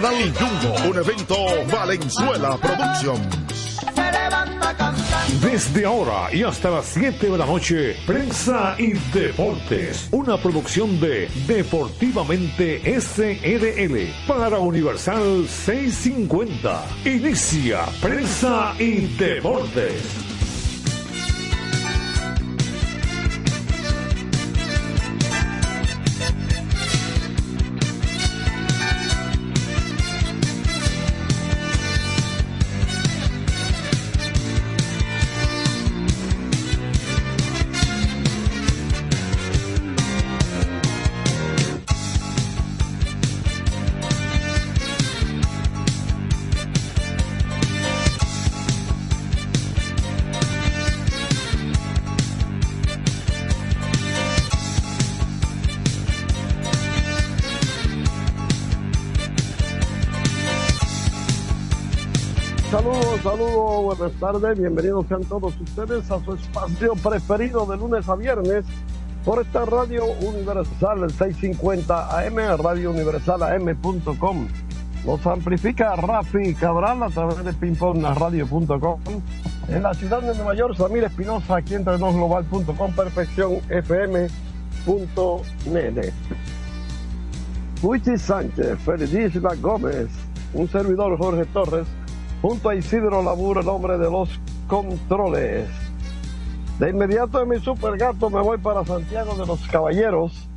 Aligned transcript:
Nacional 0.00 0.32
Jumbo, 0.38 0.90
un 0.90 0.96
evento 0.96 1.34
Valenzuela 1.72 2.56
Productions. 2.56 3.36
Desde 5.42 5.84
ahora 5.84 6.32
y 6.32 6.44
hasta 6.44 6.70
las 6.70 6.86
7 6.86 7.28
de 7.28 7.36
la 7.36 7.44
noche, 7.44 7.96
Prensa 8.06 8.76
y 8.78 8.92
Deportes, 9.12 10.08
una 10.12 10.36
producción 10.36 11.00
de 11.00 11.28
Deportivamente 11.48 12.80
SRL 13.00 14.14
para 14.28 14.60
Universal 14.60 15.48
650. 15.48 16.84
Inicia 17.04 17.80
Prensa 18.00 18.74
y 18.78 19.06
Deportes. 19.16 20.27
Buenas 63.98 64.20
tardes, 64.20 64.58
bienvenidos 64.58 65.06
sean 65.08 65.24
todos 65.24 65.60
ustedes 65.60 66.08
a 66.10 66.24
su 66.24 66.34
espacio 66.34 66.94
preferido 66.94 67.66
de 67.66 67.76
lunes 67.76 68.08
a 68.08 68.14
viernes 68.14 68.64
por 69.24 69.40
esta 69.42 69.64
radio 69.64 70.04
universal 70.22 71.02
el 71.02 71.10
650 71.10 72.20
AM, 72.20 72.36
radio 72.62 72.92
universal 72.92 73.42
AM.com. 73.42 74.46
Nos 75.04 75.26
amplifica 75.26 75.96
Rafi 75.96 76.54
Cabral 76.54 77.02
a 77.02 77.08
través 77.08 77.44
de 77.44 77.52
pingpongradio.com. 77.52 79.00
En 79.68 79.82
la 79.82 79.92
ciudad 79.94 80.22
de 80.22 80.34
Nueva 80.34 80.54
York, 80.54 80.76
Samir 80.76 81.04
Espinosa, 81.04 81.56
aquí 81.56 81.74
en 81.74 81.84
global.com, 81.84 82.92
perfección 82.92 83.56
fm.net. 83.68 84.92
Luigi 87.82 88.16
Sánchez, 88.16 88.78
Félix 88.78 89.60
Gómez, 89.60 90.08
un 90.54 90.68
servidor 90.68 91.18
Jorge 91.18 91.44
Torres 91.46 91.86
Junto 92.40 92.68
a 92.68 92.74
Isidro 92.74 93.22
Laburo, 93.22 93.60
el 93.60 93.68
hombre 93.68 93.98
de 93.98 94.10
los 94.10 94.28
controles. 94.68 95.68
De 96.78 96.90
inmediato 96.90 97.40
de 97.40 97.46
mi 97.46 97.58
super 97.58 97.98
gato 97.98 98.30
me 98.30 98.40
voy 98.40 98.58
para 98.58 98.84
Santiago 98.84 99.34
de 99.34 99.44
los 99.44 99.60
Caballeros. 99.66 100.48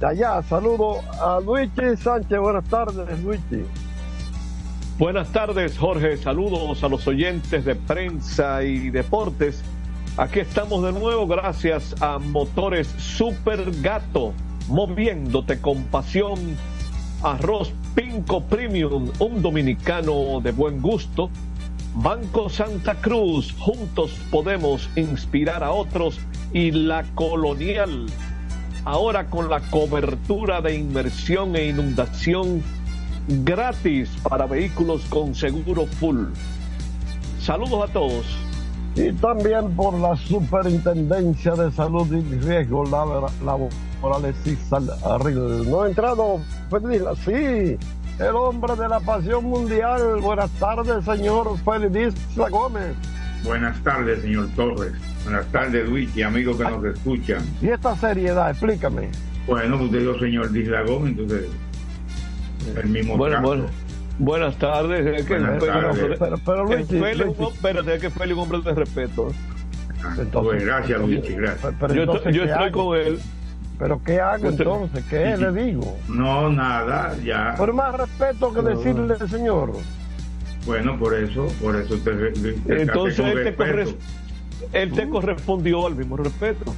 De 0.00 0.06
allá 0.06 0.42
saludo 0.42 1.00
a 1.20 1.38
Luigi 1.40 1.96
Sánchez. 1.98 2.38
Buenas 2.38 2.64
tardes, 2.64 3.22
Luigi. 3.22 3.64
Buenas 4.98 5.30
tardes, 5.30 5.76
Jorge. 5.76 6.16
Saludos 6.16 6.82
a 6.82 6.88
los 6.88 7.06
oyentes 7.06 7.66
de 7.66 7.74
prensa 7.74 8.62
y 8.62 8.88
deportes. 8.88 9.62
Aquí 10.16 10.40
estamos 10.40 10.82
de 10.82 10.92
nuevo 10.92 11.26
gracias 11.26 11.94
a 12.00 12.18
Motores 12.18 12.86
Super 12.96 13.70
Gato, 13.82 14.32
moviéndote 14.68 15.60
con 15.60 15.82
pasión 15.84 16.38
Arroz 17.22 17.74
Pinco 17.96 18.42
Premium, 18.42 19.10
un 19.20 19.40
dominicano 19.40 20.38
de 20.42 20.52
buen 20.52 20.82
gusto. 20.82 21.30
Banco 21.94 22.50
Santa 22.50 22.96
Cruz, 22.96 23.54
juntos 23.58 24.10
podemos 24.30 24.90
inspirar 24.96 25.64
a 25.64 25.70
otros. 25.72 26.20
Y 26.52 26.72
la 26.72 27.04
colonial, 27.14 28.04
ahora 28.84 29.30
con 29.30 29.48
la 29.48 29.60
cobertura 29.70 30.60
de 30.60 30.74
inmersión 30.74 31.56
e 31.56 31.68
inundación 31.68 32.62
gratis 33.28 34.10
para 34.28 34.44
vehículos 34.44 35.00
con 35.06 35.34
seguro 35.34 35.86
full. 35.86 36.26
Saludos 37.40 37.88
a 37.88 37.92
todos. 37.94 38.26
Y 38.94 39.10
también 39.12 39.74
por 39.74 39.98
la 39.98 40.18
Superintendencia 40.18 41.52
de 41.52 41.72
Salud 41.72 42.06
y 42.12 42.40
Riesgo 42.40 42.84
Laboral 42.84 43.30
Alexis 44.02 44.58
No 45.66 45.82
ha 45.82 45.88
entrado, 45.88 46.40
Félix, 46.70 47.04
sí, 47.24 47.78
el 48.18 48.34
hombre 48.34 48.76
de 48.76 48.88
la 48.88 49.00
pasión 49.00 49.44
mundial. 49.44 50.20
Buenas 50.20 50.50
tardes, 50.52 51.04
señor 51.04 51.56
Félix 51.64 52.14
Gómez. 52.36 52.94
Buenas 53.44 53.82
tardes, 53.82 54.22
señor 54.22 54.48
Torres. 54.56 54.92
Buenas 55.24 55.46
tardes, 55.46 55.88
Luis 55.88 56.16
y 56.16 56.22
amigos 56.22 56.56
que 56.56 56.64
nos 56.64 56.84
escuchan. 56.84 57.42
¿Y 57.60 57.68
esta 57.68 57.96
seriedad? 57.96 58.50
Explícame. 58.50 59.10
Bueno, 59.46 59.82
usted 59.82 60.00
dijo 60.00 60.18
señor 60.18 60.50
Disla 60.50 60.82
Gómez, 60.82 61.10
entonces 61.10 61.48
el 62.76 62.88
mismo 62.88 63.16
bueno, 63.16 63.40
bueno. 63.42 63.66
Buenas 64.18 64.56
tardes. 64.56 65.06
Es 65.06 65.26
que 65.26 65.38
Buenas 65.38 65.64
tardes. 65.64 66.18
Pero, 66.18 66.36
pero 66.44 66.64
Luis, 66.64 66.80
es 66.80 68.00
que 68.00 68.10
Félix 68.10 68.36
un 68.36 68.42
hombre 68.42 68.60
de 68.60 68.74
respeto. 68.74 69.28
Ah, 70.02 70.14
pues 70.32 70.64
gracias, 70.64 71.00
Luis, 71.00 71.36
gracias. 71.36 71.74
Pero, 71.78 71.94
yo, 71.94 72.30
yo 72.30 72.44
estoy 72.44 72.70
con 72.70 72.96
él. 72.96 73.20
¿Pero 73.78 74.00
qué 74.02 74.20
hago 74.20 74.48
entonces? 74.48 75.04
¿Qué 75.10 75.36
le 75.36 75.52
digo? 75.52 75.96
No, 76.08 76.50
nada, 76.50 77.14
ya. 77.22 77.54
Por 77.56 77.72
más 77.72 77.94
respeto 77.94 78.52
que 78.52 78.62
decirle, 78.62 79.16
señor. 79.28 79.72
Bueno, 80.64 80.98
por 80.98 81.14
eso, 81.14 81.46
por 81.62 81.76
eso 81.76 81.96
te, 81.98 82.10
Entonces 82.82 83.18
él 83.18 83.54
te, 83.54 84.82
él 84.82 84.92
te 84.92 85.08
correspondió 85.08 85.86
al 85.86 85.94
mismo 85.94 86.16
respeto. 86.16 86.74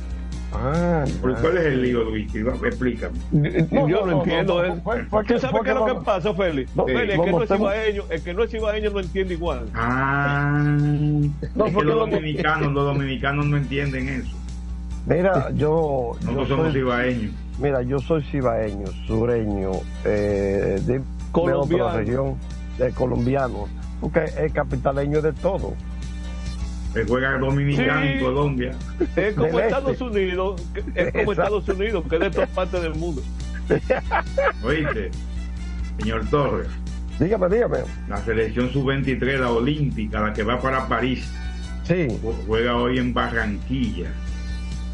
Ah, 0.52 1.04
¿Cuál 1.20 1.58
es 1.58 1.64
el 1.66 1.82
lío, 1.82 2.04
Luis? 2.04 2.34
Explícame. 2.34 3.18
Yo 3.70 4.06
no, 4.06 4.18
entiendo. 4.18 4.64
él. 4.64 4.80
¿Tú 5.26 5.38
sabes 5.38 5.62
qué 5.62 5.70
es 5.70 5.74
lo 5.74 5.86
que 5.86 5.94
pasa, 6.04 6.34
Félix? 6.34 6.72
Félix, 6.72 7.14
el 7.14 7.24
que 7.24 7.32
no 7.32 7.42
es 7.42 7.50
ibaeño, 7.50 8.02
el 8.10 8.22
que 8.22 8.34
no 8.34 8.42
es 8.44 8.54
ibaeño 8.54 8.90
no 8.90 9.00
entiende 9.00 9.34
igual. 9.34 9.68
Ah, 9.74 10.76
es 11.42 11.74
que 11.76 11.84
los 11.84 12.10
dominicanos, 12.10 12.72
los 12.72 12.84
dominicanos 12.84 13.46
no 13.46 13.56
entienden 13.56 14.08
eso. 14.08 14.36
Mira, 15.08 15.50
yo. 15.54 16.16
yo 16.20 16.46
somos 16.46 16.72
cibaeños. 16.72 17.32
Mira, 17.58 17.82
yo 17.82 17.98
soy 17.98 18.22
cibaeño, 18.24 18.86
sureño, 19.06 19.72
eh, 20.04 20.80
de, 20.84 21.00
colombiano. 21.32 21.92
De 21.92 21.98
región, 21.98 22.36
de 22.78 22.92
colombiano, 22.92 23.68
porque 24.00 24.24
es 24.24 24.52
capitaleño 24.52 25.22
de 25.22 25.32
todo. 25.32 25.74
Que 26.92 27.04
juega 27.04 27.38
dominicano 27.38 28.02
en 28.02 28.20
Colombia. 28.20 28.72
Es 29.16 29.34
como 29.34 29.58
Estados 29.58 29.92
este. 29.92 30.04
Unidos, 30.04 30.62
es 30.94 31.12
como 31.12 31.32
Estados 31.32 31.68
Unidos, 31.68 32.04
que 32.08 32.16
es 32.16 32.20
de 32.20 32.30
todas 32.30 32.50
partes 32.50 32.82
del 32.82 32.94
mundo. 32.94 33.22
Oíste, 34.62 35.10
señor 35.98 36.26
Torres. 36.30 36.68
Dígame, 37.18 37.48
dígame. 37.48 37.78
La 38.08 38.18
selección 38.18 38.70
sub-23, 38.70 39.38
la 39.38 39.50
olímpica, 39.50 40.20
la 40.20 40.32
que 40.32 40.44
va 40.44 40.60
para 40.60 40.86
París. 40.86 41.28
Sí. 41.82 42.06
Juega 42.46 42.76
hoy 42.76 42.98
en 42.98 43.12
Barranquilla. 43.12 44.10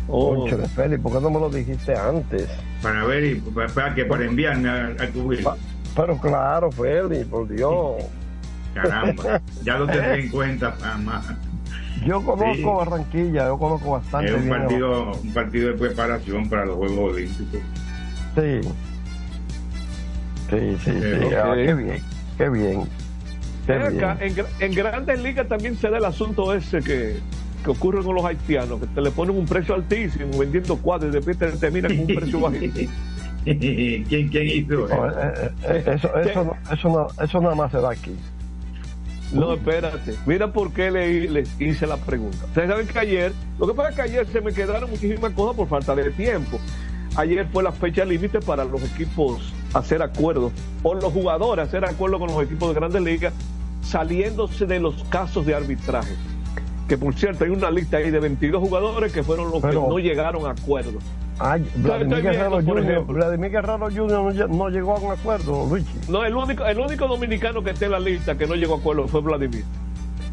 Oh. 0.08 0.46
Félix, 0.46 1.02
¿por 1.02 1.12
qué 1.12 1.20
no 1.20 1.30
me 1.30 1.40
lo 1.40 1.48
dijiste 1.48 1.96
antes? 1.96 2.48
Para 2.82 3.04
ver, 3.04 3.24
y 3.24 3.34
para, 3.36 3.94
que 3.94 4.04
para 4.04 4.24
enviarme 4.24 4.68
a, 4.68 4.86
a 4.98 5.08
cubrir. 5.08 5.46
Pero 5.96 6.18
claro, 6.18 6.70
Félix, 6.70 7.26
por 7.26 7.48
Dios. 7.48 8.02
Caramba, 8.74 9.40
ya 9.62 9.78
lo 9.78 9.86
tendré 9.86 10.20
en 10.20 10.28
cuenta, 10.30 10.74
más. 11.04 11.24
Yo 12.04 12.20
conozco 12.22 12.76
Barranquilla, 12.76 13.46
yo 13.46 13.58
conozco 13.58 13.92
bastante. 13.92 14.34
Es 14.34 14.42
un 14.42 14.48
partido, 14.48 15.12
un 15.12 15.32
partido 15.32 15.68
de 15.68 15.74
preparación 15.74 16.48
para 16.50 16.66
los 16.66 16.76
Juegos 16.76 17.14
Olímpicos. 17.14 17.60
Sí. 18.34 18.60
Sí, 20.50 20.76
sí, 20.84 20.90
sí. 21.00 21.34
Ah, 21.34 21.52
qué 21.54 21.74
bien, 21.74 22.02
qué 22.36 22.48
bien. 22.50 22.88
En, 23.66 24.46
en, 24.60 24.74
grandes 24.74 25.22
ligas 25.22 25.48
también 25.48 25.76
se 25.78 25.88
da 25.88 25.96
el 25.96 26.04
asunto 26.04 26.52
ese 26.52 26.80
que 26.80 27.16
que 27.64 27.70
ocurre 27.70 28.04
con 28.04 28.14
los 28.14 28.24
haitianos, 28.24 28.78
que 28.78 28.86
te 28.86 29.00
le 29.00 29.10
ponen 29.10 29.36
un 29.36 29.46
precio 29.46 29.74
altísimo 29.74 30.38
vendiendo 30.38 30.76
cuadros 30.76 31.10
y 31.10 31.14
después 31.16 31.38
te 31.38 31.50
termina 31.52 31.88
con 31.88 31.98
un 31.98 32.06
precio 32.06 32.40
bajito. 32.40 32.80
¿Quién, 33.44 34.04
quién 34.04 34.46
hizo 34.46 34.86
eso? 34.86 35.06
Eh, 35.06 35.50
eh, 35.64 35.84
eso, 35.86 36.16
eso, 36.16 36.44
no, 36.44 36.56
eso, 36.72 36.88
no, 36.88 37.24
eso 37.24 37.40
nada 37.40 37.54
más 37.54 37.72
se 37.72 37.78
da 37.78 37.90
aquí. 37.90 38.14
No, 39.32 39.54
espérate. 39.54 40.14
Mira 40.26 40.52
por 40.52 40.72
qué 40.72 40.90
le, 40.90 41.28
les 41.28 41.60
hice 41.60 41.86
la 41.86 41.96
pregunta. 41.96 42.44
Ustedes 42.44 42.68
saben 42.68 42.86
que 42.86 42.98
ayer, 42.98 43.32
lo 43.58 43.66
que 43.66 43.74
pasa 43.74 43.88
es 43.90 43.96
que 43.96 44.02
ayer 44.02 44.26
se 44.28 44.40
me 44.40 44.52
quedaron 44.52 44.90
muchísimas 44.90 45.32
cosas 45.32 45.56
por 45.56 45.68
falta 45.68 45.94
de 45.94 46.10
tiempo. 46.10 46.60
Ayer 47.16 47.46
fue 47.52 47.62
la 47.62 47.72
fecha 47.72 48.04
límite 48.04 48.40
para 48.40 48.64
los 48.64 48.82
equipos 48.82 49.52
hacer 49.72 50.02
acuerdos, 50.02 50.52
o 50.82 50.94
los 50.94 51.12
jugadores 51.12 51.66
hacer 51.66 51.84
acuerdos 51.84 52.20
con 52.20 52.28
los 52.28 52.42
equipos 52.42 52.68
de 52.68 52.74
grandes 52.74 53.02
ligas, 53.02 53.32
saliéndose 53.82 54.66
de 54.66 54.80
los 54.80 55.02
casos 55.04 55.44
de 55.46 55.54
arbitraje 55.54 56.14
que 56.88 56.98
por 56.98 57.14
cierto 57.14 57.44
hay 57.44 57.50
una 57.50 57.70
lista 57.70 57.96
ahí 57.96 58.10
de 58.10 58.20
22 58.20 58.60
jugadores 58.60 59.12
que 59.12 59.22
fueron 59.22 59.50
los 59.50 59.62
que 59.62 59.72
no 59.72 59.98
llegaron 59.98 60.46
a 60.46 60.50
acuerdo. 60.50 60.98
Ay, 61.38 61.68
Vladimir, 61.76 62.22
Guerrero 62.22 62.62
Jr., 62.62 63.04
Vladimir 63.06 63.50
Guerrero 63.50 63.88
Jr. 63.90 64.50
No, 64.50 64.68
llegó 64.68 64.96
a 64.96 65.00
un 65.00 65.12
acuerdo, 65.12 65.66
Luigi. 65.68 65.98
No, 66.08 66.24
el 66.24 66.34
único, 66.34 66.64
el 66.64 66.78
único 66.78 67.08
dominicano 67.08 67.62
que 67.62 67.70
está 67.70 67.86
en 67.86 67.92
la 67.92 68.00
lista 68.00 68.36
que 68.36 68.46
no 68.46 68.54
llegó 68.54 68.74
a 68.74 68.78
acuerdo 68.78 69.08
fue 69.08 69.20
Vladimir. 69.20 69.64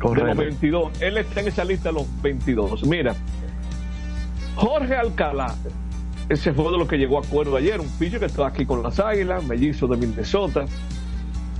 De 0.01 0.23
los 0.23 0.37
22. 0.37 1.01
Él 1.01 1.17
está 1.17 1.41
en 1.41 1.47
esa 1.47 1.63
lista 1.63 1.89
de 1.89 1.93
los 1.93 2.21
22. 2.21 2.85
Mira, 2.85 3.15
Jorge 4.55 4.95
Alcalá, 4.95 5.55
ese 6.29 6.53
fue 6.53 6.71
de 6.71 6.77
los 6.77 6.87
que 6.87 6.97
llegó 6.97 7.17
a 7.17 7.21
acuerdo 7.21 7.55
ayer, 7.55 7.79
un 7.79 7.89
pillo 7.99 8.19
que 8.19 8.25
estaba 8.25 8.47
aquí 8.47 8.65
con 8.65 8.83
las 8.83 8.99
águilas, 8.99 9.43
mellizo 9.43 9.87
de 9.87 9.97
Minnesota. 9.97 10.65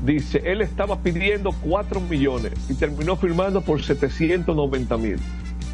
Dice, 0.04 0.42
él 0.44 0.62
estaba 0.62 1.00
pidiendo 1.00 1.52
4 1.64 2.02
millones 2.02 2.54
y 2.70 2.74
terminó 2.74 3.16
firmando 3.16 3.62
por 3.62 3.84
790 3.84 4.98
mil. 4.98 5.20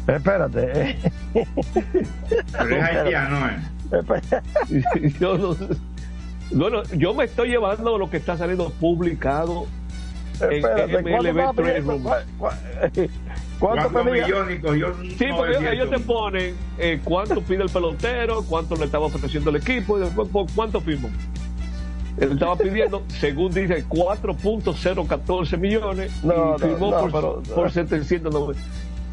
Espérate. 0.06 0.90
Eh. 0.90 0.98
Pero 2.52 2.76
es 2.76 2.82
haitiano, 2.82 3.48
¿eh? 3.48 3.58
yo 5.20 5.56
bueno, 6.50 6.82
yo 6.96 7.14
me 7.14 7.24
estoy 7.24 7.50
llevando 7.50 7.98
lo 7.98 8.08
que 8.08 8.16
está 8.16 8.36
saliendo 8.36 8.70
publicado 8.70 9.66
Espérate, 10.34 10.98
en 10.98 11.04
MLB 11.04 11.54
¿Cuánto 13.58 14.04
millones? 14.04 14.60
sí, 15.18 15.26
porque 15.36 15.72
ellos 15.72 15.90
te 15.90 15.98
ponen 15.98 16.54
eh, 16.78 17.00
cuánto 17.02 17.42
pide 17.42 17.64
el 17.64 17.70
pelotero, 17.70 18.44
cuánto 18.48 18.76
le 18.76 18.84
estaba 18.84 19.06
ofreciendo 19.06 19.50
el 19.50 19.56
equipo 19.56 19.98
y 19.98 20.02
después 20.02 20.28
cuánto 20.54 20.80
firmó. 20.80 21.10
Él 22.20 22.32
estaba 22.32 22.56
pidiendo, 22.56 23.02
según 23.20 23.52
dice, 23.52 23.84
4.014 23.88 25.58
millones 25.58 26.12
y 26.22 26.60
firmó 26.60 27.08
por, 27.08 27.42
por 27.42 27.70
790. 27.70 28.60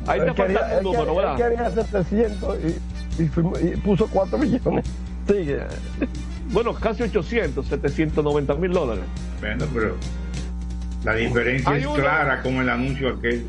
Ahí 0.07 0.19
te 0.21 0.33
falta 0.33 0.77
un 0.77 0.83
número, 0.83 1.15
¿verdad? 1.15 1.41
Él 1.41 1.57
quería 1.57 1.71
700 1.71 2.57
y, 3.17 3.23
y, 3.23 3.77
puso 3.77 4.07
4 4.07 4.37
millones. 4.37 4.85
Sigue. 5.27 5.59
Bueno, 6.51 6.73
casi 6.73 7.03
800, 7.03 7.65
790 7.65 8.55
mil 8.55 8.71
dólares. 8.71 9.03
Bueno, 9.39 9.65
pero 9.73 9.95
la 11.03 11.13
diferencia 11.15 11.77
es 11.77 11.87
clara 11.87 12.41
con 12.41 12.55
el 12.55 12.69
anuncio 12.69 13.09
aquel. 13.09 13.45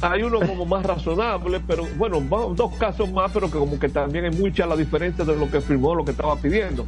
Hay 0.00 0.22
uno 0.22 0.40
como 0.40 0.66
más 0.66 0.84
razonable, 0.84 1.60
pero 1.66 1.86
bueno, 1.96 2.20
dos 2.54 2.74
casos 2.76 3.10
más, 3.10 3.30
pero 3.32 3.50
que 3.50 3.58
como 3.58 3.78
que 3.78 3.88
también 3.88 4.26
hay 4.26 4.32
mucha 4.32 4.66
la 4.66 4.76
diferencia 4.76 5.24
de 5.24 5.36
lo 5.36 5.50
que 5.50 5.60
firmó, 5.60 5.94
lo 5.94 6.04
que 6.04 6.10
estaba 6.10 6.36
pidiendo. 6.36 6.84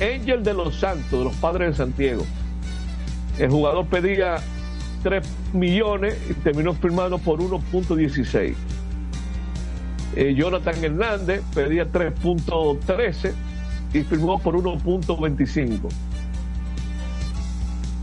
Angel 0.00 0.42
de 0.42 0.54
los 0.54 0.76
Santos, 0.76 1.10
de 1.10 1.24
los 1.24 1.34
Padres 1.36 1.70
de 1.70 1.76
Santiago. 1.76 2.24
El 3.38 3.50
jugador 3.50 3.86
pedía 3.86 4.36
3 5.02 5.26
millones 5.52 6.16
y 6.28 6.34
terminó 6.34 6.74
firmando 6.74 7.18
por 7.18 7.40
1.16. 7.40 8.54
Eh, 10.16 10.34
Jonathan 10.34 10.84
Hernández 10.84 11.42
pedía 11.54 11.90
3.13 11.90 13.32
y 13.92 14.02
firmó 14.02 14.38
por 14.38 14.56
1.25. 14.56 15.88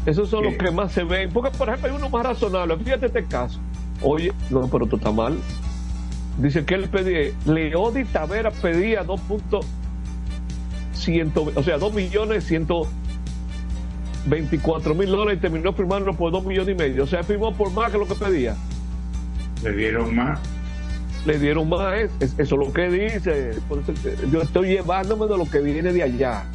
Esos 0.05 0.29
son 0.29 0.45
los 0.45 0.53
que 0.53 0.71
más 0.71 0.91
se 0.91 1.03
ven. 1.03 1.31
Porque, 1.31 1.55
por 1.57 1.67
ejemplo, 1.67 1.89
hay 1.89 1.95
uno 1.95 2.09
más 2.09 2.25
razonable. 2.25 2.77
Fíjate 2.77 3.07
este 3.07 3.25
caso. 3.25 3.59
Oye, 4.01 4.31
no, 4.49 4.67
pero 4.67 4.85
tú 4.85 4.97
estás 4.97 5.13
mal. 5.13 5.37
Dice 6.37 6.65
que 6.65 6.75
él 6.75 6.89
pedía, 6.89 7.33
Leodi 7.45 8.05
Tavera 8.05 8.51
pedía 8.51 9.03
2. 9.03 9.21
O 11.55 11.63
sea, 11.63 11.77
2 11.77 11.93
millones 11.93 12.45
124 12.45 14.95
mil 14.95 15.09
dólares 15.09 15.37
y 15.37 15.41
terminó 15.41 15.73
firmando 15.73 16.13
por 16.13 16.31
2 16.31 16.45
millones 16.45 16.75
y 16.75 16.77
medio. 16.77 17.03
O 17.03 17.07
sea, 17.07 17.23
firmó 17.23 17.53
por 17.53 17.71
más 17.71 17.91
que 17.91 17.97
lo 17.97 18.07
que 18.07 18.15
pedía. 18.15 18.55
Le 19.63 19.73
dieron 19.73 20.15
más. 20.15 20.39
Le 21.25 21.39
dieron 21.39 21.67
más, 21.69 22.09
eso 22.19 22.35
es 22.37 22.51
lo 22.51 22.71
que 22.71 22.89
dice. 22.89 23.55
yo 24.31 24.41
estoy 24.41 24.69
llevándome 24.69 25.27
de 25.27 25.37
lo 25.37 25.45
que 25.45 25.59
viene 25.59 25.91
de 25.91 26.03
allá. 26.03 26.45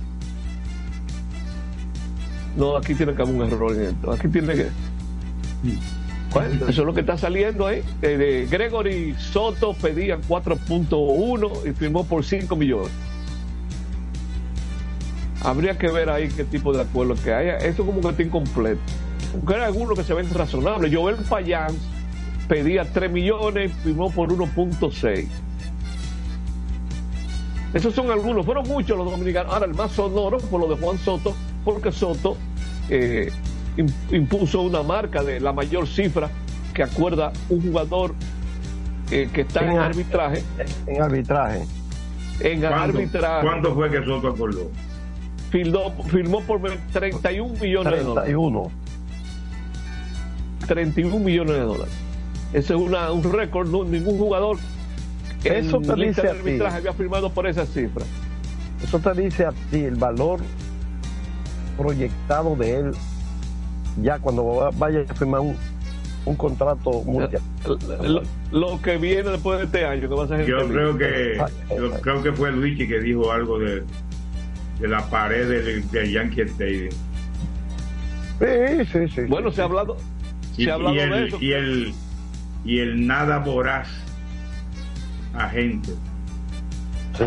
No, 2.57 2.77
aquí 2.77 2.95
tiene 2.95 3.15
que 3.15 3.23
haber 3.23 3.35
un 3.35 3.43
error 3.43 3.73
en 3.73 3.83
esto. 3.83 4.13
Aquí 4.13 4.29
tiene 4.29 4.55
que. 4.55 4.69
Eso 6.69 6.69
es 6.69 6.79
lo 6.79 6.95
que 6.95 7.01
está 7.01 7.19
saliendo 7.19 7.67
ahí. 7.67 7.83
Eh, 8.03 8.47
Gregory 8.49 9.17
Soto 9.19 9.75
pedía 9.75 10.21
4.1 10.21 11.69
y 11.69 11.73
firmó 11.73 12.05
por 12.05 12.25
5 12.25 12.55
millones. 12.55 12.93
Habría 15.43 15.79
que 15.79 15.91
ver 15.91 16.11
ahí 16.11 16.29
qué 16.29 16.45
tipo 16.45 16.73
de 16.73 16.83
acuerdo 16.83 17.15
que 17.15 17.33
haya. 17.33 17.57
Eso 17.57 17.87
como 17.87 18.01
que 18.01 18.09
está 18.09 18.23
incompleto. 18.23 18.81
Aunque 19.35 19.55
hay 19.55 19.63
algunos 19.63 19.99
que 19.99 20.05
se 20.05 20.15
ven 20.15 20.29
razonables. 20.33 20.95
Joel 20.95 21.17
Payán 21.17 21.75
pedía 22.49 22.85
3 22.85 23.11
millones 23.11 23.71
y 23.71 23.75
firmó 23.85 24.11
por 24.11 24.29
1.6. 24.29 25.27
Esos 27.73 27.95
son 27.95 28.11
algunos, 28.11 28.45
fueron 28.45 28.67
muchos 28.67 28.99
los 28.99 29.11
dominicanos. 29.11 29.53
Ahora 29.53 29.67
el 29.67 29.75
más 29.75 29.93
sonoro 29.93 30.39
por 30.39 30.61
lo 30.61 30.75
de 30.75 30.83
Juan 30.83 30.99
Soto, 30.99 31.35
porque 31.65 31.93
Soto 31.93 32.37
eh, 32.89 33.31
impuso 34.11 34.63
una 34.63 34.83
marca 34.83 35.23
de 35.23 35.39
la 35.39 35.53
mayor 35.53 35.87
cifra 35.87 36.29
que 36.75 36.83
acuerda 36.83 37.33
un 37.49 37.63
jugador 37.63 38.15
eh, 39.13 39.29
que 39.33 39.43
está 39.43 39.65
en, 39.65 39.79
arbitraje. 39.79 40.43
En 40.87 41.03
arbitraje. 41.03 41.65
En 42.41 42.65
arbitraje. 42.65 43.47
¿Cuánto 43.47 43.75
fue 43.75 43.91
que 43.91 44.05
Soto 44.05 44.29
acordó? 44.29 44.71
Firmó 45.51 46.41
por 46.47 46.61
31 46.93 47.55
millones 47.61 47.93
de 47.93 48.05
dólares. 48.05 48.37
31 50.67 51.19
millones 51.19 51.55
de 51.55 51.61
dólares. 51.61 51.95
Ese 52.53 52.75
es 52.75 52.81
una, 52.81 53.11
un 53.13 53.23
récord, 53.33 53.69
ningún 53.89 54.19
jugador 54.19 54.59
Eso 55.45 55.81
te 55.81 55.95
dice 55.95 56.29
arbitraje 56.29 56.77
había 56.79 56.93
firmado 56.93 57.31
por 57.31 57.47
esa 57.47 57.67
cifra. 57.67 58.05
Eso 58.83 58.99
te 58.99 59.13
dice 59.21 59.47
a 59.47 59.53
ti 59.71 59.85
el 59.85 59.97
valor 59.97 60.41
proyectado 61.77 62.57
de 62.57 62.77
él 62.77 62.93
ya 64.03 64.19
cuando 64.19 64.71
vaya 64.77 65.05
a 65.09 65.15
firmar 65.15 65.41
un, 65.41 65.57
un 66.25 66.37
contrato 66.37 67.03
mundial. 67.03 67.43
Lo, 68.53 68.81
que 68.81 68.97
viene 68.99 69.31
después 69.31 69.59
de 69.59 69.65
este 69.65 69.85
año, 69.85 70.09
que 70.09 70.15
va 70.15 70.25
a 70.25 70.29
ser 70.29 70.47
Yo 70.47 70.69
creo 70.69 70.97
que 70.97 71.43
yo 71.77 71.91
creo 72.01 72.23
que 72.23 72.33
fue 72.33 72.53
Luigi 72.53 72.87
que 72.87 73.01
dijo 73.01 73.33
algo 73.33 73.59
de, 73.59 73.83
de 74.81 74.89
la 74.89 75.09
pared 75.09 75.49
del, 75.49 76.11
Yankee 76.11 76.41
Stadium. 76.43 76.91
Sí, 78.39 78.85
sí, 78.93 79.09
sí. 79.09 79.21
Bueno, 79.29 79.53
se 79.53 79.61
ha 79.61 79.65
hablado, 79.65 79.99
y, 80.57 80.65
se 80.65 80.71
ha 80.71 80.75
hablado 80.75 80.97
el, 80.97 81.11
de 81.11 81.27
eso. 81.27 81.39
Y 81.41 81.53
el, 81.53 81.93
y 82.65 82.79
el 82.79 83.07
nada 83.07 83.39
voraz 83.39 83.89
agente. 85.35 85.91
Sí, 87.19 87.25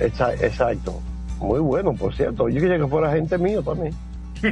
exacto. 0.00 1.00
Muy 1.40 1.58
bueno, 1.58 1.92
por 1.94 2.14
cierto. 2.14 2.48
Yo 2.48 2.60
quería 2.60 2.78
que 2.78 2.86
fuera 2.86 3.12
gente 3.12 3.36
mío 3.36 3.60
también. 3.62 3.92
¿Y 4.42 4.50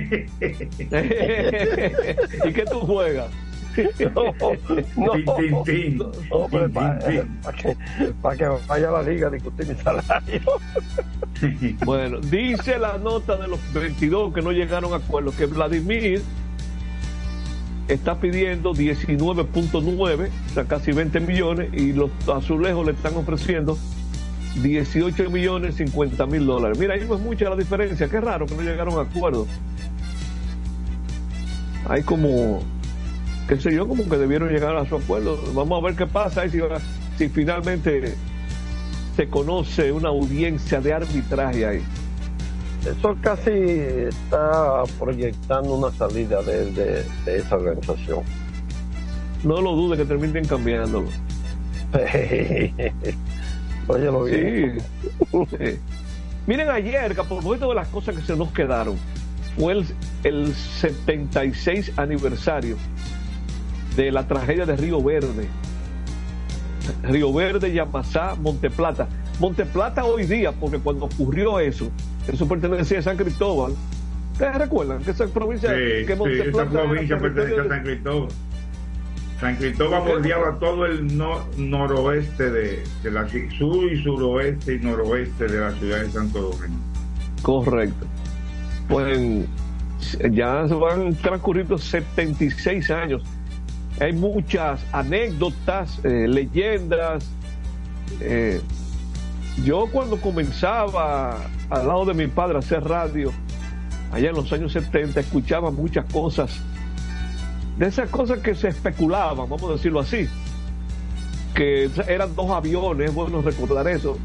qué 2.52 2.64
tú 2.68 2.80
juegas? 2.80 3.30
No, 4.14 4.34
no, 4.96 6.48
para, 6.72 8.36
que, 8.36 8.46
vaya 8.68 8.88
a 8.88 8.92
la 8.92 9.02
liga 9.02 9.28
a 9.28 9.30
discutir 9.30 9.68
mi 9.68 9.74
salario. 9.76 10.40
bueno, 11.84 12.18
dice 12.20 12.78
la 12.78 12.98
nota 12.98 13.36
de 13.36 13.48
los 13.48 13.60
22 13.72 14.34
que 14.34 14.42
no 14.42 14.52
llegaron 14.52 14.92
a 14.92 14.96
acuerdo 14.96 15.32
que 15.36 15.46
Vladimir 15.46 16.22
está 17.88 18.20
pidiendo 18.20 18.72
19.9, 18.72 20.28
o 20.28 20.54
sea, 20.54 20.64
casi 20.64 20.92
20 20.92 21.20
millones, 21.20 21.70
y 21.72 21.92
los 21.92 22.10
azulejos 22.28 22.86
le 22.86 22.92
están 22.92 23.16
ofreciendo 23.16 23.78
18 24.62 25.30
millones 25.30 25.76
50 25.76 26.26
mil 26.26 26.46
dólares. 26.46 26.78
Mira, 26.78 26.94
ahí 26.94 27.04
no 27.08 27.14
es 27.14 27.20
mucha 27.20 27.48
la 27.48 27.56
diferencia. 27.56 28.08
Qué 28.08 28.20
raro 28.20 28.46
que 28.46 28.54
no 28.54 28.62
llegaron 28.62 28.98
a 28.98 29.02
acuerdo. 29.02 29.46
Hay 31.88 32.02
como, 32.02 32.62
qué 33.50 33.56
sé 33.56 33.74
yo, 33.74 33.88
como 33.88 34.08
que 34.08 34.16
debieron 34.16 34.48
llegar 34.48 34.76
a 34.76 34.86
su 34.86 34.94
acuerdo. 34.94 35.36
Vamos 35.54 35.82
a 35.82 35.86
ver 35.86 35.96
qué 35.96 36.06
pasa 36.06 36.48
si, 36.48 36.60
si 37.18 37.28
finalmente 37.28 38.14
se 39.16 39.28
conoce 39.28 39.90
una 39.90 40.10
audiencia 40.10 40.80
de 40.80 40.92
arbitraje 40.92 41.66
ahí. 41.66 41.82
Eso 42.86 43.16
casi 43.20 43.50
está 43.50 44.84
proyectando 45.00 45.74
una 45.74 45.90
salida 45.90 46.42
de, 46.42 46.70
de, 46.70 47.04
de 47.24 47.36
esa 47.38 47.56
organización. 47.56 48.20
No 49.42 49.60
lo 49.60 49.72
dude 49.72 49.96
que 49.96 50.04
terminen 50.04 50.44
cambiándolo. 50.46 51.08
Oye, 53.88 54.80
Sí. 55.32 55.78
Miren 56.46 56.70
ayer, 56.70 57.16
que 57.16 57.20
a 57.20 57.24
propósito 57.24 57.70
de 57.70 57.74
las 57.74 57.88
cosas 57.88 58.14
que 58.14 58.22
se 58.22 58.36
nos 58.36 58.52
quedaron, 58.52 58.96
fue 59.58 59.72
el, 59.72 59.84
el 60.22 60.54
76 60.54 61.94
aniversario 61.96 62.76
de 64.04 64.12
la 64.12 64.26
tragedia 64.26 64.64
de 64.64 64.76
Río 64.76 65.02
Verde. 65.02 65.46
Río 67.02 67.32
Verde, 67.32 67.72
Yamasá, 67.72 68.34
Monteplata. 68.34 69.08
Monteplata 69.38 70.04
hoy 70.04 70.24
día, 70.24 70.52
porque 70.52 70.78
cuando 70.78 71.06
ocurrió 71.06 71.60
eso, 71.60 71.90
eso 72.26 72.48
pertenecía 72.48 73.00
a 73.00 73.02
San 73.02 73.16
Cristóbal. 73.16 73.74
¿Ustedes 74.32 74.56
recuerdan 74.56 75.02
que 75.02 75.10
esa 75.10 75.26
provincia 75.26 75.70
sí, 75.70 76.06
que 76.06 76.16
Monteplata 76.16 76.70
sí, 76.70 76.76
esa 76.76 76.82
provincia 76.82 77.18
pertenece 77.18 77.60
a 77.60 77.68
San 77.68 77.82
Cristóbal? 77.82 78.28
San 79.38 79.56
Cristóbal 79.56 80.02
bordeaba 80.02 80.58
todo 80.58 80.86
el 80.86 81.16
noroeste 81.16 82.50
de, 82.50 82.82
la 83.04 83.28
sur 83.28 83.92
y 83.92 84.02
suroeste 84.02 84.74
y 84.74 84.78
noroeste 84.78 85.46
de 85.46 85.60
la 85.60 85.72
ciudad 85.72 86.00
de 86.00 86.10
Santo 86.10 86.40
Domingo. 86.40 86.80
Correcto. 87.42 88.06
Pues 88.88 89.46
ya 90.30 90.66
se 90.66 90.74
van 90.74 91.14
transcurriendo 91.16 91.78
76 91.78 92.90
años. 92.90 93.22
Hay 94.00 94.14
muchas 94.14 94.80
anécdotas, 94.92 96.02
eh, 96.04 96.26
leyendas. 96.26 97.30
Eh, 98.20 98.62
yo 99.62 99.88
cuando 99.92 100.18
comenzaba 100.18 101.36
al 101.68 101.86
lado 101.86 102.06
de 102.06 102.14
mi 102.14 102.26
padre 102.26 102.56
a 102.56 102.58
hacer 102.60 102.82
radio, 102.82 103.30
allá 104.10 104.30
en 104.30 104.36
los 104.36 104.50
años 104.54 104.72
70, 104.72 105.20
escuchaba 105.20 105.70
muchas 105.70 106.10
cosas, 106.10 106.50
de 107.76 107.86
esas 107.86 108.08
cosas 108.08 108.38
que 108.38 108.54
se 108.54 108.68
especulaban, 108.68 109.48
vamos 109.48 109.64
a 109.64 109.72
decirlo 109.74 110.00
así, 110.00 110.26
que 111.54 111.90
eran 112.08 112.34
dos 112.34 112.50
aviones, 112.50 113.12
bueno 113.12 113.42
recordar 113.42 113.86
eso, 113.86 114.16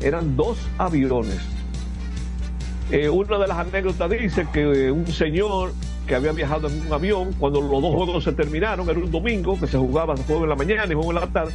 eran 0.00 0.34
dos 0.34 0.58
aviones. 0.78 1.38
Eh, 2.90 3.10
una 3.10 3.38
de 3.38 3.46
las 3.48 3.58
anécdotas 3.58 4.10
dice 4.10 4.46
que 4.50 4.90
un 4.90 5.06
señor 5.06 5.72
que 6.06 6.14
había 6.14 6.32
viajado 6.32 6.68
en 6.68 6.86
un 6.86 6.92
avión, 6.92 7.32
cuando 7.38 7.60
los 7.60 7.70
dos 7.70 7.94
juegos 7.94 8.24
se 8.24 8.32
terminaron, 8.32 8.88
era 8.88 8.98
un 8.98 9.10
domingo, 9.10 9.58
que 9.58 9.66
se 9.66 9.78
jugaba 9.78 10.16
juego 10.16 10.44
en 10.44 10.50
la 10.50 10.56
mañana 10.56 10.84
y 10.84 10.94
juego 10.94 11.10
en 11.10 11.20
la 11.20 11.26
tarde, 11.26 11.52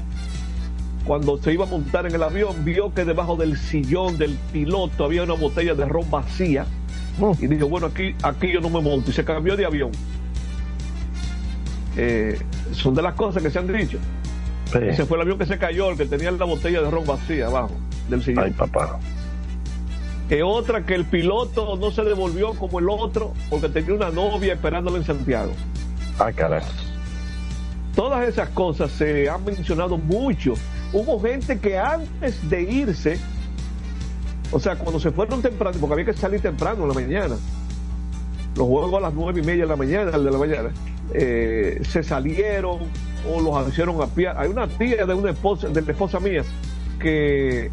cuando 1.06 1.38
se 1.38 1.54
iba 1.54 1.66
a 1.66 1.68
montar 1.68 2.06
en 2.08 2.16
el 2.16 2.24
avión, 2.24 2.66
vio 2.66 2.94
que 2.94 3.06
debajo 3.06 3.36
del 3.36 3.58
sillón 3.58 4.18
del 4.18 4.38
piloto 4.52 5.06
había 5.06 5.24
una 5.24 5.36
botella 5.36 5.76
de 5.76 5.86
ron 5.86 6.10
vacía 6.10 6.66
y 7.40 7.48
dijo, 7.48 7.70
bueno, 7.70 7.88
aquí, 7.88 8.16
aquí 8.24 8.52
yo 8.52 8.60
no 8.60 8.70
me 8.70 8.82
monto 8.82 9.12
y 9.12 9.14
se 9.14 9.24
cambió 9.24 9.56
de 9.56 9.66
avión. 9.66 9.92
Eh, 11.98 12.38
son 12.72 12.94
de 12.94 13.02
las 13.02 13.14
cosas 13.14 13.42
que 13.42 13.50
se 13.50 13.60
han 13.60 13.72
dicho. 13.72 14.00
Ese 14.74 15.06
fue 15.06 15.18
el 15.18 15.22
avión 15.22 15.38
que 15.38 15.46
se 15.46 15.58
cayó, 15.58 15.92
el 15.92 15.98
que 15.98 16.06
tenía 16.06 16.32
la 16.32 16.46
botella 16.46 16.82
de 16.82 16.92
ron 16.92 17.06
vacía 17.06 17.48
abajo 17.48 17.72
del 18.10 18.24
sillón. 18.24 18.46
Ay, 18.46 18.52
papá. 18.52 19.00
Eh, 20.30 20.42
otra 20.42 20.86
que 20.86 20.96
el 20.96 21.06
piloto 21.06 21.76
no 21.78 21.92
se 21.92 22.04
devolvió 22.04 22.54
como 22.54 22.80
el 22.80 22.90
otro 22.90 23.34
porque 23.50 23.70
tenía 23.70 23.94
una 23.94 24.10
novia 24.10 24.54
esperándolo 24.54 24.98
en 24.98 25.04
Santiago. 25.04 25.52
Ah, 26.18 26.32
caray. 26.32 26.64
Todas 27.96 28.28
esas 28.28 28.50
cosas 28.50 28.92
se 28.92 29.30
han 29.30 29.46
mencionado 29.46 29.98
mucho. 29.98 30.56
Hubo 30.92 31.20
gente 31.22 31.60
que 31.60 31.78
antes 31.78 32.50
de 32.50 32.64
irse, 32.64 33.20
o 34.52 34.60
sea, 34.60 34.76
cuando 34.76 35.00
se 35.00 35.12
fueron 35.12 35.42
temprano, 35.42 35.78
porque 35.80 35.94
había 35.94 36.06
que 36.06 36.14
salir 36.14 36.42
temprano 36.42 36.84
en 36.84 36.88
la 36.90 36.94
mañana, 36.94 37.36
los 38.56 38.68
juegos 38.68 38.94
a 38.96 39.02
las 39.02 39.14
nueve 39.14 39.42
y 39.42 39.44
media 39.44 39.64
de 39.64 39.70
la 39.70 39.76
mañana, 39.76 40.12
el 40.16 40.24
de 40.24 40.32
la 40.32 40.38
mañana, 40.38 40.70
eh, 41.14 41.82
se 41.88 42.04
salieron 42.04 42.80
o 43.32 43.42
los 43.42 43.70
hicieron 43.70 44.02
a 44.02 44.08
pie. 44.08 44.30
Hay 44.30 44.50
una 44.50 44.68
tía 44.68 45.06
de 45.06 45.14
una 45.14 45.32
esposa, 45.32 45.68
de 45.68 45.82
la 45.82 45.92
esposa 45.92 46.20
mía, 46.20 46.44
que 47.00 47.70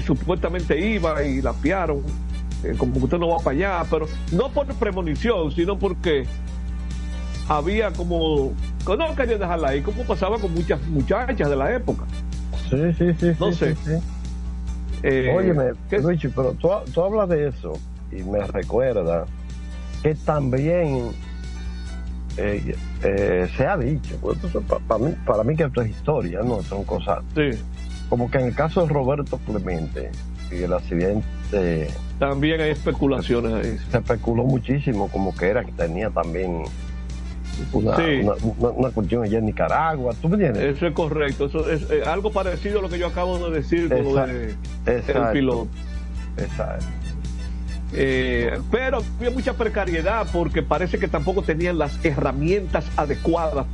supuestamente 0.00 0.78
iba 0.78 1.22
y 1.22 1.40
la 1.40 1.52
piaron, 1.52 2.02
eh, 2.64 2.74
como 2.76 2.94
que 2.94 2.98
usted 3.00 3.18
no 3.18 3.28
va 3.28 3.38
para 3.38 3.56
allá, 3.56 3.84
pero 3.90 4.06
no 4.32 4.48
por 4.50 4.66
premonición, 4.74 5.50
sino 5.52 5.78
porque 5.78 6.26
había 7.48 7.90
como, 7.92 8.52
no 8.86 9.14
quería 9.14 9.38
dejarla 9.38 9.68
ahí, 9.68 9.80
como 9.80 10.02
pasaba 10.04 10.38
con 10.38 10.52
muchas 10.52 10.80
muchachas 10.88 11.48
de 11.48 11.56
la 11.56 11.74
época. 11.74 12.04
Sí, 12.68 12.92
sí, 12.98 13.14
sí. 13.18 13.32
No 13.38 13.52
sé. 13.52 13.76
Eh, 15.02 15.32
Óyeme, 15.34 15.72
Richie, 15.90 16.30
pero 16.30 16.52
tú, 16.54 16.68
tú 16.92 17.02
hablas 17.02 17.28
de 17.28 17.48
eso 17.48 17.72
y 18.10 18.22
me 18.24 18.44
recuerda 18.46 19.26
que 20.02 20.14
también 20.16 21.12
eh, 22.36 22.74
se 23.56 23.66
ha 23.66 23.76
dicho, 23.78 24.16
pues, 24.20 24.38
para, 24.88 25.04
mí, 25.04 25.14
para 25.24 25.44
mí 25.44 25.56
que 25.56 25.64
esto 25.64 25.82
es 25.82 25.90
historia, 25.90 26.40
no 26.42 26.62
son 26.62 26.84
cosas. 26.84 27.22
Sí 27.34 27.50
como 28.08 28.30
que 28.30 28.38
en 28.38 28.46
el 28.46 28.54
caso 28.54 28.82
de 28.82 28.92
Roberto 28.92 29.38
Clemente 29.46 30.10
y 30.50 30.62
el 30.62 30.72
accidente 30.72 31.26
también 32.18 32.60
hay 32.60 32.70
especulaciones 32.70 33.52
ahí. 33.52 33.78
Se 33.90 33.98
especuló 33.98 34.44
muchísimo 34.44 35.08
como 35.08 35.34
que 35.34 35.46
era 35.46 35.64
que 35.64 35.72
tenía 35.72 36.10
también 36.10 36.64
una, 37.72 37.96
una, 38.58 38.90
cuestión 38.90 39.24
allá 39.24 39.38
en 39.38 39.46
Nicaragua. 39.46 40.14
¿Tú 40.20 40.28
me 40.28 40.34
entiendes? 40.34 40.76
Eso 40.76 40.86
es 40.86 40.94
correcto. 40.94 41.46
Eso 41.46 41.70
es 41.70 41.88
eh, 41.90 42.02
algo 42.06 42.32
parecido 42.32 42.80
a 42.80 42.82
lo 42.82 42.88
que 42.88 42.98
yo 42.98 43.06
acabo 43.06 43.38
de 43.50 43.56
decir 43.56 43.88
con 43.88 44.04
lo 44.04 44.14
de 44.26 44.54
el 44.84 45.32
piloto. 45.32 45.68
Exacto. 46.36 46.86
Eh, 47.94 48.58
pero 48.70 48.98
había 49.18 49.30
mucha 49.30 49.54
precariedad 49.54 50.26
porque 50.32 50.62
parece 50.62 50.98
que 50.98 51.08
tampoco 51.08 51.42
tenían 51.42 51.78
las 51.78 52.04
herramientas 52.04 52.84
adecuadas 52.96 53.66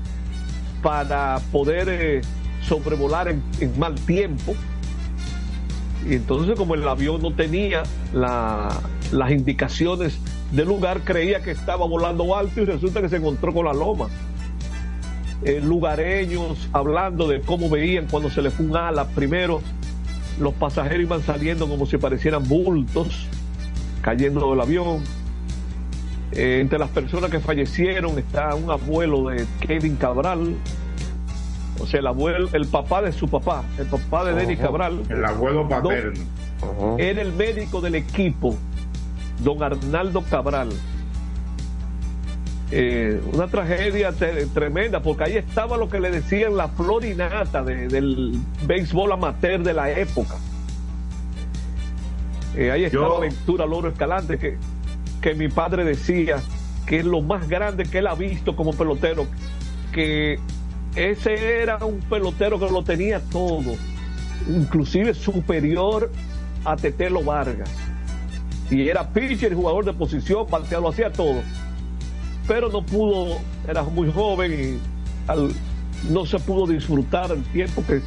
para 0.82 1.40
poder 1.50 1.88
eh, 1.88 2.20
sobrevolar 2.66 3.28
en, 3.28 3.42
mal 3.78 3.94
tiempo. 3.94 4.54
Y 6.08 6.14
entonces 6.14 6.56
como 6.56 6.74
el 6.74 6.86
avión 6.86 7.22
no 7.22 7.32
tenía 7.32 7.82
las 8.12 9.30
indicaciones 9.30 10.18
del 10.52 10.68
lugar, 10.68 11.00
creía 11.00 11.42
que 11.42 11.50
estaba 11.50 11.86
volando 11.86 12.36
alto 12.36 12.60
y 12.60 12.64
resulta 12.64 13.00
que 13.00 13.08
se 13.08 13.16
encontró 13.16 13.52
con 13.52 13.64
la 13.64 13.72
loma. 13.72 14.08
Eh, 15.44 15.60
lugareños 15.62 16.68
hablando 16.72 17.28
de 17.28 17.40
cómo 17.40 17.68
veían 17.68 18.06
cuando 18.10 18.30
se 18.30 18.40
le 18.42 18.50
fue 18.50 18.66
un 18.66 18.76
ala. 18.76 19.06
Primero, 19.08 19.60
los 20.38 20.54
pasajeros 20.54 21.00
iban 21.00 21.22
saliendo 21.22 21.68
como 21.68 21.86
si 21.86 21.96
parecieran 21.98 22.46
bultos 22.48 23.28
cayendo 24.02 24.50
del 24.50 24.60
avión. 24.60 25.02
Eh, 26.32 26.58
entre 26.60 26.78
las 26.78 26.90
personas 26.90 27.30
que 27.30 27.40
fallecieron 27.40 28.18
está 28.18 28.54
un 28.54 28.70
abuelo 28.70 29.28
de 29.28 29.46
Kevin 29.60 29.96
Cabral, 29.96 30.56
o 31.84 31.86
sea, 31.86 32.00
el 32.00 32.06
abuelo, 32.06 32.48
el 32.54 32.66
papá 32.66 33.02
de 33.02 33.12
su 33.12 33.28
papá, 33.28 33.62
el 33.78 33.84
papá 33.86 34.24
de 34.24 34.32
Denis 34.34 34.58
Cabral. 34.58 35.02
El 35.10 35.22
abuelo 35.22 35.68
paterno. 35.68 36.24
Era 36.98 37.20
el 37.20 37.32
médico 37.34 37.82
del 37.82 37.94
equipo, 37.94 38.56
don 39.40 39.62
Arnaldo 39.62 40.22
Cabral. 40.22 40.70
Eh, 42.70 43.20
una 43.34 43.48
tragedia 43.48 44.12
tremenda, 44.54 45.02
porque 45.02 45.24
ahí 45.24 45.36
estaba 45.36 45.76
lo 45.76 45.90
que 45.90 46.00
le 46.00 46.10
decían 46.10 46.56
la 46.56 46.68
florinata 46.68 47.62
del 47.62 48.40
béisbol 48.66 49.12
amateur 49.12 49.62
de 49.62 49.74
la 49.74 49.90
época. 49.90 50.36
Eh, 52.56 52.70
ahí 52.70 52.84
estaba 52.84 53.20
Ventura 53.20 53.66
Loro 53.66 53.90
Escalante, 53.90 54.38
que, 54.38 54.56
que 55.20 55.34
mi 55.34 55.48
padre 55.48 55.84
decía 55.84 56.36
que 56.86 57.00
es 57.00 57.04
lo 57.04 57.20
más 57.20 57.46
grande 57.46 57.84
que 57.84 57.98
él 57.98 58.06
ha 58.06 58.14
visto 58.14 58.56
como 58.56 58.72
pelotero, 58.72 59.26
que 59.92 60.38
ese 60.96 61.62
era 61.62 61.84
un 61.84 62.00
pelotero 62.00 62.58
que 62.58 62.70
lo 62.70 62.84
tenía 62.84 63.20
todo, 63.20 63.74
inclusive 64.48 65.14
superior 65.14 66.10
a 66.64 66.76
Tetelo 66.76 67.22
Vargas. 67.22 67.70
Y 68.70 68.88
era 68.88 69.08
pitcher, 69.08 69.54
jugador 69.54 69.84
de 69.84 69.92
posición, 69.92 70.46
lo 70.70 70.88
hacía 70.88 71.12
todo. 71.12 71.42
Pero 72.46 72.68
no 72.68 72.84
pudo, 72.84 73.38
era 73.68 73.82
muy 73.82 74.10
joven 74.10 74.52
y 74.52 76.12
no 76.12 76.26
se 76.26 76.38
pudo 76.38 76.66
disfrutar 76.66 77.30
el 77.32 77.42
tiempo 77.44 77.82
que, 77.86 78.00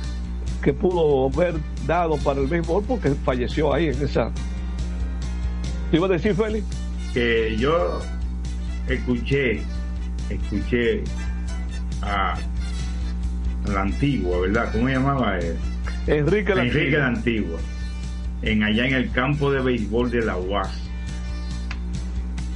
que 0.64 0.74
pudo 0.74 1.28
haber 1.28 1.56
dado 1.86 2.18
para 2.18 2.40
el 2.40 2.48
béisbol 2.48 2.84
porque 2.84 3.12
falleció 3.26 3.74
ahí 3.74 3.88
en 3.88 4.04
esa. 4.04 4.32
¿Te 5.92 5.98
iba 5.98 6.08
a 6.08 6.10
decir, 6.10 6.36
Félix? 6.36 6.66
Que 7.14 7.56
yo 7.58 8.00
escuché, 8.88 9.62
escuché 10.30 11.04
a 12.02 12.36
la 13.70 13.82
Antigua, 13.82 14.42
¿verdad? 14.42 14.72
¿Cómo 14.72 14.90
llamaba 14.90 15.38
él? 15.40 15.56
Enrique 16.08 16.56
la 16.56 16.64
Enrique 16.64 16.98
la 16.98 17.08
Antigua. 17.08 17.60
En 18.42 18.64
allá 18.64 18.86
en 18.86 18.94
el 18.94 19.12
campo 19.12 19.52
de 19.52 19.62
béisbol 19.62 20.12
de 20.12 20.26
la 20.26 20.38
UAS. 20.38 20.90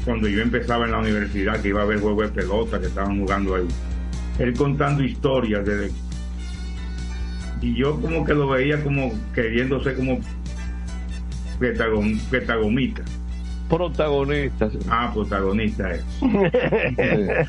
Cuando 0.06 0.27
yo 0.27 0.41
empezaba 0.41 0.86
en 0.86 0.91
la 0.91 1.00
universidad, 1.00 1.62
que 1.62 1.70
iba 1.70 1.82
a 1.82 1.86
ver 1.86 2.00
juegos 2.00 2.34
de 2.34 2.41
pelota 2.41 2.80
que 2.80 2.88
estaban 2.88 3.20
jugando 3.20 3.56
ahí. 3.56 3.68
Él 4.39 4.53
contando 4.53 5.03
historias 5.03 5.65
de 5.65 5.91
y 7.62 7.75
yo 7.75 8.01
como 8.01 8.25
que 8.25 8.34
lo 8.34 8.48
veía 8.48 8.84
como 8.84 9.13
queriéndose 9.36 9.94
como 9.94 10.20
petagomita 11.60 13.03
protagonista. 13.72 14.70
Ah, 14.89 15.12
protagonista 15.13 15.94
es. 15.94 16.03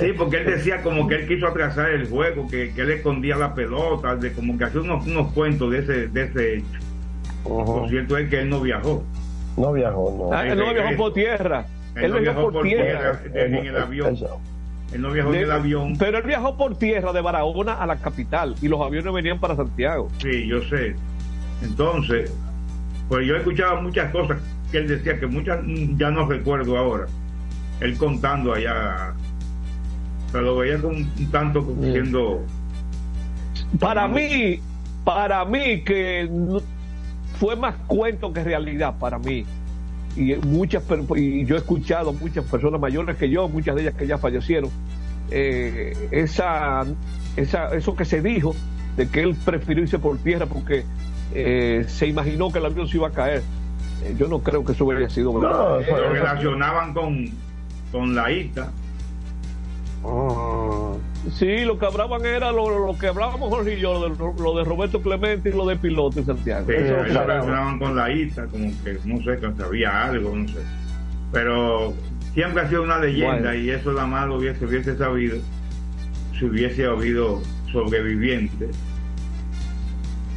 sí, 0.00 0.12
porque 0.16 0.38
él 0.38 0.46
decía 0.46 0.82
como 0.82 1.06
que 1.08 1.16
él 1.16 1.28
quiso 1.28 1.46
atrasar 1.46 1.90
el 1.90 2.08
juego, 2.08 2.46
que, 2.48 2.72
que 2.72 2.82
él 2.82 2.90
escondía 2.90 3.36
la 3.36 3.54
pelota, 3.54 4.16
de 4.16 4.32
como 4.32 4.56
que 4.58 4.64
hacía 4.64 4.80
unos, 4.80 5.06
unos 5.06 5.32
cuentos 5.32 5.70
de 5.70 5.78
ese, 5.78 6.08
de 6.08 6.22
ese 6.22 6.56
hecho. 6.56 6.78
Lo 7.44 7.86
cierto 7.88 8.16
es 8.16 8.28
que 8.28 8.40
él 8.40 8.50
no 8.50 8.60
viajó. 8.60 9.04
No 9.56 9.72
viajó, 9.72 10.14
no. 10.16 10.36
Ah, 10.36 10.46
él 10.46 10.58
no 10.58 10.72
viajó 10.72 10.96
por 10.96 11.12
tierra. 11.12 11.66
Él, 11.94 12.10
no 12.10 12.20
viajó 12.20 12.50
por, 12.50 12.62
tierra, 12.62 13.20
en 13.34 13.54
el 13.54 13.76
avión. 13.76 14.16
Él 14.92 15.00
no 15.00 15.10
viajó 15.10 15.34
en 15.34 15.40
el 15.40 15.50
avión. 15.50 15.96
Pero 15.98 16.18
él 16.18 16.24
viajó 16.24 16.56
por 16.56 16.78
tierra 16.78 17.12
de 17.12 17.20
Barahona 17.20 17.74
a 17.74 17.86
la 17.86 17.96
capital 17.96 18.54
y 18.62 18.68
los 18.68 18.80
aviones 18.80 19.12
venían 19.12 19.38
para 19.38 19.56
Santiago. 19.56 20.08
Sí, 20.18 20.46
yo 20.46 20.62
sé. 20.62 20.94
Entonces, 21.62 22.32
pues 23.08 23.26
yo 23.26 23.34
he 23.34 23.38
escuchado 23.38 23.82
muchas 23.82 24.10
cosas 24.10 24.38
que 24.70 24.78
él 24.78 24.88
decía 24.88 25.18
que 25.18 25.26
muchas, 25.26 25.60
ya 25.96 26.10
no 26.10 26.26
recuerdo 26.26 26.78
ahora, 26.78 27.06
él 27.80 27.96
contando 27.98 28.54
allá 28.54 29.14
lo 30.40 30.56
veía 30.56 30.80
como 30.80 30.96
un 30.96 31.30
tanto 31.30 31.64
como 31.64 31.82
siendo... 31.82 32.44
Para 33.78 34.06
mí, 34.06 34.60
para 35.04 35.44
mí 35.44 35.82
que 35.82 36.28
fue 37.38 37.56
más 37.56 37.74
cuento 37.86 38.32
que 38.32 38.44
realidad 38.44 38.94
para 38.98 39.18
mí. 39.18 39.44
Y 40.14 40.34
muchas 40.46 40.84
y 41.16 41.44
yo 41.44 41.56
he 41.56 41.58
escuchado 41.58 42.12
muchas 42.12 42.44
personas 42.44 42.80
mayores 42.80 43.16
que 43.16 43.30
yo, 43.30 43.48
muchas 43.48 43.74
de 43.74 43.82
ellas 43.82 43.94
que 43.94 44.06
ya 44.06 44.18
fallecieron, 44.18 44.70
eh, 45.30 45.96
esa, 46.10 46.84
esa, 47.36 47.74
eso 47.74 47.96
que 47.96 48.04
se 48.04 48.20
dijo 48.20 48.54
de 48.96 49.08
que 49.08 49.22
él 49.22 49.34
prefirió 49.34 49.82
irse 49.82 49.98
por 49.98 50.18
tierra 50.18 50.46
porque 50.46 50.84
eh, 51.34 51.84
se 51.88 52.06
imaginó 52.06 52.52
que 52.52 52.58
el 52.58 52.66
avión 52.66 52.86
se 52.88 52.98
iba 52.98 53.08
a 53.08 53.12
caer. 53.12 53.42
Eh, 54.04 54.14
yo 54.18 54.28
no 54.28 54.40
creo 54.40 54.64
que 54.64 54.72
eso 54.72 54.84
hubiera 54.84 55.08
sido 55.08 55.32
verdad. 55.32 55.80
No, 55.88 55.96
lo 55.96 56.08
relacionaban 56.10 56.92
con, 56.92 57.30
con 57.90 58.14
la 58.14 58.30
isla. 58.30 58.70
Ah. 60.04 60.92
Sí, 61.32 61.64
lo 61.64 61.78
que 61.78 61.86
hablaban 61.86 62.26
era 62.26 62.50
lo, 62.50 62.96
que 62.98 63.06
hablábamos 63.06 63.48
Jorge 63.48 63.78
y 63.78 63.80
yo, 63.80 64.08
lo 64.08 64.54
de, 64.54 64.64
Roberto 64.64 65.00
Clemente 65.00 65.50
y 65.50 65.52
lo 65.52 65.66
de 65.66 65.76
piloto 65.76 66.18
en 66.18 66.26
Santiago. 66.26 66.66
Sí, 66.66 66.74
eso 66.76 66.96
lo 66.96 67.02
relacionaban 67.04 67.78
con 67.78 67.94
la 67.94 68.10
isla, 68.10 68.46
como 68.46 68.70
que 68.82 68.98
no 69.04 69.18
sé, 69.22 69.38
que 69.38 69.52
sabía 69.56 70.06
algo, 70.06 70.34
no 70.34 70.48
sé. 70.48 70.58
Pero 71.32 71.94
siempre 72.34 72.62
ha 72.62 72.68
sido 72.68 72.82
una 72.82 72.98
leyenda 72.98 73.54
y 73.54 73.70
eso 73.70 73.92
la 73.92 74.04
más 74.04 74.26
lo 74.26 74.36
hubiese, 74.36 74.64
hubiese 74.66 74.96
sabido 74.96 75.38
si 76.38 76.44
hubiese 76.44 76.86
habido 76.86 77.40
sobrevivientes 77.70 78.76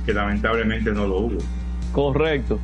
que 0.05 0.13
lamentablemente 0.13 0.91
no 0.91 1.07
lo 1.07 1.17
hubo. 1.17 1.38
Correcto. 1.91 2.60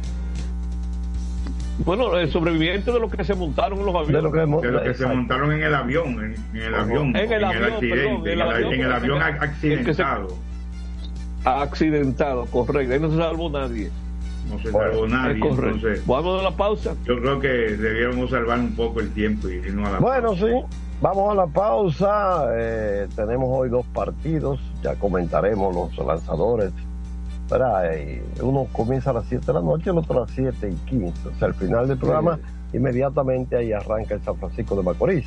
Bueno, 1.79 2.17
el 2.17 2.31
sobreviviente 2.31 2.91
de 2.91 2.99
los 2.99 3.11
que 3.11 3.23
se 3.23 3.33
montaron 3.33 3.79
en 3.79 3.85
los 3.85 3.95
aviones. 3.95 4.31
De 4.61 4.71
los 4.71 4.81
que, 4.81 4.93
se 4.93 5.05
montaron 5.05 5.51
en 5.51 5.63
el 5.63 5.73
avión, 5.73 6.35
en, 6.53 6.61
el 6.61 6.75
avión, 6.75 7.15
en 7.15 7.31
el, 7.31 7.43
avión, 7.43 7.73
accidente, 7.73 8.33
en 8.33 8.81
el 8.81 8.91
avión 8.91 9.21
accidentado. 9.21 10.27
accidentado, 11.43 12.45
correcto. 12.45 12.93
Ahí 12.93 12.99
no 12.99 13.09
se 13.09 13.17
salvó 13.17 13.49
nadie. 13.49 13.89
No 14.49 14.59
se 14.59 14.71
salvó 14.71 15.07
nadie. 15.07 15.41
Entonces, 15.43 16.05
Vamos 16.05 16.39
a 16.39 16.43
la 16.43 16.51
pausa. 16.51 16.95
Yo 17.05 17.19
creo 17.19 17.39
que 17.39 17.47
debiéramos 17.47 18.29
salvar 18.29 18.59
un 18.59 18.75
poco 18.75 18.99
el 18.99 19.11
tiempo 19.13 19.49
y 19.49 19.53
irnos 19.53 19.87
a 19.87 19.91
la 19.93 19.99
Bueno, 19.99 20.35
sí. 20.35 20.51
Vamos 21.01 21.31
a 21.31 21.35
la 21.35 21.47
pausa. 21.47 22.45
Eh, 22.53 23.07
tenemos 23.15 23.47
hoy 23.49 23.69
dos 23.69 23.87
partidos. 23.87 24.59
Ya 24.83 24.93
comentaremos 24.95 25.73
los 25.73 26.05
lanzadores 26.05 26.71
uno 28.41 28.67
comienza 28.71 29.09
a 29.09 29.13
las 29.13 29.25
7 29.25 29.45
de 29.45 29.53
la 29.53 29.61
noche, 29.61 29.89
el 29.89 29.97
otro 29.97 30.17
a 30.17 30.21
las 30.21 30.31
7 30.31 30.69
y 30.69 30.75
15. 30.89 31.27
O 31.27 31.33
sea, 31.35 31.47
al 31.49 31.53
final 31.53 31.87
del 31.87 31.97
programa, 31.97 32.39
inmediatamente 32.73 33.57
ahí 33.57 33.73
arranca 33.73 34.15
el 34.15 34.21
San 34.21 34.35
Francisco 34.37 34.75
de 34.75 34.83
Macorís. 34.83 35.25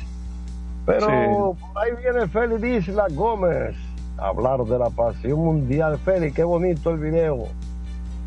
Pero 0.85 1.55
por 1.59 1.83
ahí 1.83 1.91
viene 2.01 2.27
Félix 2.27 2.87
Isla 2.87 3.07
Gómez 3.11 3.75
a 4.17 4.27
hablar 4.27 4.63
de 4.63 4.77
la 4.77 4.89
pasión 4.89 5.39
mundial. 5.39 5.97
Félix, 5.99 6.35
qué 6.35 6.43
bonito 6.43 6.91
el 6.91 6.99
video. 6.99 7.47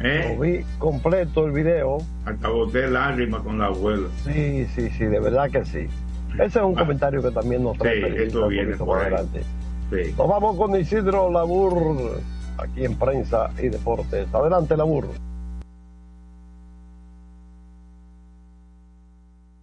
¿Eh? 0.01 0.35
Lo 0.35 0.43
vi 0.43 0.65
completo 0.79 1.47
el 1.47 1.53
video. 1.53 1.99
Hasta 2.25 2.49
boté 2.49 2.89
lágrimas 2.89 3.43
con 3.43 3.59
la 3.59 3.67
abuela. 3.67 4.09
Sí, 4.25 4.67
sí, 4.75 4.91
sí, 4.91 5.05
de 5.05 5.19
verdad 5.19 5.51
que 5.51 5.65
sí. 5.65 5.89
Ese 6.35 6.45
es 6.45 6.57
un 6.57 6.77
ah. 6.77 6.83
comentario 6.83 7.23
que 7.23 7.31
también 7.31 7.65
nos 7.65 7.77
trae. 7.79 8.01
Sí, 8.01 8.23
esto 8.25 8.49
viene 8.49 8.77
por 8.77 8.99
adelante. 9.01 9.43
Sí. 9.91 10.15
Nos 10.17 10.29
vamos 10.29 10.57
con 10.57 10.77
Isidro 10.77 11.31
Labur 11.31 12.21
aquí 12.59 12.85
en 12.85 12.97
Prensa 12.97 13.51
y 13.59 13.69
Deportes. 13.69 14.29
Adelante, 14.33 14.77
la 14.77 14.85
burro. 14.85 15.29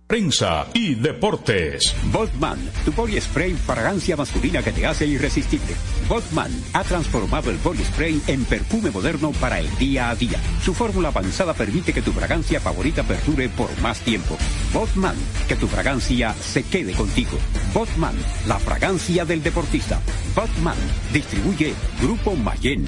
Prensa 0.07 0.67
y 0.75 0.93
deportes. 0.93 1.95
Voltman, 2.11 2.59
tu 2.85 2.91
body 2.91 3.19
spray 3.19 3.53
fragancia 3.53 4.15
masculina 4.15 4.61
que 4.61 4.71
te 4.71 4.85
hace 4.85 5.07
irresistible. 5.07 5.75
Voltman 6.07 6.51
ha 6.73 6.83
transformado 6.83 7.49
el 7.49 7.57
body 7.57 7.83
spray 7.83 8.21
en 8.27 8.45
perfume 8.45 8.91
moderno 8.91 9.31
para 9.41 9.59
el 9.59 9.67
día 9.77 10.11
a 10.11 10.15
día. 10.15 10.39
Su 10.61 10.75
fórmula 10.75 11.07
avanzada 11.07 11.55
permite 11.55 11.91
que 11.91 12.03
tu 12.03 12.11
fragancia 12.11 12.59
favorita 12.59 13.01
perdure 13.01 13.49
por 13.49 13.67
más 13.81 13.99
tiempo. 14.01 14.37
Voltman, 14.75 15.15
que 15.47 15.55
tu 15.55 15.67
fragancia 15.67 16.33
se 16.33 16.61
quede 16.63 16.91
contigo. 16.91 17.37
Voltman, 17.73 18.13
la 18.45 18.59
fragancia 18.59 19.23
del 19.23 19.41
deportista. 19.41 20.01
Voltman, 20.35 20.75
distribuye 21.13 21.73
Grupo 22.01 22.35
Mayen. 22.35 22.85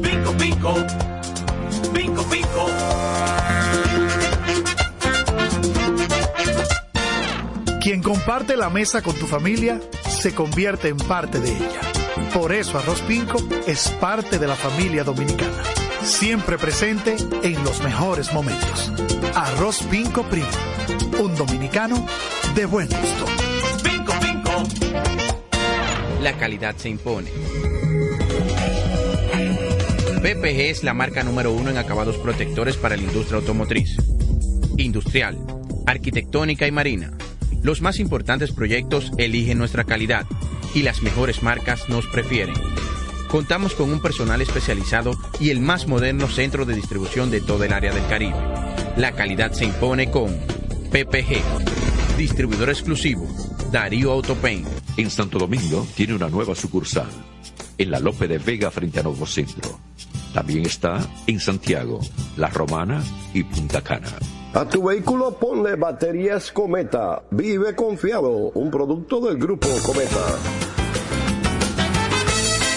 Pico, 0.00 0.32
pico. 0.38 0.74
Pico, 1.92 2.22
pico. 2.30 2.66
Quien 7.82 8.00
comparte 8.00 8.56
la 8.56 8.70
mesa 8.70 9.02
con 9.02 9.16
tu 9.16 9.26
familia 9.26 9.80
se 10.08 10.32
convierte 10.32 10.90
en 10.90 10.96
parte 10.98 11.40
de 11.40 11.56
ella. 11.56 11.80
Por 12.32 12.52
eso 12.52 12.78
Arroz 12.78 13.00
Pinco 13.00 13.38
es 13.66 13.88
parte 14.00 14.38
de 14.38 14.46
la 14.46 14.54
familia 14.54 15.02
dominicana. 15.02 15.83
Siempre 16.04 16.58
presente 16.58 17.16
en 17.42 17.64
los 17.64 17.82
mejores 17.82 18.32
momentos. 18.32 18.92
Arroz 19.34 19.82
Pinco 19.90 20.22
Primo. 20.24 20.46
Un 21.18 21.34
dominicano 21.34 22.06
de 22.54 22.66
buen 22.66 22.88
gusto. 22.88 23.26
Pinco 23.82 24.12
Pinco. 24.20 24.62
La 26.20 26.36
calidad 26.38 26.76
se 26.76 26.90
impone. 26.90 27.30
PPG 30.22 30.60
es 30.70 30.84
la 30.84 30.94
marca 30.94 31.22
número 31.24 31.52
uno 31.52 31.70
en 31.70 31.78
acabados 31.78 32.16
protectores 32.16 32.76
para 32.76 32.96
la 32.96 33.02
industria 33.02 33.38
automotriz, 33.38 33.96
industrial, 34.78 35.38
arquitectónica 35.86 36.66
y 36.66 36.70
marina 36.70 37.12
los 37.64 37.80
más 37.80 37.98
importantes 37.98 38.52
proyectos 38.52 39.10
eligen 39.16 39.56
nuestra 39.56 39.84
calidad 39.84 40.26
y 40.74 40.82
las 40.82 41.00
mejores 41.00 41.42
marcas 41.42 41.88
nos 41.88 42.06
prefieren. 42.06 42.54
Contamos 43.34 43.74
con 43.74 43.92
un 43.92 44.00
personal 44.00 44.40
especializado 44.42 45.10
y 45.40 45.50
el 45.50 45.58
más 45.58 45.88
moderno 45.88 46.28
centro 46.28 46.64
de 46.64 46.72
distribución 46.72 47.32
de 47.32 47.40
todo 47.40 47.64
el 47.64 47.72
área 47.72 47.92
del 47.92 48.06
Caribe. 48.06 48.38
La 48.96 49.10
calidad 49.10 49.50
se 49.50 49.64
impone 49.64 50.08
con 50.08 50.30
PPG, 50.92 51.42
distribuidor 52.16 52.68
exclusivo, 52.68 53.26
Darío 53.72 54.12
Autopain. 54.12 54.64
En 54.96 55.10
Santo 55.10 55.40
Domingo 55.40 55.84
tiene 55.96 56.14
una 56.14 56.28
nueva 56.28 56.54
sucursal, 56.54 57.08
en 57.76 57.90
la 57.90 57.98
Lope 57.98 58.28
de 58.28 58.38
Vega 58.38 58.70
frente 58.70 59.00
a 59.00 59.02
Nuevo 59.02 59.26
Centro. 59.26 59.80
También 60.32 60.64
está 60.64 61.00
en 61.26 61.40
Santiago, 61.40 61.98
La 62.36 62.50
Romana 62.50 63.02
y 63.32 63.42
Punta 63.42 63.80
Cana. 63.82 64.12
A 64.52 64.68
tu 64.68 64.84
vehículo 64.84 65.36
ponle 65.40 65.74
baterías 65.74 66.52
Cometa. 66.52 67.24
Vive 67.32 67.74
confiado, 67.74 68.52
un 68.54 68.70
producto 68.70 69.18
del 69.18 69.38
grupo 69.38 69.66
Cometa. 69.84 70.83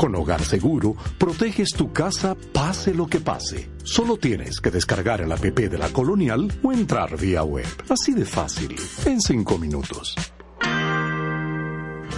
Con 0.00 0.14
Hogar 0.14 0.42
Seguro, 0.42 0.96
proteges 1.18 1.74
tu 1.76 1.92
casa 1.92 2.34
pase 2.54 2.94
lo 2.94 3.06
que 3.06 3.20
pase. 3.20 3.68
Solo 3.82 4.16
tienes 4.16 4.58
que 4.58 4.70
descargar 4.70 5.20
el 5.20 5.30
app 5.30 5.42
de 5.42 5.76
la 5.76 5.90
Colonial 5.90 6.50
o 6.62 6.72
entrar 6.72 7.18
vía 7.18 7.42
web. 7.42 7.66
Así 7.86 8.14
de 8.14 8.24
fácil, 8.24 8.74
en 9.04 9.20
cinco 9.20 9.58
minutos. 9.58 10.14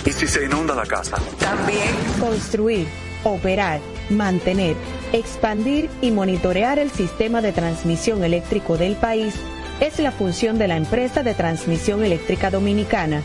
¿Y 0.07 0.13
si 0.13 0.29
se 0.29 0.45
inunda 0.45 0.77
la 0.77 0.87
casa? 0.87 1.17
También. 1.41 1.93
Construir, 2.21 2.87
operar, 3.25 3.81
mantener, 4.11 4.77
expandir 5.13 5.91
y 6.01 6.13
monitorear 6.13 6.79
el 6.79 6.93
sistema 6.93 7.43
de 7.43 7.51
transmisión 7.51 8.23
eléctrico 8.23 8.79
del 8.79 8.95
país 8.95 9.35
es 9.81 9.99
la 9.99 10.13
función 10.13 10.57
de 10.57 10.69
la 10.69 10.77
empresa 10.77 11.25
de 11.25 11.35
transmisión 11.35 12.05
eléctrica 12.05 12.49
dominicana 12.49 13.25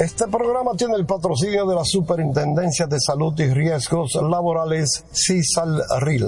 Este 0.00 0.26
programa 0.28 0.70
tiene 0.78 0.94
el 0.94 1.04
patrocinio 1.04 1.66
de 1.66 1.74
la 1.74 1.84
Superintendencia 1.84 2.86
de 2.86 2.98
Salud 2.98 3.38
y 3.38 3.52
Riesgos 3.52 4.14
Laborales, 4.14 5.04
CISALRIL. 5.12 6.24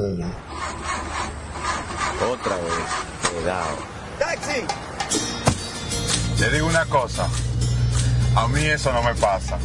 Otra 2.30 2.56
vez, 2.56 3.32
cuidado. 3.34 3.76
¡Taxi! 4.18 4.60
Le 6.38 6.50
digo 6.50 6.66
una 6.66 6.84
cosa, 6.84 7.26
a 8.36 8.46
mí 8.48 8.60
eso 8.62 8.92
no 8.92 9.02
me 9.02 9.14
pasa. 9.14 9.56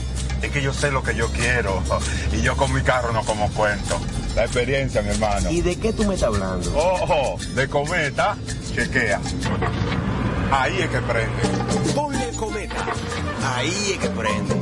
Es 0.41 0.51
que 0.53 0.61
yo 0.61 0.71
sé 0.71 0.89
lo 0.89 1.03
que 1.03 1.13
yo 1.13 1.27
quiero 1.33 1.83
y 2.31 2.41
yo 2.41 2.55
con 2.55 2.73
mi 2.73 2.83
carro 2.83 3.11
no 3.11 3.25
como 3.25 3.51
cuento. 3.51 3.99
La 4.37 4.45
experiencia, 4.45 5.01
mi 5.01 5.09
hermano. 5.09 5.51
¿Y 5.51 5.59
de 5.59 5.75
qué 5.75 5.91
tú 5.91 6.05
me 6.05 6.13
estás 6.13 6.29
hablando? 6.29 6.71
Ojo, 6.77 7.35
de 7.55 7.67
cometa, 7.67 8.37
chequea. 8.73 9.19
Ahí 10.49 10.79
es 10.79 10.89
que 10.89 10.99
prende. 11.01 11.77
Cometa. 12.37 12.85
Ahí 13.55 13.93
es 13.93 13.97
que 13.97 14.09
prende. 14.09 14.55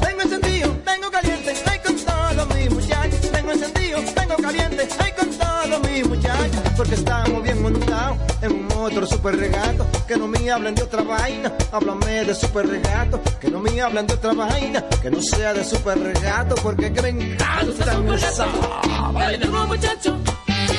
Tengo 0.00 0.22
encendido, 0.22 0.70
tengo 0.84 1.10
caliente, 1.10 1.54
ay 1.66 1.78
con 1.80 1.96
todos 1.96 2.54
mis 2.54 2.70
muchachos. 2.70 3.20
Tengo 3.32 3.50
encendido, 3.50 4.00
tengo 4.14 4.36
caliente, 4.36 4.88
ay 5.00 5.12
con 5.18 5.30
todos 5.30 5.90
mis 5.90 6.08
muchachos. 6.08 6.60
Porque 6.76 6.94
estamos 6.94 7.42
bien 7.42 7.60
montados 7.60 8.18
en 8.42 8.52
un 8.52 8.68
motor 8.68 9.06
super 9.08 9.36
regato. 9.36 9.86
Que 10.06 10.16
no 10.16 10.28
me 10.28 10.48
hablen 10.48 10.76
de 10.76 10.84
otra 10.84 11.02
vaina, 11.02 11.52
háblame 11.72 12.24
de 12.26 12.34
super 12.36 12.68
regato. 12.68 13.20
Que 13.40 13.50
no 13.50 13.58
me 13.58 13.80
hablen 13.80 14.06
de 14.06 14.14
otra 14.14 14.34
vaina, 14.34 14.84
que 15.02 15.10
no 15.10 15.20
sea 15.20 15.52
de 15.52 15.64
super 15.64 15.98
regato. 15.98 16.54
Porque 16.62 16.92
que 16.92 17.02
me 17.02 17.08
encanta 17.08 17.94
duro 17.96 19.66
muchacho, 19.66 20.16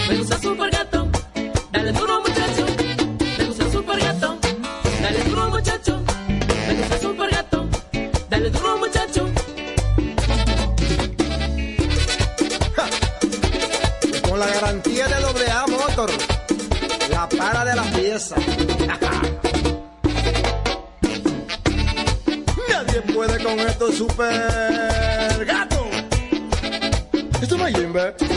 me 0.07 0.17
gusta 0.17 0.39
super 0.39 0.69
gato. 0.69 1.07
Dale 1.71 1.91
duro 1.91 2.21
muchacho, 2.21 2.65
me 3.37 3.45
gusta 3.45 3.71
super 3.71 3.99
gato. 3.99 4.37
Dale 5.01 5.23
duro 5.23 5.49
muchacho, 5.49 6.01
me 6.67 6.73
gusta 6.75 6.99
super 6.99 7.29
gato. 7.29 7.67
Dale 8.29 8.49
duro 8.49 8.77
muchacho. 8.77 9.29
Con 14.29 14.39
la 14.39 14.47
garantía 14.47 15.07
de 15.07 15.21
doble 15.21 15.51
A 15.51 15.67
Motor, 15.67 16.11
la 17.09 17.29
para 17.29 17.65
de 17.65 17.75
la 17.75 17.83
pieza. 17.83 18.35
Nadie 22.69 23.01
puede 23.13 23.43
con 23.43 23.59
esto 23.59 23.91
super 23.91 25.45
gato. 25.45 25.85
Esto 27.41 27.57
no 27.57 27.67
es 27.67 27.75
Jimbe. 27.75 28.36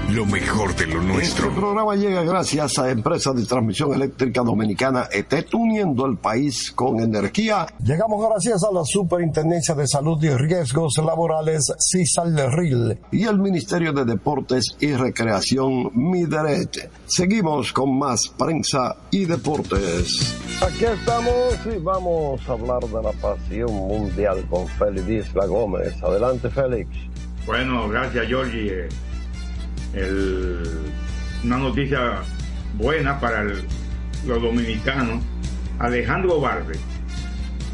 lo 0.13 0.25
mejor 0.25 0.75
de 0.75 0.87
lo 0.87 1.01
nuestro. 1.01 1.47
Este 1.47 1.59
programa 1.59 1.95
llega 1.95 2.23
gracias 2.23 2.77
a 2.79 2.89
Empresa 2.89 3.31
de 3.31 3.45
Transmisión 3.45 3.93
Eléctrica 3.93 4.41
Dominicana 4.41 5.07
ETET, 5.09 5.53
uniendo 5.53 6.05
el 6.05 6.17
país 6.17 6.71
con 6.71 6.99
energía. 6.99 7.65
Llegamos 7.81 8.27
gracias 8.27 8.61
a 8.63 8.73
la 8.73 8.81
Superintendencia 8.83 9.73
de 9.73 9.87
Salud 9.87 10.21
y 10.21 10.29
Riesgos 10.29 10.97
Laborales, 10.97 11.63
CISALRIL, 11.79 12.99
y 13.11 13.23
el 13.23 13.39
Ministerio 13.39 13.93
de 13.93 14.03
Deportes 14.03 14.75
y 14.81 14.91
Recreación, 14.93 15.91
MIDERET. 15.93 16.91
Seguimos 17.05 17.71
con 17.71 17.97
más 17.97 18.27
prensa 18.37 18.97
y 19.11 19.23
deportes. 19.25 20.35
Aquí 20.61 20.85
estamos 20.85 21.57
y 21.73 21.77
vamos 21.79 22.41
a 22.49 22.51
hablar 22.51 22.81
de 22.81 23.01
la 23.01 23.11
pasión 23.13 23.73
mundial 23.73 24.45
con 24.49 24.67
Félix 24.67 25.29
Isla 25.29 25.45
Gómez. 25.45 25.93
Adelante, 26.03 26.49
Félix. 26.49 26.89
Bueno, 27.45 27.87
gracias, 27.87 28.27
Georgie. 28.27 28.89
El- 29.93 30.91
una 31.43 31.57
noticia 31.57 32.21
buena 32.77 33.19
para 33.19 33.41
el- 33.41 33.63
los 34.27 34.41
dominicanos. 34.41 35.23
Alejandro 35.79 36.39
Barbe, 36.39 36.75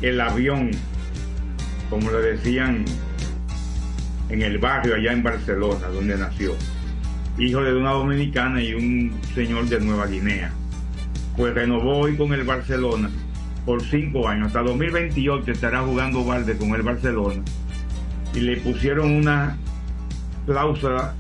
el 0.02 0.22
avión, 0.22 0.72
como 1.90 2.10
le 2.12 2.20
decían 2.20 2.86
en 4.30 4.42
el 4.42 4.58
barrio 4.58 4.96
allá 4.96 5.12
en 5.12 5.24
Barcelona, 5.24 5.88
donde 5.88 6.18
nació, 6.18 6.56
hijo 7.38 7.62
de 7.62 7.76
una 7.76 7.92
dominicana 7.92 8.62
y 8.62 8.74
un 8.74 9.14
señor 9.36 9.66
de 9.68 9.80
Nueva 9.82 10.08
Guinea, 10.08 10.52
pues 11.36 11.54
renovó 11.54 12.00
hoy 12.00 12.16
con 12.16 12.34
el 12.34 12.44
Barcelona 12.44 13.10
por 13.66 13.84
cinco 13.84 14.28
años, 14.28 14.48
hasta 14.48 14.64
2028 14.64 15.52
estará 15.52 15.82
jugando 15.82 16.24
Valde 16.24 16.58
con 16.58 16.74
el 16.74 16.82
Barcelona 16.82 17.42
y 18.34 18.40
le 18.40 18.58
pusieron 18.58 19.12
una 19.12 19.58
cláusula 20.46 21.14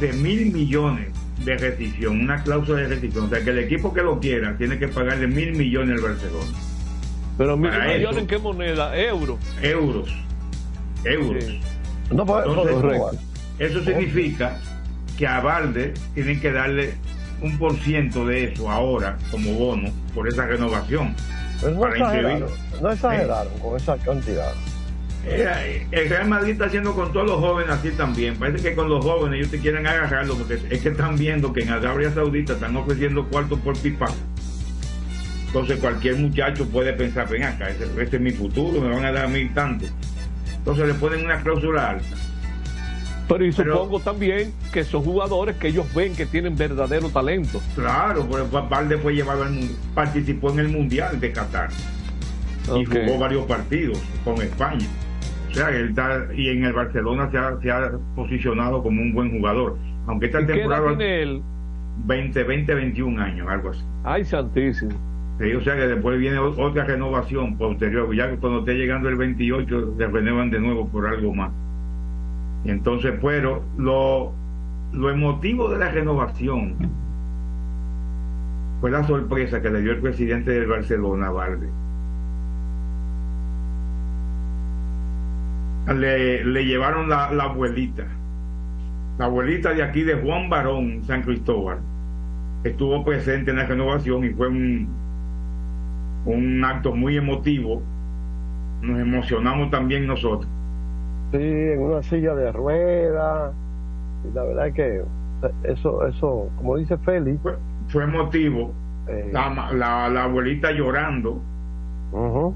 de 0.00 0.12
mil 0.14 0.52
millones 0.52 1.08
de 1.44 1.56
rescisión, 1.56 2.20
una 2.20 2.42
cláusula 2.42 2.80
de 2.82 2.88
rescisión, 2.88 3.26
o 3.26 3.28
sea 3.28 3.42
que 3.42 3.50
el 3.50 3.58
equipo 3.58 3.92
que 3.92 4.02
lo 4.02 4.20
quiera 4.20 4.56
tiene 4.56 4.78
que 4.78 4.88
pagarle 4.88 5.26
mil 5.26 5.52
millones 5.52 5.96
al 5.96 6.10
Barcelona. 6.10 6.58
Pero 7.38 7.56
mil 7.56 7.70
Para 7.70 7.84
millones 7.86 8.10
eso. 8.10 8.18
en 8.18 8.26
qué 8.26 8.38
moneda? 8.38 8.98
Euro. 8.98 9.38
Euros. 9.62 10.14
Euros. 11.04 11.44
No, 12.10 12.26
pues, 12.26 12.44
Entonces, 12.46 13.20
eso 13.58 13.84
significa 13.84 14.58
que 15.16 15.26
a 15.26 15.40
Valde 15.40 15.94
tienen 16.14 16.40
que 16.40 16.52
darle 16.52 16.94
un 17.42 17.56
por 17.58 17.74
ciento 17.76 18.26
de 18.26 18.52
eso 18.52 18.70
ahora 18.70 19.16
como 19.30 19.52
bono 19.54 19.90
por 20.14 20.28
esa 20.28 20.46
renovación. 20.46 21.14
Pero 21.60 21.74
no 21.74 21.86
exageraron, 21.88 22.50
no 22.80 22.90
exageraron 22.90 23.58
con 23.58 23.76
esa 23.76 23.96
cantidad. 23.98 24.52
Eh, 25.26 25.86
El 25.90 26.08
Real 26.08 26.28
Madrid 26.28 26.52
está 26.52 26.66
haciendo 26.66 26.94
con 26.94 27.12
todos 27.12 27.26
los 27.26 27.38
jóvenes 27.38 27.70
así 27.70 27.90
también. 27.90 28.36
Parece 28.36 28.70
que 28.70 28.74
con 28.74 28.88
los 28.88 29.04
jóvenes 29.04 29.38
ellos 29.38 29.50
te 29.50 29.58
quieren 29.58 29.86
agarrarlo 29.86 30.34
porque 30.34 30.54
es 30.70 30.80
que 30.80 30.88
están 30.88 31.16
viendo 31.16 31.52
que 31.52 31.62
en 31.62 31.70
Arabia 31.70 32.10
Saudita 32.12 32.54
están 32.54 32.76
ofreciendo 32.76 33.26
cuartos 33.28 33.58
por 33.60 33.76
pipa. 33.76 34.06
Entonces 35.46 35.78
cualquier 35.78 36.16
muchacho 36.16 36.66
puede 36.68 36.92
pensar, 36.92 37.28
ven 37.28 37.42
acá, 37.42 37.68
ese, 37.68 37.84
este 38.00 38.16
es 38.16 38.22
mi 38.22 38.30
futuro, 38.30 38.80
me 38.80 38.88
van 38.88 39.04
a 39.04 39.12
dar 39.12 39.24
a 39.24 39.28
mí 39.28 39.48
tanto. 39.48 39.84
Entonces 40.56 40.86
le 40.86 40.94
ponen 40.94 41.24
una 41.24 41.42
cláusula 41.42 41.90
alta. 41.90 42.06
Pero 43.28 43.44
y 43.44 43.52
supongo 43.52 44.00
también 44.00 44.52
que 44.72 44.82
son 44.82 45.04
jugadores 45.04 45.56
que 45.56 45.68
ellos 45.68 45.86
ven 45.94 46.16
que 46.16 46.26
tienen 46.26 46.56
verdadero 46.56 47.10
talento. 47.10 47.60
Claro, 47.76 48.26
pues 48.26 48.44
Valde 48.50 48.98
fue 48.98 49.14
llevado 49.14 49.44
al 49.44 49.56
participó 49.94 50.50
en 50.50 50.60
el 50.60 50.68
Mundial 50.68 51.20
de 51.20 51.30
Qatar 51.30 51.70
y 52.76 52.84
jugó 52.84 53.18
varios 53.18 53.44
partidos 53.46 53.98
con 54.24 54.40
España. 54.42 54.86
O 55.50 55.54
sea, 55.54 55.70
él 55.70 55.88
está, 55.88 56.28
y 56.34 56.48
en 56.48 56.64
el 56.64 56.72
Barcelona 56.72 57.28
se 57.30 57.38
ha, 57.38 57.60
se 57.60 57.70
ha 57.70 57.92
posicionado 58.14 58.82
como 58.82 59.02
un 59.02 59.12
buen 59.12 59.30
jugador. 59.30 59.76
Aunque 60.06 60.26
esta 60.26 60.40
¿Y 60.40 60.46
qué 60.46 60.52
edad 60.52 60.60
temporada 60.60 60.88
tiene 60.96 61.22
él? 61.22 61.42
20, 62.06 62.44
20, 62.44 62.74
21 62.74 63.22
años, 63.22 63.48
algo 63.48 63.70
así. 63.70 63.82
Ay, 64.04 64.24
santísimo. 64.24 64.92
Sí, 65.40 65.52
o 65.54 65.60
sea 65.62 65.74
que 65.74 65.86
después 65.88 66.18
viene 66.18 66.38
otra 66.38 66.84
renovación 66.84 67.56
posterior. 67.56 68.14
Ya 68.14 68.30
que 68.30 68.36
cuando 68.36 68.60
esté 68.60 68.74
llegando 68.74 69.08
el 69.08 69.16
28 69.16 69.94
se 69.96 70.06
renuevan 70.06 70.50
de 70.50 70.60
nuevo 70.60 70.86
por 70.88 71.06
algo 71.06 71.34
más. 71.34 71.50
Y 72.64 72.70
entonces, 72.70 73.14
pero 73.20 73.64
lo, 73.76 74.32
lo 74.92 75.10
emotivo 75.10 75.70
de 75.70 75.78
la 75.78 75.90
renovación 75.90 76.74
fue 78.80 78.90
la 78.90 79.06
sorpresa 79.06 79.60
que 79.60 79.70
le 79.70 79.82
dio 79.82 79.92
el 79.92 80.00
presidente 80.00 80.52
del 80.52 80.66
Barcelona, 80.66 81.30
Valde. 81.30 81.68
Le, 85.88 86.44
le 86.44 86.64
llevaron 86.64 87.08
la, 87.08 87.32
la 87.32 87.44
abuelita, 87.44 88.04
la 89.18 89.24
abuelita 89.24 89.72
de 89.74 89.82
aquí 89.82 90.02
de 90.02 90.14
Juan 90.14 90.48
Barón, 90.48 91.02
San 91.04 91.22
Cristóbal, 91.22 91.78
estuvo 92.64 93.04
presente 93.04 93.50
en 93.50 93.56
la 93.56 93.64
renovación 93.66 94.24
y 94.24 94.30
fue 94.30 94.48
un, 94.48 94.88
un 96.26 96.64
acto 96.64 96.94
muy 96.94 97.16
emotivo. 97.16 97.82
Nos 98.82 99.00
emocionamos 99.00 99.70
también 99.70 100.06
nosotros. 100.06 100.46
Sí, 101.32 101.38
en 101.38 101.80
una 101.80 102.02
silla 102.02 102.34
de 102.34 102.52
ruedas. 102.52 103.52
Y 104.30 104.34
la 104.34 104.44
verdad 104.44 104.68
es 104.68 104.74
que 104.74 105.02
eso, 105.64 106.06
eso, 106.06 106.48
como 106.56 106.76
dice 106.76 106.96
Félix. 106.98 107.40
Fue, 107.42 107.56
fue 107.88 108.04
emotivo. 108.04 108.72
eh, 109.08 109.28
La, 109.32 109.70
la, 109.72 110.08
la 110.08 110.24
abuelita 110.24 110.70
llorando. 110.72 111.40
ujú. 112.12 112.54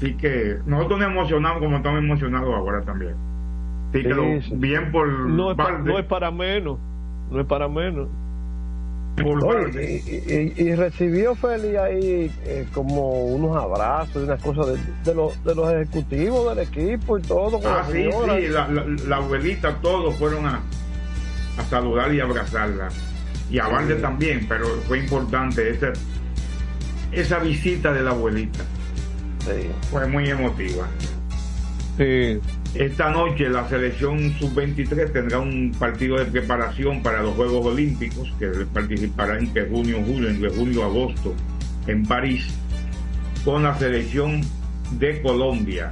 Así 0.00 0.14
que 0.14 0.56
nosotros 0.64 0.98
nos 0.98 1.08
emocionamos 1.10 1.58
como 1.62 1.76
estamos 1.76 1.98
emocionados 1.98 2.54
ahora 2.54 2.80
también. 2.82 3.14
Así 3.90 4.02
que 4.02 4.08
Sí, 4.08 4.14
lo- 4.14 4.42
sí. 4.42 4.50
bien 4.54 4.90
por 4.90 5.08
No 5.08 5.50
es, 5.50 5.56
pa- 5.58 5.64
Valde, 5.72 5.92
no 5.92 5.98
es 5.98 6.04
para 6.06 6.30
menos. 6.30 6.78
No 7.30 7.40
es 7.40 7.46
para 7.46 7.68
menos. 7.68 8.08
Oye, 9.22 10.00
y, 10.06 10.32
y- 10.62 10.68
y 10.68 10.74
recibió 10.74 11.34
Félix 11.34 11.76
ahí 11.78 12.30
eh, 12.44 12.66
como 12.72 13.24
unos 13.26 13.54
abrazos 13.56 14.22
y 14.22 14.24
unas 14.24 14.42
cosas 14.42 14.68
de, 14.68 14.78
de 15.04 15.14
los, 15.14 15.44
de 15.44 15.54
los 15.54 15.70
ejecutivos 15.70 16.56
del 16.56 16.66
equipo 16.66 17.18
y 17.18 17.22
todo. 17.22 17.60
con 17.60 17.66
Ah, 17.66 17.84
la 17.86 17.92
sí, 17.92 18.08
sí, 18.10 18.48
la, 18.48 18.68
la- 18.68 18.86
la 19.08 19.16
abuelita, 19.16 19.74
todos 19.82 20.14
fueron 20.16 20.46
a, 20.46 20.60
a 21.58 21.62
saludar 21.68 22.14
y 22.14 22.20
abrazarla. 22.20 22.88
Y 23.50 23.58
a 23.58 23.66
Valde 23.68 23.96
también, 23.96 24.46
pero 24.48 24.64
fue 24.88 25.00
importante 25.00 25.68
esa, 25.68 25.92
esa 27.12 27.38
visita 27.40 27.92
de 27.92 28.02
la 28.02 28.10
abuelita. 28.12 28.60
Sí. 29.40 29.70
Fue 29.90 30.06
muy 30.06 30.28
emotiva. 30.28 30.88
Sí. 31.96 32.40
Esta 32.74 33.10
noche 33.10 33.48
la 33.48 33.68
selección 33.68 34.32
sub-23 34.38 35.12
tendrá 35.12 35.40
un 35.40 35.74
partido 35.76 36.18
de 36.18 36.26
preparación 36.26 37.02
para 37.02 37.20
los 37.20 37.34
Juegos 37.34 37.66
Olímpicos 37.66 38.32
que 38.38 38.46
participará 38.72 39.38
entre 39.38 39.68
junio, 39.68 39.98
julio, 40.06 40.28
entre 40.28 40.50
julio, 40.50 40.84
agosto 40.84 41.34
en 41.88 42.06
París 42.06 42.46
con 43.44 43.64
la 43.64 43.76
selección 43.76 44.40
de 44.92 45.20
Colombia. 45.20 45.90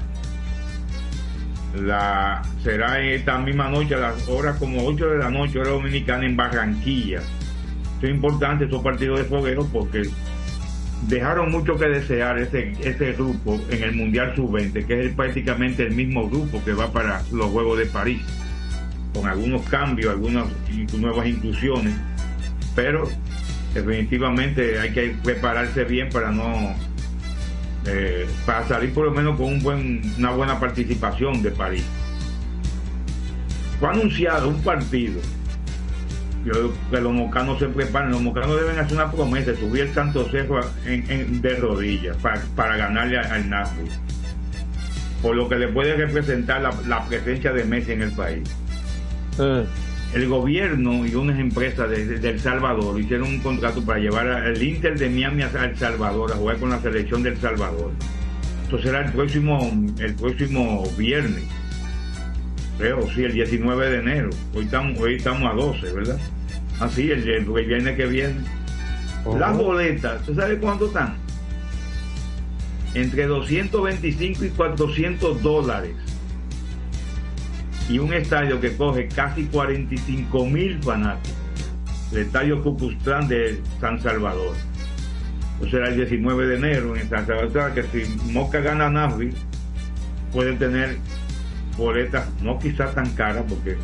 La, 1.74 2.42
será 2.62 3.00
esta 3.00 3.38
misma 3.38 3.68
noche 3.68 3.96
a 3.96 3.98
las 3.98 4.28
horas 4.28 4.56
como 4.58 4.86
8 4.86 5.10
de 5.10 5.18
la 5.18 5.30
noche, 5.30 5.58
hora 5.58 5.70
dominicana 5.70 6.24
en 6.26 6.36
Barranquilla. 6.36 7.18
Esto 7.18 8.06
es 8.06 8.10
importante, 8.10 8.64
estos 8.64 8.82
partidos 8.82 9.18
de 9.18 9.24
fogueo 9.24 9.66
porque 9.72 10.02
dejaron 11.06 11.50
mucho 11.50 11.76
que 11.76 11.86
desear 11.86 12.38
ese, 12.38 12.72
ese 12.80 13.12
grupo 13.12 13.60
en 13.70 13.82
el 13.82 13.94
Mundial 13.94 14.34
Sub-20, 14.34 14.86
que 14.86 15.06
es 15.06 15.14
prácticamente 15.14 15.84
el 15.84 15.94
mismo 15.94 16.28
grupo 16.28 16.62
que 16.64 16.72
va 16.72 16.92
para 16.92 17.22
los 17.32 17.46
Juegos 17.50 17.78
de 17.78 17.86
París, 17.86 18.22
con 19.14 19.28
algunos 19.28 19.62
cambios, 19.68 20.12
algunas 20.12 20.46
nuevas 20.98 21.26
inclusiones, 21.26 21.94
pero 22.74 23.08
definitivamente 23.74 24.78
hay 24.80 24.90
que 24.90 25.14
prepararse 25.22 25.84
bien 25.84 26.08
para 26.08 26.30
no 26.30 26.74
eh, 27.86 28.26
para 28.44 28.66
salir 28.66 28.92
por 28.92 29.06
lo 29.06 29.12
menos 29.12 29.36
con 29.36 29.46
un 29.46 29.62
buen, 29.62 30.02
una 30.18 30.30
buena 30.32 30.60
participación 30.60 31.42
de 31.42 31.50
París. 31.50 31.84
Fue 33.80 33.88
anunciado 33.88 34.48
un 34.48 34.60
partido 34.62 35.20
yo, 36.52 36.72
que 36.90 37.00
los 37.00 37.12
mocanos 37.12 37.58
se 37.58 37.66
preparan, 37.68 38.10
los 38.10 38.20
mocanos 38.22 38.56
deben 38.60 38.78
hacer 38.78 38.94
una 38.96 39.10
promesa, 39.12 39.54
subir 39.54 39.82
el 39.82 39.94
Santo 39.94 40.28
Cerro 40.30 40.60
en, 40.86 41.10
en- 41.10 41.40
de 41.42 41.56
rodillas 41.56 42.16
para, 42.18 42.40
para 42.56 42.76
ganarle 42.76 43.18
a- 43.18 43.34
al 43.34 43.48
Nashville. 43.48 43.90
Por 45.22 45.36
lo 45.36 45.48
que 45.48 45.56
le 45.56 45.68
puede 45.68 45.94
representar 45.96 46.60
la, 46.62 46.72
la 46.86 47.04
presencia 47.06 47.52
de 47.52 47.64
Messi 47.64 47.92
en 47.92 48.02
el 48.02 48.12
país. 48.12 48.48
Eh, 49.38 49.64
El 50.14 50.26
gobierno 50.28 51.04
y 51.06 51.14
unas 51.14 51.38
empresas 51.38 51.90
de, 51.90 52.06
de- 52.06 52.18
de 52.18 52.30
El 52.30 52.40
Salvador 52.40 52.98
hicieron 53.00 53.28
un 53.28 53.40
contrato 53.40 53.82
para 53.84 53.98
llevar 53.98 54.26
al 54.28 54.62
Inter 54.62 54.98
de 54.98 55.10
Miami 55.10 55.42
a 55.42 55.64
El 55.64 55.76
Salvador 55.76 56.32
a 56.32 56.36
jugar 56.36 56.56
con 56.58 56.70
la 56.70 56.80
selección 56.80 57.22
del 57.22 57.36
Salvador. 57.38 57.92
Esto 58.64 58.80
será 58.82 59.04
el 59.04 59.12
próximo, 59.12 59.58
el 59.98 60.14
próximo 60.14 60.84
viernes. 60.96 61.44
Creo, 62.78 63.08
sí, 63.14 63.24
el 63.24 63.32
19 63.32 63.90
de 63.90 63.98
enero. 63.98 64.30
Hoy 64.54 64.64
estamos, 64.64 64.98
hoy 65.00 65.14
estamos 65.16 65.50
a 65.50 65.54
12, 65.56 65.92
¿verdad? 65.92 66.18
Así, 66.80 67.10
el, 67.10 67.28
el 67.28 67.44
viernes 67.44 67.96
que 67.96 68.06
viene. 68.06 68.36
Las 69.38 69.56
boletas, 69.56 70.22
¿tú 70.22 70.34
sabes 70.34 70.58
cuánto 70.60 70.86
están? 70.86 71.16
Entre 72.94 73.26
225 73.26 74.44
y 74.44 74.48
400 74.50 75.42
dólares. 75.42 75.94
Y 77.88 77.98
un 77.98 78.12
estadio 78.12 78.60
que 78.60 78.76
coge 78.76 79.08
casi 79.08 79.44
45 79.44 80.46
mil 80.46 80.82
fanáticos. 80.82 81.36
El 82.12 82.18
estadio 82.18 82.62
Cucustlán 82.62 83.28
de 83.28 83.60
San 83.80 84.00
Salvador. 84.00 84.54
Eso 85.60 85.70
será 85.70 85.88
el 85.88 85.96
19 85.96 86.46
de 86.46 86.56
enero 86.56 86.96
en 86.96 87.08
San 87.08 87.26
Salvador. 87.26 87.48
O 87.48 87.52
sea, 87.52 87.74
que 87.74 87.82
si 87.84 88.32
Moca 88.32 88.60
gana 88.60 88.88
Nashville, 88.88 89.34
pueden 90.32 90.58
tener 90.58 90.96
boletas, 91.76 92.28
no 92.42 92.58
quizás 92.58 92.94
tan 92.94 93.10
caras, 93.10 93.44
porque, 93.48 93.76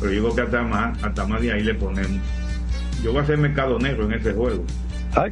pero 0.00 0.12
yo 0.12 0.22
creo 0.22 0.34
que 0.34 0.40
hasta 0.42 0.62
más, 0.62 1.02
hasta 1.02 1.26
más 1.26 1.40
de 1.42 1.52
ahí 1.52 1.62
le 1.62 1.74
ponemos. 1.74 2.18
Yo 3.02 3.12
voy 3.12 3.20
a 3.20 3.22
hacer 3.22 3.38
mercado 3.38 3.78
negro 3.78 4.06
en 4.06 4.12
ese 4.12 4.32
juego. 4.32 4.64
Ay, 5.14 5.30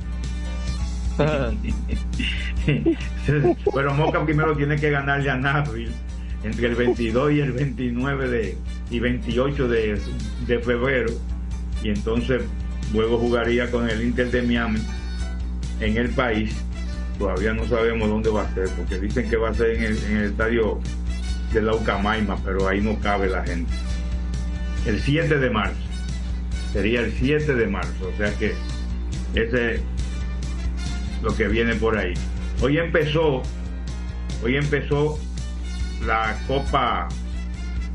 pero 3.74 3.94
Moca 3.94 4.24
primero 4.24 4.57
tiene 4.57 4.76
que 4.76 4.90
ganarle 4.90 5.31
a 5.31 5.37
Nashville 5.37 5.90
entre 6.44 6.68
el 6.68 6.74
22 6.76 7.33
y 7.33 7.40
el 7.40 7.52
29 7.52 8.28
de, 8.28 8.57
y 8.90 9.00
28 9.00 9.68
de, 9.68 10.00
de 10.46 10.59
febrero. 10.61 11.12
Y 11.83 11.90
entonces 11.90 12.42
luego 12.92 13.18
jugaría 13.18 13.70
con 13.70 13.88
el 13.88 14.02
Inter 14.02 14.31
de 14.31 14.42
Miami 14.42 14.81
en 15.81 15.96
el 15.96 16.11
país. 16.11 16.54
Todavía 17.18 17.52
no 17.52 17.66
sabemos 17.66 18.09
dónde 18.09 18.31
va 18.31 18.42
a 18.42 18.54
ser, 18.54 18.68
porque 18.76 19.00
dicen 19.00 19.28
que 19.28 19.37
va 19.37 19.50
a 19.50 19.54
ser 19.54 19.72
en 19.72 19.83
el, 19.83 19.98
en 20.04 20.16
el 20.18 20.24
estadio 20.31 20.78
de 21.52 21.62
la 21.62 21.74
Ucamaima, 21.74 22.37
pero 22.44 22.68
ahí 22.68 22.81
no 22.81 22.96
cabe 23.00 23.28
la 23.28 23.44
gente. 23.44 23.72
El 24.86 25.00
7 25.00 25.38
de 25.38 25.50
marzo. 25.50 25.76
Sería 26.72 27.00
el 27.00 27.12
7 27.12 27.54
de 27.54 27.66
marzo. 27.66 28.10
O 28.12 28.16
sea 28.16 28.32
que 28.38 28.54
ese 29.34 29.74
es 29.74 29.80
lo 31.22 31.34
que 31.36 31.48
viene 31.48 31.74
por 31.74 31.96
ahí. 31.96 32.14
Hoy 32.60 32.78
empezó, 32.78 33.42
hoy 34.42 34.56
empezó 34.56 35.18
la 36.06 36.36
Copa, 36.46 37.08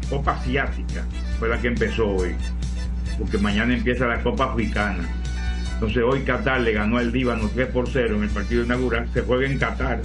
Copa 0.09 0.33
Asiática, 0.33 1.05
fue 1.39 1.49
la 1.49 1.59
que 1.59 1.67
empezó 1.67 2.07
hoy, 2.07 2.35
porque 3.17 3.37
mañana 3.37 3.73
empieza 3.73 4.07
la 4.07 4.21
Copa 4.21 4.45
Africana. 4.45 5.03
Entonces 5.73 6.03
hoy 6.05 6.21
Qatar 6.21 6.61
le 6.61 6.73
ganó 6.73 6.97
al 6.97 7.11
Líbano 7.11 7.49
3 7.53 7.67
por 7.67 7.89
0 7.89 8.15
en 8.15 8.23
el 8.23 8.29
partido 8.29 8.63
inaugural, 8.63 9.09
se 9.13 9.21
juega 9.21 9.47
en 9.47 9.57
Qatar, 9.57 10.01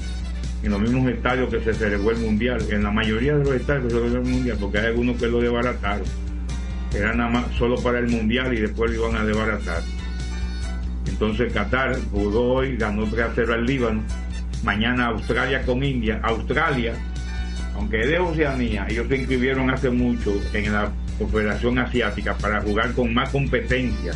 en 0.62 0.70
los 0.70 0.80
mismos 0.80 1.08
estadios 1.08 1.50
que 1.50 1.60
se 1.60 1.74
celebró 1.74 2.10
el 2.10 2.18
Mundial, 2.18 2.60
en 2.70 2.82
la 2.82 2.90
mayoría 2.90 3.36
de 3.36 3.44
los 3.44 3.54
estadios 3.54 3.84
que 3.84 3.90
se 3.90 3.96
celebró 3.96 4.22
el 4.22 4.28
Mundial, 4.28 4.56
porque 4.60 4.78
hay 4.78 4.86
algunos 4.86 5.16
que 5.18 5.28
lo 5.28 5.40
desbarataron, 5.40 6.06
era 6.94 7.14
nada 7.14 7.30
más 7.30 7.52
solo 7.56 7.80
para 7.82 7.98
el 7.98 8.08
Mundial 8.08 8.52
y 8.54 8.60
después 8.60 8.90
lo 8.90 9.08
iban 9.08 9.20
a 9.20 9.24
desbaratar. 9.24 9.82
Entonces 11.06 11.52
Qatar 11.52 11.98
jugó 12.10 12.54
hoy, 12.54 12.76
ganó 12.76 13.04
3 13.04 13.26
a 13.26 13.32
0 13.34 13.54
al 13.54 13.66
Líbano. 13.66 14.02
Mañana 14.62 15.06
Australia 15.06 15.62
con 15.62 15.82
India. 15.82 16.20
Australia, 16.22 16.94
aunque 17.74 18.00
es 18.00 18.08
de 18.08 18.18
Oceanía, 18.18 18.86
ellos 18.88 19.08
se 19.08 19.16
inscribieron 19.16 19.70
hace 19.70 19.90
mucho 19.90 20.32
en 20.52 20.72
la 20.72 20.90
Confederación 21.18 21.78
Asiática 21.78 22.34
para 22.38 22.60
jugar 22.60 22.92
con 22.92 23.12
más 23.12 23.30
competencia, 23.30 24.12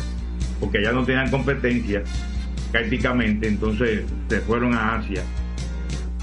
porque 0.59 0.81
ya 0.81 0.91
no 0.93 1.03
tenían 1.03 1.29
competencia 1.29 2.03
prácticamente, 2.71 3.47
entonces 3.47 4.05
se 4.29 4.39
fueron 4.41 4.73
a 4.73 4.95
Asia 4.95 5.21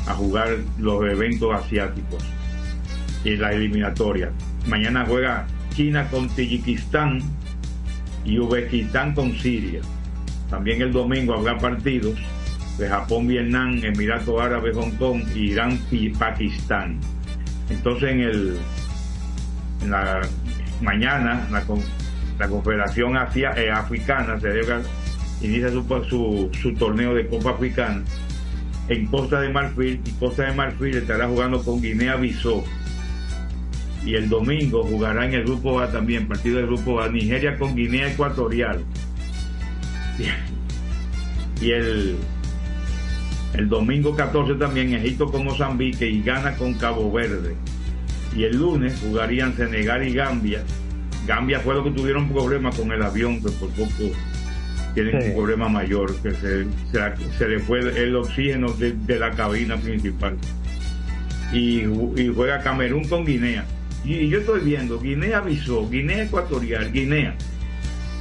a 0.06 0.14
jugar 0.14 0.56
los 0.78 1.04
eventos 1.04 1.54
asiáticos 1.54 2.24
y 3.24 3.36
la 3.36 3.52
eliminatoria. 3.52 4.30
mañana 4.66 5.04
juega 5.06 5.46
China 5.70 6.08
con 6.10 6.28
Tayikistán 6.28 7.20
y 8.24 8.38
Uzbekistán 8.38 9.14
con 9.14 9.32
Siria. 9.32 9.80
También 10.48 10.82
el 10.82 10.92
domingo 10.92 11.34
habrá 11.34 11.58
partidos 11.58 12.18
de 12.78 12.88
Japón, 12.88 13.28
Vietnam, 13.28 13.80
Emiratos 13.82 14.40
Árabes, 14.40 14.76
Hong 14.76 14.92
Kong, 14.92 15.22
Irán 15.34 15.78
y 15.90 16.10
Pakistán. 16.10 16.98
Entonces 17.68 18.10
en 18.10 18.20
el 18.20 18.58
en 19.82 19.90
la 19.90 20.20
mañana 20.80 21.48
la, 21.50 21.64
la 22.38 22.48
Confederación 22.48 23.16
eh, 23.16 23.70
Africana 23.70 24.38
celebra, 24.38 24.82
inicia 25.40 25.70
su, 25.70 25.82
su, 26.08 26.50
su 26.60 26.74
torneo 26.74 27.14
de 27.14 27.26
Copa 27.26 27.50
Africana 27.50 28.02
en 28.90 29.06
Costa 29.06 29.40
de 29.40 29.50
Marfil 29.50 30.00
y 30.04 30.10
Costa 30.12 30.44
de 30.44 30.52
Marfil 30.52 30.96
estará 30.96 31.28
jugando 31.28 31.62
con 31.62 31.80
Guinea-Bissau 31.80 32.64
y 34.04 34.14
el 34.14 34.28
domingo 34.28 34.82
jugará 34.82 35.26
en 35.26 35.34
el 35.34 35.44
grupo 35.44 35.80
A 35.80 35.90
también, 35.90 36.26
partido 36.26 36.56
del 36.56 36.66
grupo 36.66 37.00
A, 37.00 37.08
Nigeria 37.08 37.58
con 37.58 37.74
Guinea 37.74 38.10
Ecuatorial. 38.10 38.82
Y 41.60 41.70
el, 41.70 42.16
el 43.54 43.68
domingo 43.68 44.16
14 44.16 44.54
también 44.54 44.94
Egipto 44.94 45.30
con 45.30 45.44
Mozambique 45.44 46.06
y 46.06 46.22
Ghana 46.22 46.56
con 46.56 46.74
Cabo 46.74 47.12
Verde. 47.12 47.54
Y 48.34 48.44
el 48.44 48.56
lunes 48.56 48.98
jugarían 49.00 49.54
Senegal 49.56 50.06
y 50.06 50.14
Gambia. 50.14 50.62
Gambia 51.26 51.60
fue 51.60 51.74
lo 51.74 51.84
que 51.84 51.90
tuvieron 51.90 52.30
problemas 52.30 52.78
con 52.78 52.90
el 52.92 53.02
avión, 53.02 53.42
que 53.42 53.50
por 53.50 53.68
poco 53.70 54.14
tienen 54.94 55.16
un 55.16 55.34
problema 55.34 55.68
mayor, 55.68 56.14
que 56.22 56.32
se, 56.32 56.66
se, 57.38 57.48
le 57.48 57.60
fue 57.60 57.80
el 57.80 58.16
oxígeno 58.16 58.72
de, 58.72 59.18
la 59.18 59.30
cabina 59.32 59.76
principal. 59.76 60.36
Y, 61.52 61.82
y 62.16 62.32
juega 62.34 62.62
Camerún 62.62 63.04
con 63.04 63.26
Guinea 63.26 63.64
y 64.04 64.28
yo 64.28 64.38
estoy 64.38 64.60
viendo 64.60 64.98
Guinea 64.98 65.38
avisó, 65.38 65.88
Guinea 65.88 66.24
Ecuatorial, 66.24 66.92
Guinea. 66.92 67.34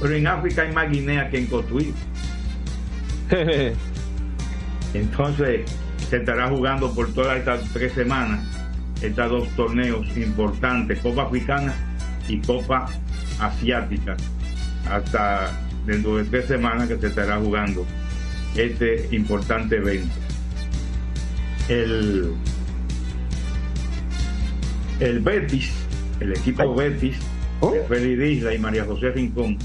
Pero 0.00 0.14
en 0.14 0.26
África 0.26 0.62
hay 0.62 0.72
más 0.72 0.90
Guinea 0.90 1.28
que 1.30 1.38
en 1.38 1.46
Cotuí. 1.46 1.92
Entonces 4.94 5.70
se 6.08 6.16
estará 6.16 6.48
jugando 6.48 6.92
por 6.92 7.12
todas 7.12 7.38
estas 7.38 7.62
tres 7.72 7.92
semanas 7.92 8.40
estos 9.02 9.30
dos 9.30 9.48
torneos 9.56 10.06
importantes, 10.16 10.98
Copa 11.00 11.22
Africana 11.22 11.74
y 12.28 12.38
Copa 12.40 12.86
Asiática, 13.38 14.16
hasta 14.88 15.52
dentro 15.86 16.16
de 16.16 16.24
tres 16.24 16.46
semanas 16.46 16.88
que 16.88 16.98
se 16.98 17.06
estará 17.06 17.38
jugando 17.38 17.86
este 18.54 19.08
importante 19.12 19.76
evento. 19.76 20.14
El 21.68 22.34
el 25.00 25.20
Betis, 25.20 25.72
el 26.20 26.32
equipo 26.32 26.74
Betis, 26.74 27.16
oh. 27.60 27.74
Félix 27.88 28.38
Isla 28.38 28.54
y 28.54 28.58
María 28.58 28.84
José 28.84 29.10
Rincón, 29.10 29.56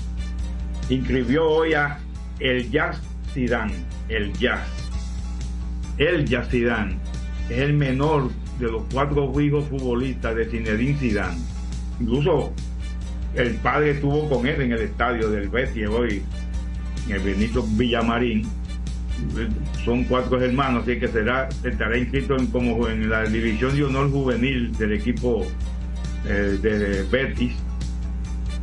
inscribió 0.90 1.48
hoy 1.48 1.74
a 1.74 2.00
el 2.40 2.70
Jazz 2.72 3.02
Zidane, 3.34 3.76
el 4.10 4.34
Jazz. 4.34 4.68
El 5.98 6.26
Jazz 6.26 6.50
Zidane 6.50 6.98
es 7.50 7.60
el 7.60 7.74
menor 7.74 8.32
de 8.60 8.72
los 8.72 8.84
cuatro 8.92 9.40
hijos 9.40 9.66
futbolistas 9.66 10.36
de 10.36 10.46
Zinedine 10.46 10.98
Zidane. 10.98 11.38
Incluso 12.00 12.54
el 13.34 13.56
padre 13.56 13.92
estuvo 13.92 14.30
con 14.30 14.48
él 14.48 14.62
en 14.62 14.72
el 14.72 14.82
estadio 14.82 15.30
del 15.30 15.50
Betis 15.50 15.88
hoy, 15.88 16.24
en 17.08 17.16
el 17.16 17.22
Benito 17.22 17.66
Villamarín. 17.72 18.48
Son 19.84 20.04
cuatro 20.06 20.42
hermanos, 20.42 20.84
así 20.84 21.00
que 21.00 21.08
será, 21.08 21.50
estará 21.64 21.98
inscrito 21.98 22.38
en, 22.38 22.48
como 22.48 22.88
en 22.88 23.10
la 23.10 23.24
división 23.24 23.76
de 23.76 23.84
honor 23.84 24.12
juvenil 24.12 24.76
del 24.78 24.94
equipo 24.94 25.46
eh, 26.26 26.58
de 26.62 27.04
Betis. 27.04 27.54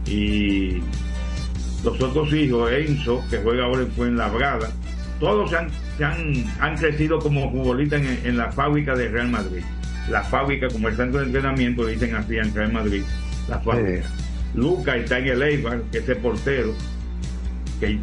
Y 0.07 0.83
los 1.85 2.01
otros 2.01 2.33
hijos, 2.33 2.71
Enzo, 2.73 3.25
que 3.31 3.38
juega 3.38 3.65
ahora 3.65 3.83
en 3.83 3.93
Fuenlabrada, 3.93 4.71
todos 5.21 5.51
se 5.51 5.57
han, 5.57 5.71
han, 6.61 6.77
crecido 6.77 7.19
como 7.19 7.51
futbolistas 7.51 8.03
en, 8.25 8.37
la 8.37 8.51
fábrica 8.51 8.95
de 8.95 9.09
Real 9.09 9.29
Madrid. 9.29 9.62
La 10.09 10.23
fábrica, 10.23 10.69
como 10.69 10.88
el 10.88 10.97
centro 10.97 11.21
de 11.21 11.27
entrenamiento, 11.27 11.87
dicen 11.87 12.15
así 12.17 12.37
en 12.37 12.53
Real 12.55 12.73
Madrid. 12.73 13.03
La 13.49 13.61
fábrica. 13.61 14.05
Lucas 14.55 14.97
está 14.97 15.19
en 15.19 15.29
el 15.29 15.43
Eibar, 15.43 15.83
que 15.93 15.99
es 15.99 16.09
el 16.09 16.17
portero 16.19 16.75
que 17.83 17.99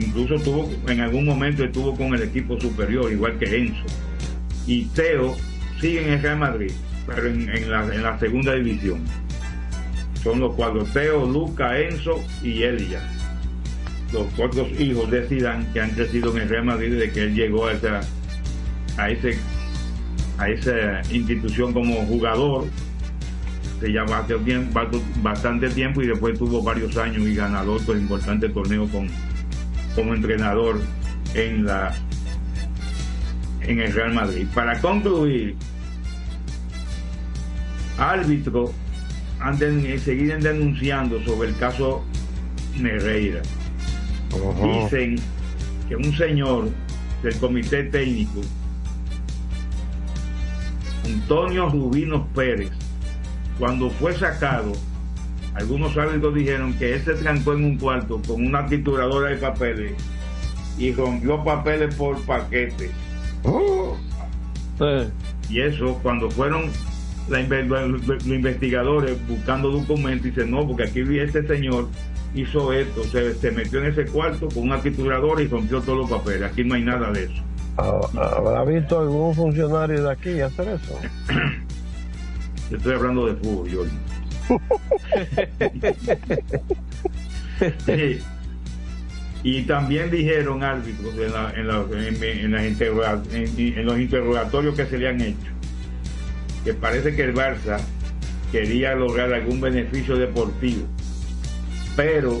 incluso 0.00 0.34
tuvo, 0.42 0.68
en 0.88 1.00
algún 1.00 1.24
momento 1.24 1.62
estuvo 1.62 1.94
con 1.94 2.12
el 2.14 2.22
equipo 2.22 2.60
superior, 2.60 3.12
igual 3.12 3.38
que 3.38 3.58
Enzo. 3.58 3.84
Y 4.66 4.86
Teo 4.86 5.36
sigue 5.80 6.02
en 6.02 6.14
el 6.14 6.22
Real 6.22 6.38
Madrid, 6.38 6.72
pero 7.06 7.28
en, 7.28 7.70
la, 7.70 8.18
segunda 8.18 8.54
división. 8.54 9.04
Son 10.24 10.40
los 10.40 10.52
cuatro, 10.56 10.82
Teo, 10.82 11.26
Luca, 11.26 11.78
Enzo 11.78 12.20
y 12.42 12.64
Elia. 12.64 13.00
Los 14.12 14.26
cuatro 14.36 14.66
hijos 14.76 15.08
de 15.12 15.24
Zidane 15.28 15.64
que 15.72 15.80
han 15.80 15.90
crecido 15.90 16.34
en 16.34 16.42
el 16.42 16.48
Real 16.48 16.64
Madrid 16.64 16.94
desde 16.94 17.12
que 17.12 17.22
él 17.22 17.34
llegó 17.36 17.66
a 17.66 17.72
esa, 17.74 18.00
a 18.96 19.10
ese 19.10 19.38
a 20.38 20.48
esa 20.48 21.02
institución 21.12 21.72
como 21.72 21.94
jugador 22.06 22.66
se 23.80 23.88
llama 23.88 24.26
bastante 25.22 25.70
tiempo 25.70 26.02
y 26.02 26.06
después 26.06 26.38
tuvo 26.38 26.62
varios 26.62 26.96
años 26.98 27.26
y 27.26 27.34
ganador 27.34 27.80
de 27.80 27.98
importantes 27.98 28.52
torneos 28.52 28.90
con, 28.90 29.08
como 29.94 30.14
entrenador 30.14 30.80
en 31.34 31.64
la 31.64 31.94
en 33.62 33.78
el 33.78 33.92
Real 33.92 34.14
Madrid. 34.14 34.46
Para 34.54 34.80
concluir, 34.80 35.56
árbitros 37.98 38.70
han 39.38 39.58
de, 39.58 39.98
seguir 39.98 40.38
denunciando 40.38 41.22
sobre 41.24 41.50
el 41.50 41.56
caso 41.56 42.04
Nereira. 42.78 43.42
Dicen 44.62 45.16
que 45.88 45.96
un 45.96 46.14
señor 46.16 46.70
del 47.22 47.36
comité 47.38 47.84
técnico, 47.84 48.40
Antonio 51.04 51.68
Rubinos 51.68 52.26
Pérez, 52.34 52.70
cuando 53.60 53.90
fue 53.90 54.14
sacado, 54.14 54.72
algunos 55.54 55.96
árbitros 55.96 56.34
dijeron 56.34 56.72
que 56.74 56.94
él 56.94 57.04
se 57.04 57.12
trancó 57.12 57.52
en 57.52 57.64
un 57.64 57.76
cuarto 57.76 58.20
con 58.26 58.44
una 58.44 58.64
trituradora 58.66 59.28
de 59.28 59.36
papeles 59.36 59.92
y 60.78 60.92
rompió 60.92 61.44
papeles 61.44 61.94
por 61.94 62.18
paquetes. 62.22 62.90
Oh. 63.44 63.96
Y 65.50 65.60
eso, 65.60 65.98
cuando 66.02 66.30
fueron 66.30 66.70
los 67.28 68.26
investigadores 68.26 69.16
buscando 69.28 69.70
documentos, 69.70 70.24
dicen, 70.24 70.50
no, 70.50 70.66
porque 70.66 70.84
aquí 70.84 71.00
este 71.18 71.46
señor 71.46 71.88
hizo 72.34 72.72
esto, 72.72 73.04
se, 73.04 73.34
se 73.34 73.50
metió 73.50 73.80
en 73.80 73.92
ese 73.92 74.06
cuarto 74.06 74.48
con 74.48 74.62
una 74.62 74.80
trituradora 74.80 75.42
y 75.42 75.48
rompió 75.48 75.82
todos 75.82 75.98
los 75.98 76.10
papeles. 76.10 76.50
Aquí 76.50 76.64
no 76.64 76.76
hay 76.76 76.82
nada 76.82 77.12
de 77.12 77.24
eso. 77.24 77.42
Ah, 77.76 78.00
¿Habrá 78.38 78.64
visto 78.64 79.00
algún 79.00 79.34
funcionario 79.34 80.04
de 80.04 80.10
aquí 80.10 80.40
hacer 80.40 80.68
eso? 80.68 80.98
estoy 82.76 82.94
hablando 82.94 83.26
de 83.26 83.34
fútbol, 83.34 83.70
Jordi. 83.72 83.98
Y 89.42 89.62
también 89.62 90.10
dijeron 90.10 90.62
árbitros 90.62 91.14
en, 91.14 91.66
los 93.86 93.98
interrogatorios 93.98 94.74
que 94.74 94.84
se 94.84 94.98
le 94.98 95.08
han 95.08 95.20
hecho 95.20 95.50
que 96.62 96.74
parece 96.74 97.16
que 97.16 97.22
el 97.22 97.34
Barça 97.34 97.80
quería 98.52 98.94
lograr 98.94 99.32
algún 99.32 99.62
beneficio 99.62 100.16
deportivo, 100.16 100.86
pero 101.96 102.40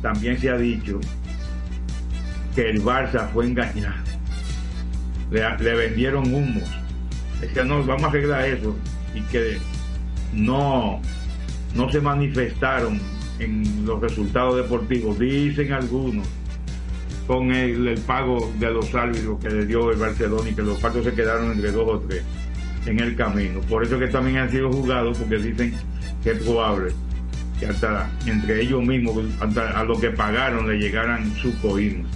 también 0.00 0.38
se 0.38 0.50
ha 0.50 0.56
dicho 0.56 1.00
que 2.54 2.70
el 2.70 2.82
Barça 2.84 3.28
fue 3.32 3.46
engañado. 3.46 3.96
Le, 5.32 5.58
le 5.58 5.74
vendieron 5.74 6.32
humos. 6.32 6.70
Decían, 7.40 7.66
no, 7.66 7.82
vamos 7.84 8.04
a 8.04 8.06
arreglar 8.06 8.44
eso 8.44 8.76
y 9.14 9.20
que 9.22 9.58
no, 10.32 11.00
no 11.74 11.90
se 11.90 12.00
manifestaron 12.00 13.00
en 13.38 13.86
los 13.86 14.00
resultados 14.00 14.56
deportivos, 14.56 15.18
dicen 15.18 15.72
algunos, 15.72 16.26
con 17.26 17.52
el, 17.52 17.98
pago 18.06 18.50
de 18.58 18.70
los 18.70 18.94
árbitros 18.94 19.38
que 19.38 19.50
le 19.50 19.66
dio 19.66 19.90
el 19.90 19.98
Barcelona 19.98 20.48
y 20.48 20.54
que 20.54 20.62
los 20.62 20.78
pagos 20.78 21.04
se 21.04 21.12
quedaron 21.12 21.52
entre 21.52 21.70
dos 21.72 21.86
o 21.86 22.00
tres 22.00 22.22
en 22.86 22.98
el 23.00 23.14
camino. 23.16 23.60
Por 23.60 23.84
eso 23.84 23.98
que 23.98 24.08
también 24.08 24.38
han 24.38 24.50
sido 24.50 24.72
juzgados, 24.72 25.18
porque 25.18 25.36
dicen 25.36 25.74
que 26.24 26.30
es 26.30 26.42
probable 26.42 26.92
que 27.60 27.66
hasta 27.66 28.10
entre 28.24 28.62
ellos 28.62 28.82
mismos, 28.82 29.24
hasta 29.40 29.78
a 29.78 29.84
lo 29.84 30.00
que 30.00 30.10
pagaron, 30.10 30.68
le 30.68 30.78
llegaran 30.78 31.30
sus 31.36 31.54
coimas. 31.56 32.06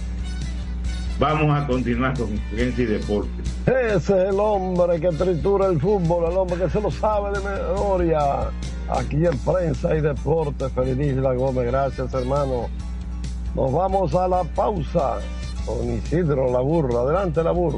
Vamos 1.23 1.57
a 1.57 1.65
continuar 1.65 2.13
con 2.17 2.37
Ciencia 2.53 2.83
y 2.83 2.85
Deporte. 2.85 3.29
Ese 3.65 3.95
es 3.95 4.09
el 4.09 4.37
hombre 4.37 4.99
que 4.99 5.07
tritura 5.07 5.67
el 5.67 5.79
fútbol, 5.79 6.29
el 6.29 6.37
hombre 6.37 6.57
que 6.57 6.69
se 6.69 6.81
lo 6.81 6.91
sabe 6.91 7.39
de 7.39 7.39
memoria. 7.39 8.49
Aquí 8.89 9.25
en 9.25 9.37
Prensa 9.37 9.95
y 9.95 10.01
Deporte, 10.01 10.67
Feliz 10.67 11.15
La 11.15 11.33
Gómez, 11.33 11.67
gracias 11.67 12.13
hermano. 12.13 12.67
Nos 13.55 13.71
vamos 13.71 14.13
a 14.13 14.27
la 14.27 14.43
pausa 14.43 15.19
con 15.65 15.93
Isidro 15.93 16.51
La 16.51 16.59
Burro. 16.59 16.99
Adelante 16.99 17.41
La 17.41 17.51
Burro. 17.51 17.77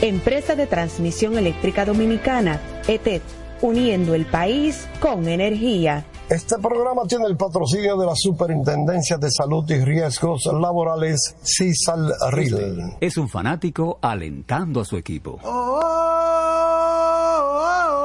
Empresa 0.00 0.54
de 0.54 0.68
Transmisión 0.68 1.36
Eléctrica 1.36 1.84
Dominicana, 1.84 2.60
ETED, 2.86 3.20
uniendo 3.62 4.14
el 4.14 4.26
país 4.26 4.86
con 5.00 5.26
energía. 5.26 6.04
Este 6.28 6.56
programa 6.58 7.02
tiene 7.08 7.24
el 7.26 7.36
patrocinio 7.36 7.96
de 7.96 8.06
la 8.06 8.14
Superintendencia 8.14 9.16
de 9.16 9.28
Salud 9.28 9.68
y 9.68 9.84
Riesgos 9.84 10.44
Laborales, 10.46 11.34
CISAL 11.42 12.12
RIL. 12.30 12.96
Es 13.00 13.16
un 13.16 13.28
fanático 13.28 13.98
alentando 14.00 14.82
a 14.82 14.84
su 14.84 14.96
equipo. 14.96 15.40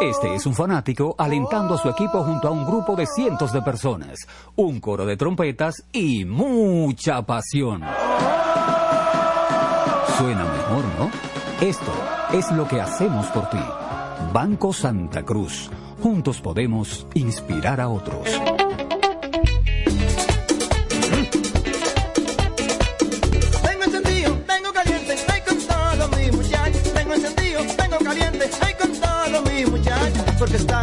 Este 0.02 0.34
es 0.34 0.48
un 0.48 0.56
fanático 0.56 1.14
alentando 1.16 1.76
a 1.76 1.78
su 1.78 1.90
equipo 1.90 2.24
junto 2.24 2.48
a 2.48 2.52
un 2.52 2.66
grupo 2.66 2.96
de 2.96 3.06
cientos 3.06 3.54
de 3.54 3.62
personas, 3.62 4.18
un 4.56 4.80
coro 4.80 5.06
de 5.06 5.16
trompetas 5.16 5.76
y 5.92 6.26
mucha 6.26 7.22
pasión. 7.22 7.84
Suena 10.18 10.44
mejor, 10.44 10.86
¿no? 10.98 11.33
Esto 11.64 11.94
es 12.34 12.52
lo 12.52 12.68
que 12.68 12.82
hacemos 12.82 13.26
por 13.28 13.50
ti. 13.50 13.64
Banco 14.34 14.74
Santa 14.74 15.24
Cruz. 15.24 15.70
Juntos 16.02 16.42
podemos 16.42 17.08
inspirar 17.14 17.80
a 17.80 17.88
otros. 17.88 18.28
Porque 30.38 30.58
está 30.58 30.83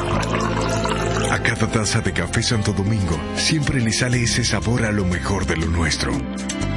Cada 1.61 1.73
taza 1.73 2.01
de 2.01 2.11
café 2.11 2.41
Santo 2.41 2.73
Domingo 2.73 3.15
siempre 3.35 3.79
le 3.79 3.93
sale 3.93 4.23
ese 4.23 4.43
sabor 4.43 4.83
a 4.83 4.91
lo 4.91 5.05
mejor 5.05 5.45
de 5.45 5.57
lo 5.57 5.67
nuestro. 5.67 6.11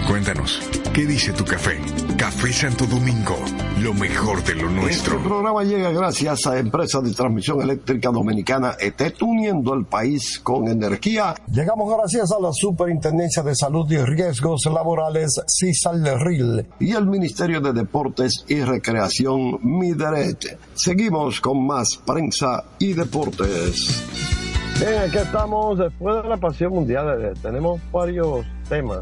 Cuéntanos, 0.06 0.60
¿qué 0.92 1.06
dice 1.06 1.32
tu 1.32 1.42
café? 1.42 1.80
Café 2.18 2.52
Santo 2.52 2.84
Domingo, 2.84 3.34
lo 3.80 3.94
mejor 3.94 4.44
de 4.44 4.56
lo 4.56 4.68
nuestro. 4.68 5.14
Este 5.16 5.26
programa 5.26 5.64
llega 5.64 5.90
gracias 5.90 6.46
a 6.46 6.58
Empresa 6.58 7.00
de 7.00 7.14
Transmisión 7.14 7.62
Eléctrica 7.62 8.10
Dominicana 8.10 8.76
ET, 8.78 9.00
uniendo 9.22 9.72
el 9.72 9.86
país 9.86 10.38
con 10.40 10.68
energía. 10.68 11.34
Llegamos 11.50 11.90
gracias 11.96 12.30
a 12.30 12.38
la 12.38 12.52
Superintendencia 12.52 13.42
de 13.42 13.54
Salud 13.54 13.90
y 13.90 13.96
Riesgos 13.96 14.66
Laborales, 14.66 15.40
CISALRIL, 15.48 16.66
y 16.78 16.92
el 16.92 17.06
Ministerio 17.06 17.62
de 17.62 17.72
Deportes 17.72 18.44
y 18.48 18.60
Recreación, 18.60 19.60
MIDERET. 19.62 20.58
Seguimos 20.74 21.40
con 21.40 21.66
más 21.66 21.88
prensa 22.04 22.64
y 22.78 22.92
deportes. 22.92 24.43
Bien, 24.84 24.98
aquí 25.02 25.16
estamos 25.18 25.78
después 25.78 26.22
de 26.22 26.28
la 26.28 26.36
pasión 26.36 26.72
mundial. 26.72 27.18
eh, 27.22 27.32
Tenemos 27.40 27.80
varios 27.90 28.44
temas. 28.68 29.00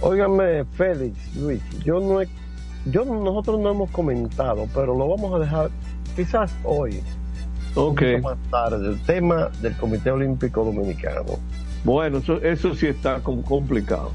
Óigame, 0.00 0.64
Félix, 0.76 1.34
Luis, 1.36 1.62
yo 1.84 1.98
no 2.00 2.20
he, 2.20 2.28
yo 2.86 3.04
nosotros 3.04 3.58
no 3.60 3.70
hemos 3.70 3.90
comentado, 3.90 4.66
pero 4.74 4.96
lo 4.96 5.08
vamos 5.08 5.34
a 5.34 5.38
dejar 5.38 5.70
quizás 6.14 6.54
hoy. 6.64 7.00
Ok. 7.74 8.02
un 8.02 8.22
poco 8.22 8.34
Más 8.36 8.50
tarde, 8.50 8.88
el 8.88 9.00
tema 9.02 9.48
del 9.62 9.74
Comité 9.76 10.10
Olímpico 10.10 10.62
Dominicano. 10.64 11.38
Bueno, 11.84 12.18
eso, 12.18 12.40
eso 12.42 12.74
sí 12.74 12.86
está 12.86 13.20
com- 13.20 13.42
complicado. 13.42 14.10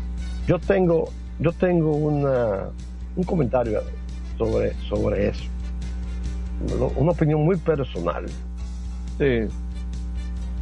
Yo 0.48 0.60
tengo, 0.60 1.10
yo 1.40 1.52
tengo 1.54 1.92
una, 1.92 2.70
un 3.16 3.24
comentario 3.24 3.82
sobre, 4.38 4.74
sobre 4.88 5.30
eso. 5.30 5.44
Una 6.98 7.12
opinión 7.12 7.44
muy 7.44 7.58
personal. 7.58 8.26
Sí. 9.18 9.48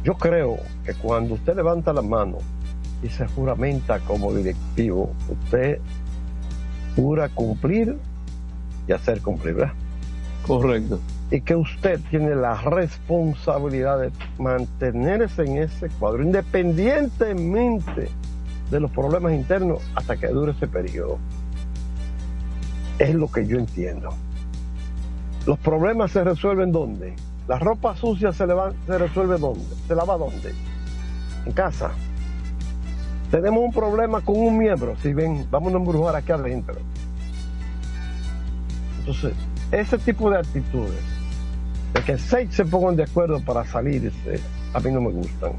Yo 0.04 0.14
creo 0.14 0.58
que 0.84 0.94
cuando 0.94 1.34
usted 1.34 1.56
levanta 1.56 1.92
la 1.92 2.02
mano 2.02 2.38
y 3.02 3.08
se 3.08 3.26
juramenta 3.26 4.00
como 4.00 4.32
directivo, 4.32 5.12
usted 5.28 5.80
jura 6.96 7.28
cumplir 7.28 7.96
y 8.86 8.92
hacer 8.92 9.20
cumplir, 9.20 9.54
¿verdad? 9.54 9.74
Correcto. 10.46 11.00
Y 11.30 11.42
que 11.42 11.54
usted 11.54 12.00
tiene 12.10 12.34
la 12.34 12.54
responsabilidad 12.62 14.00
de 14.00 14.10
mantenerse 14.38 15.42
en 15.42 15.58
ese 15.58 15.88
cuadro, 15.90 16.22
independientemente 16.22 18.08
de 18.70 18.80
los 18.80 18.90
problemas 18.90 19.32
internos 19.32 19.82
hasta 19.94 20.16
que 20.16 20.28
dure 20.28 20.52
ese 20.52 20.66
periodo. 20.66 21.18
Es 22.98 23.14
lo 23.14 23.30
que 23.30 23.46
yo 23.46 23.58
entiendo. 23.58 24.10
Los 25.46 25.58
problemas 25.58 26.12
se 26.12 26.24
resuelven 26.24 26.72
dónde? 26.72 27.14
La 27.48 27.58
ropa 27.58 27.96
sucia 27.96 28.32
se, 28.32 28.46
leva- 28.46 28.72
se 28.86 28.98
resuelve 28.98 29.38
dónde? 29.38 29.64
¿Se 29.86 29.94
lava 29.94 30.16
dónde? 30.18 30.54
En 31.46 31.52
casa. 31.52 31.90
Tenemos 33.30 33.64
un 33.64 33.72
problema 33.72 34.20
con 34.20 34.36
un 34.38 34.58
miembro. 34.58 34.94
Si 35.02 35.12
ven, 35.14 35.46
vamos 35.50 35.72
a 35.72 35.76
embrujar 35.78 36.14
aquí 36.16 36.30
adentro. 36.32 36.76
Entonces, 39.00 39.32
ese 39.72 39.98
tipo 39.98 40.30
de 40.30 40.38
actitudes, 40.38 41.00
de 41.94 42.02
que 42.02 42.18
seis 42.18 42.54
se 42.54 42.64
pongan 42.64 42.96
de 42.96 43.04
acuerdo 43.04 43.40
para 43.40 43.64
salirse, 43.64 44.40
a 44.74 44.80
mí 44.80 44.90
no 44.92 45.00
me 45.00 45.10
gustan. 45.10 45.52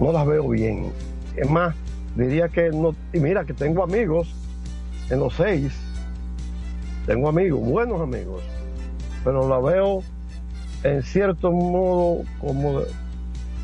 No 0.00 0.12
las 0.12 0.26
veo 0.26 0.48
bien. 0.48 0.92
Es 1.36 1.48
más, 1.48 1.74
diría 2.16 2.48
que 2.48 2.70
no. 2.70 2.94
Y 3.12 3.20
mira 3.20 3.44
que 3.44 3.54
tengo 3.54 3.84
amigos 3.84 4.34
en 5.10 5.20
los 5.20 5.34
seis. 5.34 5.72
Tengo 7.06 7.28
amigos, 7.28 7.60
buenos 7.60 8.00
amigos. 8.00 8.42
Pero 9.24 9.48
la 9.48 9.58
veo 9.58 10.02
en 10.82 11.02
cierto 11.02 11.50
modo 11.52 12.22
como 12.38 12.82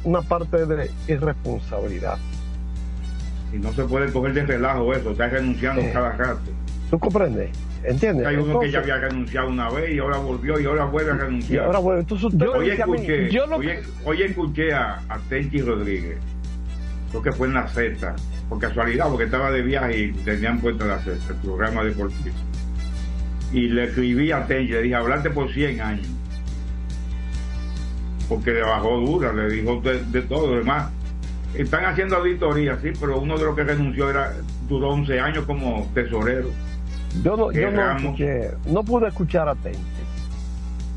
una 0.05 0.23
parte 0.23 0.67
de 0.67 0.91
irresponsabilidad. 1.09 2.19
Y 3.53 3.59
no 3.59 3.73
se 3.73 3.85
puede 3.85 4.11
coger 4.13 4.33
de 4.35 4.47
relajo 4.47 4.93
eso, 4.95 5.11
está 5.11 5.29
renunciando 5.29 5.83
Eh. 5.83 5.91
cada 5.93 6.13
rato. 6.13 6.41
¿Tú 6.91 6.99
comprendes? 6.99 7.51
¿Entiendes? 7.85 8.27
Hay 8.27 8.37
uno 8.37 8.61
que 8.61 8.71
ya 8.71 8.79
había 8.79 8.97
renunciado 8.99 9.49
una 9.49 9.69
vez 9.71 9.91
y 9.95 9.99
ahora 9.99 10.19
volvió 10.19 10.59
y 10.61 10.65
ahora 10.67 10.85
vuelve 10.85 11.11
a 11.11 11.15
renunciar. 11.15 11.65
ahora 11.67 11.79
bueno, 11.81 12.01
entonces 12.01 12.33
hoy 12.41 12.71
escuché, 12.71 13.31
yo 13.31 13.47
lo 13.47 13.57
hoy, 14.05 14.23
escuché 14.23 14.73
a, 14.73 15.01
a 15.09 15.19
Tenchi 15.29 15.61
Rodríguez, 15.61 16.17
creo 17.11 17.23
que 17.23 17.33
fue 17.33 17.49
en 17.49 17.55
la 17.55 17.67
Z, 17.69 18.15
por 18.49 18.59
casualidad, 18.61 19.09
porque 19.09 19.25
estaba 19.25 19.51
de 19.51 19.63
viaje 19.63 19.99
y 19.99 20.13
tenían 20.13 20.61
puesta 20.61 20.85
la 20.87 20.99
Z, 21.01 21.19
el 21.31 21.37
programa 21.37 21.83
deportivo. 21.83 22.35
Y 23.53 23.69
le 23.69 23.85
escribí 23.85 24.31
a 24.31 24.47
Tenchi, 24.47 24.73
le 24.73 24.83
dije, 24.83 24.95
hablarte 24.95 25.31
por 25.31 25.53
100 25.53 25.81
años. 25.81 26.07
Porque 28.29 28.53
le 28.53 28.63
bajó 28.63 28.99
dura, 28.99 29.33
le 29.33 29.49
dijo 29.49 29.81
de, 29.81 30.05
de 30.05 30.23
todo, 30.23 30.55
además. 30.55 30.91
Están 31.55 31.85
haciendo 31.85 32.17
auditoría, 32.17 32.79
sí, 32.81 32.93
pero 32.99 33.19
uno 33.21 33.37
de 33.37 33.45
los 33.45 33.55
que 33.55 33.65
renunció 33.65 34.09
era 34.09 34.33
duró 34.69 34.91
11 34.91 35.21
años 35.21 35.45
como 35.45 35.87
tesorero. 35.93 36.49
Yo 37.23 37.37
no, 37.37 37.53
yo 37.53 37.61
Que 37.61 37.71
no 37.71 37.97
escuché, 37.97 38.51
no 38.67 38.83
pude 38.83 39.09
escuchar 39.09 39.49
a 39.49 39.55
Tenchi. 39.55 39.79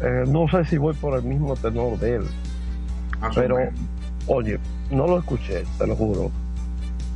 Eh, 0.02 0.24
no 0.28 0.48
sé 0.48 0.64
si 0.66 0.78
voy 0.78 0.94
por 0.94 1.18
el 1.18 1.24
mismo 1.24 1.56
tenor 1.56 2.00
de 2.00 2.16
él. 2.16 2.24
Pero, 3.34 3.58
oye, 4.28 4.60
no 4.92 5.08
lo 5.08 5.20
escuché, 5.20 5.64
te 5.78 5.88
lo 5.88 5.96
juro. 5.96 6.32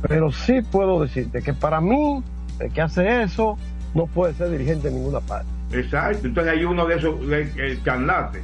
Pero 0.06 0.32
sí 0.32 0.60
puedo 0.62 1.02
decirte 1.02 1.42
que 1.42 1.54
para 1.54 1.80
mí, 1.80 2.22
el 2.58 2.72
que 2.72 2.80
hace 2.80 3.22
eso, 3.22 3.56
no 3.94 4.06
puede 4.06 4.34
ser 4.34 4.50
dirigente 4.50 4.88
en 4.88 4.94
ninguna 4.94 5.20
parte. 5.20 5.48
Exacto, 5.72 6.26
entonces 6.26 6.52
hay 6.52 6.64
uno 6.64 6.86
de 6.86 6.96
esos, 6.96 7.20
el, 7.22 7.60
el 7.60 7.82
Canlate, 7.82 8.42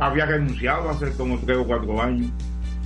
había 0.00 0.26
renunciado 0.26 0.90
hace 0.90 1.10
como 1.12 1.38
tres 1.38 1.58
o 1.58 1.64
cuatro 1.66 2.00
años. 2.00 2.30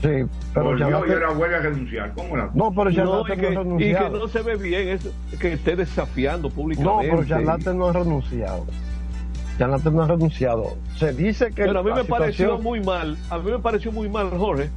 Sí, 0.03 0.09
pero 0.55 0.65
Volvió 0.67 0.87
Chanate- 0.89 1.09
y 1.09 1.13
ahora 1.13 1.31
vuelve 1.33 1.57
a 1.57 1.59
renunciar. 1.61 2.13
¿Cómo 2.15 2.37
la 2.37 2.51
No, 2.55 2.71
pero 2.73 2.85
No, 2.91 2.91
Charlate 3.25 3.35
y, 3.35 3.55
no, 3.55 3.77
que, 3.77 3.85
ha 3.85 3.91
y 3.91 3.95
que 4.11 4.19
no 4.19 4.29
se 4.29 4.43
ve 4.43 4.57
bien 4.57 4.89
eso, 4.89 5.11
que 5.39 5.53
esté 5.53 5.77
desafiando 5.77 6.49
No, 6.49 6.55
públicamente. 6.55 7.09
pero 7.11 7.25
Charlate 7.27 7.75
no 7.75 7.87
ha 7.89 7.93
renunciado. 7.93 8.65
Charlate 9.59 9.91
no 9.91 10.03
ha 10.03 10.07
renunciado. 10.07 10.77
Se 10.97 11.13
dice 11.13 11.49
que. 11.49 11.65
Pero 11.67 11.81
a 11.81 11.83
mí 11.83 11.91
me 11.95 12.05
pareció 12.05 12.59
muy 12.59 12.81
mal, 12.81 13.19
a 13.29 13.39
mí 13.39 13.51
me 13.51 13.59
pareció 13.59 13.93
muy 13.93 14.09
mal, 14.09 14.31
Jorge, 14.31 14.71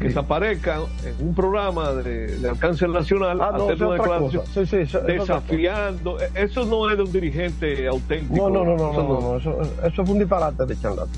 que 0.00 0.10
se 0.10 0.18
aparezca 0.18 0.76
en 1.04 1.26
un 1.26 1.34
programa 1.34 1.92
de, 1.92 2.36
de 2.38 2.48
alcance 2.50 2.86
nacional 2.86 3.40
Ah, 3.40 3.50
no, 3.56 3.64
hacer 3.64 3.74
es 3.76 3.80
una 3.80 3.90
otra 3.90 4.02
declaración. 4.04 4.42
Sí, 4.52 4.66
sí, 4.66 4.76
eso- 4.76 4.98
es 5.00 5.06
desafiando. 5.06 6.20
E- 6.20 6.30
Eso 6.34 6.64
no 6.66 6.90
es 6.90 6.96
de 6.98 7.02
un 7.04 7.12
dirigente 7.12 7.88
auténtico. 7.88 8.50
No, 8.50 8.64
no, 8.64 8.64
no, 8.64 8.76
no, 8.76 8.90
Eso 8.92 9.02
no, 9.02 9.20
no, 9.20 9.36
Eso, 9.38 9.58
eso 9.84 10.04
fue 10.04 10.12
un 10.14 10.18
disparate 10.18 10.66
de 10.66 10.78
Charlate. 10.78 11.10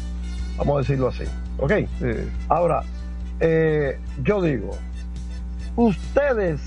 Vamos 0.57 0.76
a 0.76 0.79
decirlo 0.81 1.09
así. 1.09 1.24
¿Ok? 1.59 1.72
Ahora, 2.49 2.83
eh, 3.41 3.99
yo 4.22 4.41
digo, 4.43 4.70
ustedes 5.76 6.61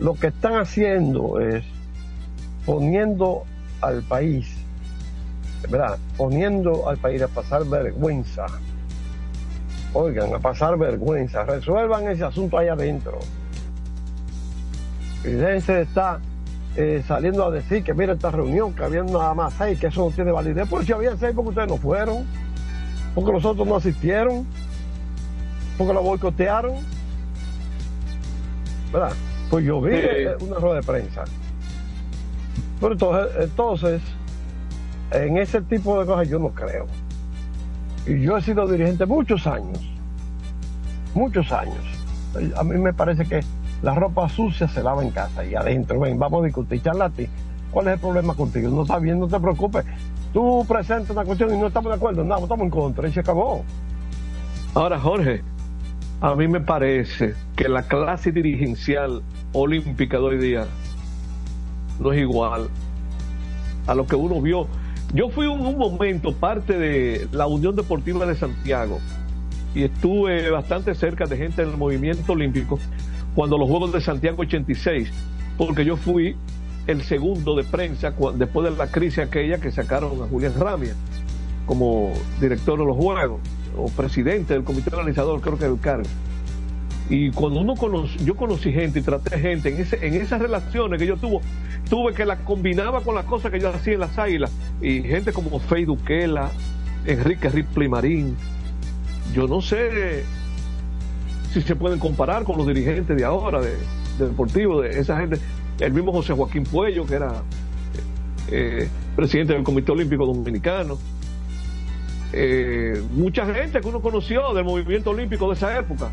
lo 0.00 0.14
que 0.14 0.28
están 0.28 0.56
haciendo 0.56 1.40
es 1.40 1.64
poniendo 2.66 3.44
al 3.80 4.02
país, 4.02 4.54
¿verdad? 5.70 5.98
Poniendo 6.16 6.88
al 6.88 6.96
país 6.98 7.22
a 7.22 7.28
pasar 7.28 7.64
vergüenza. 7.64 8.46
Oigan, 9.94 10.34
a 10.34 10.38
pasar 10.38 10.76
vergüenza. 10.76 11.44
Resuelvan 11.44 12.08
ese 12.08 12.24
asunto 12.24 12.58
ahí 12.58 12.68
adentro. 12.68 13.18
Fíjense, 15.22 15.82
está 15.82 16.18
eh, 16.76 17.02
saliendo 17.06 17.44
a 17.46 17.50
decir 17.50 17.82
que 17.84 17.94
mira 17.94 18.12
esta 18.12 18.30
reunión, 18.30 18.74
que 18.74 18.82
había 18.84 19.02
nada 19.04 19.32
más 19.34 19.54
seis, 19.54 19.78
que 19.78 19.86
eso 19.86 20.04
no 20.04 20.10
tiene 20.10 20.32
validez. 20.32 20.66
Pues 20.68 20.84
si 20.86 20.92
había 20.92 21.16
seis, 21.16 21.32
porque 21.34 21.50
ustedes 21.50 21.68
no 21.68 21.76
fueron, 21.78 22.26
porque 23.14 23.32
los 23.32 23.44
otros 23.44 23.66
no 23.66 23.76
asistieron. 23.76 24.46
porque 25.78 25.92
lo 25.92 26.02
boicotearon. 26.02 26.74
¿Verdad? 28.92 29.12
Pues 29.50 29.64
yo 29.64 29.80
vi 29.80 29.90
Sí. 29.92 29.98
eh, 30.02 30.34
una 30.40 30.56
rueda 30.56 30.76
de 30.76 30.82
prensa. 30.82 31.24
Pero 32.80 32.92
entonces, 32.92 33.36
entonces, 33.40 34.02
en 35.10 35.36
ese 35.38 35.60
tipo 35.62 35.98
de 35.98 36.06
cosas 36.06 36.28
yo 36.28 36.38
no 36.38 36.50
creo. 36.50 36.86
Y 38.06 38.20
yo 38.20 38.36
he 38.36 38.42
sido 38.42 38.66
dirigente 38.66 39.06
muchos 39.06 39.46
años. 39.46 39.80
Muchos 41.14 41.50
años. 41.52 41.78
A 42.56 42.64
mí 42.64 42.76
me 42.78 42.92
parece 42.92 43.24
que 43.24 43.40
la 43.82 43.94
ropa 43.94 44.28
sucia 44.28 44.68
se 44.68 44.82
lava 44.82 45.02
en 45.02 45.10
casa 45.10 45.44
y 45.44 45.54
adentro. 45.54 46.00
Ven, 46.00 46.18
vamos 46.18 46.42
a 46.42 46.46
discutir, 46.46 46.82
charlati. 46.82 47.28
¿Cuál 47.70 47.88
es 47.88 47.94
el 47.94 48.00
problema 48.00 48.34
contigo? 48.34 48.70
No 48.70 48.82
está 48.82 48.98
bien, 48.98 49.18
no 49.18 49.28
te 49.28 49.38
preocupes. 49.38 49.84
Tú 50.32 50.64
presentas 50.68 51.10
una 51.10 51.24
cuestión 51.24 51.54
y 51.54 51.58
no 51.58 51.68
estamos 51.68 51.90
de 51.90 51.96
acuerdo. 51.96 52.24
No, 52.24 52.38
estamos 52.38 52.64
en 52.64 52.70
contra 52.70 53.08
y 53.08 53.12
se 53.12 53.20
acabó. 53.20 53.64
Ahora, 54.74 54.98
Jorge, 54.98 55.42
a 56.20 56.34
mí 56.34 56.48
me 56.48 56.60
parece 56.60 57.34
que 57.56 57.68
la 57.68 57.82
clase 57.82 58.32
dirigencial 58.32 59.22
olímpica 59.52 60.18
de 60.18 60.22
hoy 60.24 60.38
día 60.38 60.66
no 62.00 62.12
es 62.12 62.20
igual 62.20 62.68
a 63.86 63.94
lo 63.94 64.06
que 64.06 64.16
uno 64.16 64.40
vio. 64.40 64.66
Yo 65.14 65.28
fui 65.30 65.46
en 65.46 65.52
un 65.52 65.78
momento 65.78 66.32
parte 66.32 66.76
de 66.76 67.28
la 67.30 67.46
Unión 67.46 67.76
Deportiva 67.76 68.26
de 68.26 68.34
Santiago 68.34 68.98
y 69.72 69.84
estuve 69.84 70.50
bastante 70.50 70.92
cerca 70.96 71.24
de 71.26 71.36
gente 71.36 71.64
del 71.64 71.76
movimiento 71.76 72.32
olímpico 72.32 72.80
cuando 73.36 73.56
los 73.56 73.68
Juegos 73.68 73.92
de 73.92 74.00
Santiago 74.00 74.42
86, 74.42 75.12
porque 75.56 75.84
yo 75.84 75.96
fui 75.96 76.34
el 76.88 77.00
segundo 77.02 77.54
de 77.54 77.62
prensa 77.62 78.12
después 78.34 78.68
de 78.68 78.76
la 78.76 78.88
crisis 78.88 79.20
aquella 79.20 79.58
que 79.58 79.70
sacaron 79.70 80.20
a 80.20 80.26
Julián 80.26 80.54
Ramia 80.58 80.94
como 81.64 82.12
director 82.40 82.76
de 82.76 82.84
los 82.84 82.96
Juegos 82.96 83.40
o 83.76 83.86
presidente 83.90 84.54
del 84.54 84.64
comité 84.64 84.90
organizador, 84.96 85.40
creo 85.40 85.56
que 85.56 85.66
el 85.66 85.78
cargo. 85.78 86.08
Y 87.10 87.30
cuando 87.32 87.60
uno 87.60 87.74
conoce, 87.74 88.16
yo 88.24 88.34
conocí 88.34 88.72
gente 88.72 89.00
y 89.00 89.02
traté 89.02 89.38
gente 89.38 89.68
en, 89.68 89.80
ese, 89.80 90.06
en 90.06 90.14
esas 90.14 90.40
relaciones 90.40 90.98
que 90.98 91.06
yo 91.06 91.16
tuve, 91.16 91.40
tuve 91.88 92.14
que 92.14 92.24
las 92.24 92.38
combinaba 92.40 93.02
con 93.02 93.14
las 93.14 93.26
cosas 93.26 93.52
que 93.52 93.60
yo 93.60 93.68
hacía 93.68 93.94
en 93.94 94.00
las 94.00 94.18
águilas. 94.18 94.50
Y 94.80 95.02
gente 95.02 95.32
como 95.32 95.58
Fey 95.60 95.84
Duquela, 95.84 96.50
Enrique 97.04 97.48
Ripley 97.48 97.88
Marín. 97.88 98.36
Yo 99.34 99.46
no 99.46 99.60
sé 99.60 100.24
si 101.52 101.60
se 101.60 101.76
pueden 101.76 101.98
comparar 101.98 102.44
con 102.44 102.56
los 102.56 102.66
dirigentes 102.66 103.16
de 103.16 103.24
ahora, 103.24 103.60
de, 103.60 103.76
de 104.18 104.28
deportivo, 104.28 104.80
de 104.80 104.98
esa 104.98 105.18
gente. 105.18 105.38
El 105.80 105.92
mismo 105.92 106.12
José 106.12 106.32
Joaquín 106.32 106.64
Puello, 106.64 107.04
que 107.04 107.14
era 107.14 107.42
eh, 108.50 108.88
presidente 109.16 109.52
del 109.54 109.62
Comité 109.62 109.92
Olímpico 109.92 110.26
Dominicano. 110.26 110.98
Eh, 112.32 113.00
mucha 113.12 113.46
gente 113.46 113.80
que 113.80 113.88
uno 113.88 114.00
conoció 114.00 114.52
del 114.54 114.64
movimiento 114.64 115.10
olímpico 115.10 115.48
de 115.48 115.54
esa 115.54 115.78
época. 115.78 116.10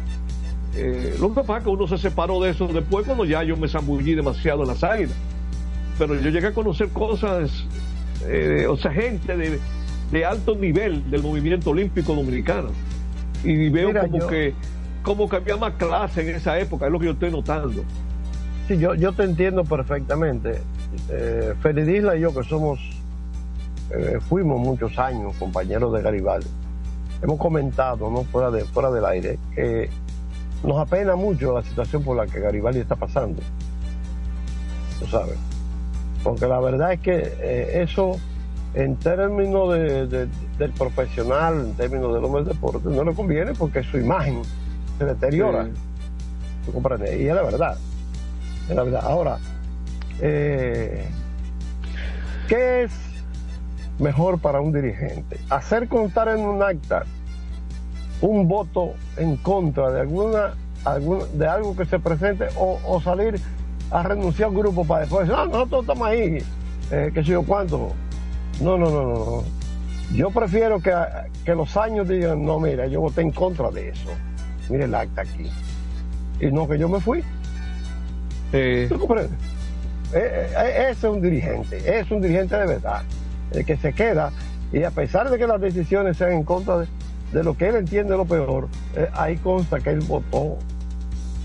Eh, 0.76 1.18
lo 1.20 1.30
que 1.34 1.42
pasa 1.42 1.58
es 1.58 1.64
que 1.66 1.70
uno 1.70 1.88
se 1.88 1.98
separó 1.98 2.42
de 2.42 2.52
eso 2.52 2.68
después 2.68 3.06
cuando 3.06 3.26
ya 3.26 3.44
yo 3.44 3.58
me 3.58 3.68
zambullí 3.68 4.16
demasiado 4.16 4.62
en 4.64 4.70
las 4.70 4.84
águilas. 4.84 5.16
Pero 6.00 6.16
yo 6.16 6.30
llegué 6.30 6.48
a 6.48 6.54
conocer 6.54 6.90
cosas, 6.90 7.52
eh, 8.28 8.66
o 8.70 8.78
sea, 8.78 8.92
gente 8.92 9.36
de, 9.36 9.60
de 10.12 10.26
alto 10.26 10.56
nivel 10.56 11.10
del 11.12 11.22
movimiento 11.24 11.72
olímpico 11.72 12.14
dominicano. 12.16 12.70
Y 13.44 13.70
veo 13.70 13.90
Mira, 13.90 14.02
como 14.02 14.20
yo- 14.20 14.28
que 14.28 14.54
como 15.04 15.28
que 15.28 15.38
había 15.38 15.58
más 15.58 15.74
clase 15.74 16.22
en 16.22 16.36
esa 16.36 16.60
época, 16.60 16.86
es 16.86 16.92
lo 16.92 17.00
que 17.00 17.06
yo 17.08 17.12
estoy 17.14 17.32
notando. 17.32 17.84
Sí, 18.68 18.78
yo, 18.78 18.94
yo 18.94 19.12
te 19.14 19.24
entiendo 19.24 19.64
perfectamente. 19.64 20.62
Eh, 21.10 21.54
Feridisla 21.62 22.16
y 22.16 22.22
yo, 22.22 22.34
que 22.34 22.44
somos, 22.48 22.80
eh, 23.90 24.20
fuimos 24.30 24.60
muchos 24.60 24.98
años 25.00 25.36
compañeros 25.40 25.92
de 25.94 26.02
Garibaldi, 26.04 26.48
hemos 27.24 27.38
comentado, 27.40 28.10
¿no? 28.12 28.24
Fuera, 28.26 28.52
de, 28.52 28.64
fuera 28.66 28.92
del 28.92 29.06
aire, 29.06 29.40
que 29.56 29.90
nos 30.64 30.78
apena 30.80 31.16
mucho 31.16 31.54
la 31.54 31.64
situación 31.64 32.04
por 32.04 32.18
la 32.18 32.28
que 32.28 32.40
Garibaldi 32.40 32.80
está 32.80 32.96
pasando. 32.96 33.42
Tú 35.00 35.08
sabes. 35.08 35.38
Porque 36.24 36.46
la 36.48 36.60
verdad 36.60 36.94
es 36.94 37.00
que 37.00 37.18
eh, 37.42 37.82
eso, 37.82 38.18
en 38.76 38.96
términos 38.98 39.74
de- 39.74 40.06
de- 40.08 40.28
del 40.60 40.72
profesional, 40.72 41.60
en 41.62 41.74
términos 41.74 42.14
del 42.14 42.24
hombre 42.24 42.44
del 42.44 42.54
deporte, 42.54 42.88
no 42.90 43.04
le 43.04 43.14
conviene 43.14 43.54
porque 43.54 43.82
su 43.84 43.98
imagen 43.98 44.42
se 45.00 45.06
deteriora. 45.06 45.66
Sí. 45.66 45.72
¿Tú 46.68 46.74
comprendes? 46.74 47.20
Y 47.20 47.28
es 47.28 47.34
la 47.34 47.42
verdad. 47.42 47.76
Es 48.70 48.76
la 48.76 48.84
verdad. 48.84 49.02
Ahora, 49.04 49.40
eh, 50.20 51.08
¿qué 52.48 52.84
es 52.84 52.92
mejor 53.98 54.40
para 54.40 54.62
un 54.62 54.72
dirigente? 54.72 55.40
¿Hacer 55.50 55.88
constar 55.88 56.28
en 56.30 56.42
un 56.42 56.62
acta 56.62 57.04
un 58.22 58.48
voto 58.48 58.94
en 59.18 59.38
contra 59.38 59.92
de 59.92 60.02
alguna, 60.02 60.54
alguna 60.86 61.26
de 61.34 61.48
algo 61.48 61.76
que 61.76 61.86
se 61.86 62.00
presente 62.00 62.48
o, 62.58 62.80
o 62.86 63.02
salir 63.02 63.40
a 63.90 64.04
renunciar 64.04 64.50
al 64.50 64.56
grupo 64.56 64.86
para 64.86 65.02
después 65.02 65.28
decir, 65.28 65.38
no, 65.38 65.46
nosotros 65.48 65.82
estamos 65.82 66.08
ahí, 66.08 66.38
eh, 66.92 67.12
qué 67.14 67.24
sé 67.24 67.32
yo 67.32 67.44
cuánto? 67.44 67.92
No, 68.62 68.78
no, 68.78 68.90
no, 68.90 69.02
no. 69.04 69.14
no. 69.14 69.44
Yo 70.14 70.30
prefiero 70.30 70.82
que, 70.82 70.94
que 71.46 71.56
los 71.56 71.76
años 71.78 72.08
digan, 72.08 72.46
no, 72.46 72.60
mira, 72.60 72.86
yo 72.88 73.00
voté 73.02 73.22
en 73.22 73.32
contra 73.32 73.72
de 73.72 73.90
eso. 73.90 74.10
Mire 74.70 74.84
el 74.84 74.94
acta 74.94 75.22
aquí. 75.22 75.50
Y 76.40 76.52
no 76.52 76.68
que 76.68 76.78
yo 76.78 76.90
me 76.90 77.00
fui. 77.00 77.24
Eh, 78.52 78.88
¿Tú 78.90 79.00
comprendes? 79.00 79.32
Eh, 80.14 80.50
eh, 80.58 80.88
ese 80.90 80.92
es 80.92 81.04
un 81.06 81.22
dirigente, 81.22 82.00
es 82.00 82.12
un 82.12 82.22
dirigente 82.22 82.58
de 82.58 82.68
verdad, 82.68 83.04
el 83.52 83.66
que 83.66 83.78
se 83.78 83.94
queda 83.94 84.32
y 84.74 84.84
a 84.84 84.92
pesar 84.92 85.30
de 85.30 85.38
que 85.38 85.48
las 85.48 85.62
decisiones 85.62 86.18
sean 86.18 86.34
en 86.34 86.44
contra 86.44 86.80
de, 86.80 86.88
de 87.32 87.44
lo 87.44 87.56
que 87.56 87.70
él 87.70 87.76
entiende 87.76 88.18
lo 88.18 88.26
peor, 88.26 88.68
eh, 88.96 89.10
ahí 89.14 89.38
consta 89.38 89.80
que 89.80 89.92
él 89.92 90.02
votó, 90.02 90.58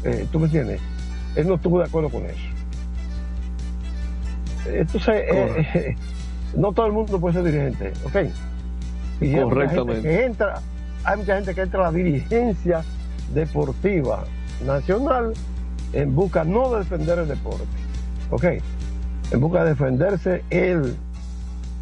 eh, 0.04 0.26
¿tú 0.32 0.40
me 0.40 0.46
entiendes? 0.46 0.80
Él 1.36 1.46
no 1.46 1.54
estuvo 1.54 1.78
de 1.78 1.84
acuerdo 1.84 2.08
con 2.08 2.24
eso. 2.24 2.56
Entonces, 4.66 5.14
eh, 5.32 5.66
eh, 5.74 5.96
no 6.56 6.72
todo 6.72 6.86
el 6.86 6.92
mundo 6.92 7.20
puede 7.20 7.34
ser 7.34 7.44
dirigente, 7.44 7.92
¿ok? 8.04 8.16
Y 9.20 9.24
hay 9.26 9.30
mucha 9.30 9.42
Correctamente. 9.44 10.02
que 10.02 10.24
entra, 10.24 10.60
hay 11.04 11.16
mucha 11.18 11.36
gente 11.36 11.54
que 11.54 11.60
entra 11.62 11.80
a 11.80 11.90
la 11.90 11.96
dirigencia 11.96 12.82
deportiva 13.32 14.24
nacional 14.64 15.32
en 15.92 16.14
busca 16.14 16.44
no 16.44 16.70
de 16.72 16.78
defender 16.80 17.18
el 17.18 17.28
deporte, 17.28 17.64
¿ok? 18.30 18.44
En 19.30 19.40
busca 19.40 19.64
de 19.64 19.70
defenderse 19.70 20.42
él. 20.50 20.96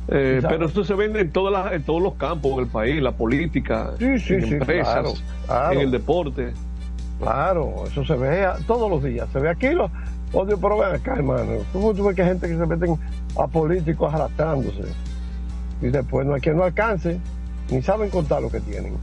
Eh, 0.09 0.42
pero 0.46 0.66
esto 0.66 0.84
se 0.84 0.94
vende 0.94 1.20
en, 1.20 1.30
todas 1.30 1.52
las- 1.52 1.72
en 1.72 1.82
todos 1.82 2.02
los 2.02 2.14
campos 2.14 2.57
del 2.59 2.66
país, 2.66 3.00
la 3.02 3.12
política, 3.12 3.92
Sí, 3.98 4.18
sí, 4.18 4.34
en 4.34 4.46
sí, 4.46 4.55
empresas, 4.55 4.92
claro, 4.92 5.12
claro. 5.46 5.72
en 5.72 5.80
el 5.80 5.90
deporte. 5.90 6.52
Claro, 7.20 7.84
eso 7.86 8.05
se 8.05 8.14
ve 8.16 8.44
a- 8.44 8.57
todos 8.66 8.90
los 8.90 9.02
días. 9.02 9.26
Se 9.32 9.38
ve 9.38 9.48
aquí 9.48 9.70
los 9.70 9.90
odios, 10.32 10.59
pero 10.61 10.78
ven 10.78 10.94
acá, 10.94 11.14
hermano. 11.14 11.52
Tú, 11.72 11.94
tú 11.94 12.05
ves 12.05 12.16
que 12.16 12.22
hay 12.22 12.28
gente 12.28 12.48
que 12.48 12.57
se 12.57 12.66
meten 12.66 12.96
a 13.38 13.46
políticos 13.46 14.12
arrastrándose. 14.12 14.82
Y 15.80 15.88
después 15.88 16.26
no 16.26 16.34
hay 16.34 16.40
quien 16.40 16.57
no 16.57 16.64
alcance, 16.64 17.18
ni 17.70 17.80
saben 17.82 18.11
contar 18.11 18.42
lo 18.42 18.50
que 18.50 18.61
tienen. 18.61 18.94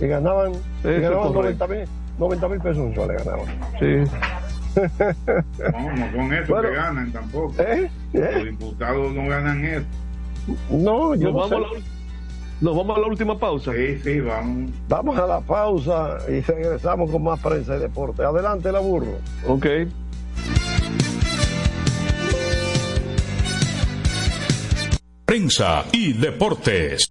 Y 0.00 0.06
ganaban, 0.08 0.52
y 0.84 0.88
ganaban 1.00 1.32
correcto. 1.32 1.66
90 1.66 1.66
mil 1.68 1.84
90 2.18 2.48
mil 2.48 2.60
pesos 2.60 2.84
mensuales 2.84 3.24
ganaban. 3.24 3.46
Sí. 3.80 4.10
No, 5.72 5.92
no 5.96 6.12
son 6.12 6.32
eso 6.32 6.52
Bueno. 6.54 6.68
que 6.68 6.74
ganan 6.74 7.12
tampoco. 7.12 7.54
¿Eh? 7.58 7.90
Los 8.12 8.44
diputados 8.44 9.12
no 9.14 9.28
ganan 9.28 9.64
eso. 9.64 9.84
No, 10.70 11.14
yo 11.14 11.30
Nos 11.30 11.32
no 11.32 11.32
vamos, 11.32 11.52
a 11.52 11.74
la, 11.74 11.82
nos 12.60 12.76
vamos 12.76 12.96
a 12.96 13.00
la 13.00 13.06
última 13.06 13.38
pausa. 13.38 13.72
Sí, 13.72 13.98
sí, 14.02 14.20
vamos. 14.20 14.70
Vamos 14.88 15.18
a 15.18 15.26
la 15.26 15.40
pausa 15.40 16.18
y 16.28 16.40
regresamos 16.40 17.10
con 17.10 17.22
más 17.22 17.40
prensa 17.40 17.76
y 17.76 17.80
deporte. 17.80 18.24
Adelante, 18.24 18.72
la 18.72 18.80
burro. 18.80 19.18
Ok. 19.46 19.66
Prensa 25.24 25.84
y 25.92 26.12
deportes. 26.12 27.10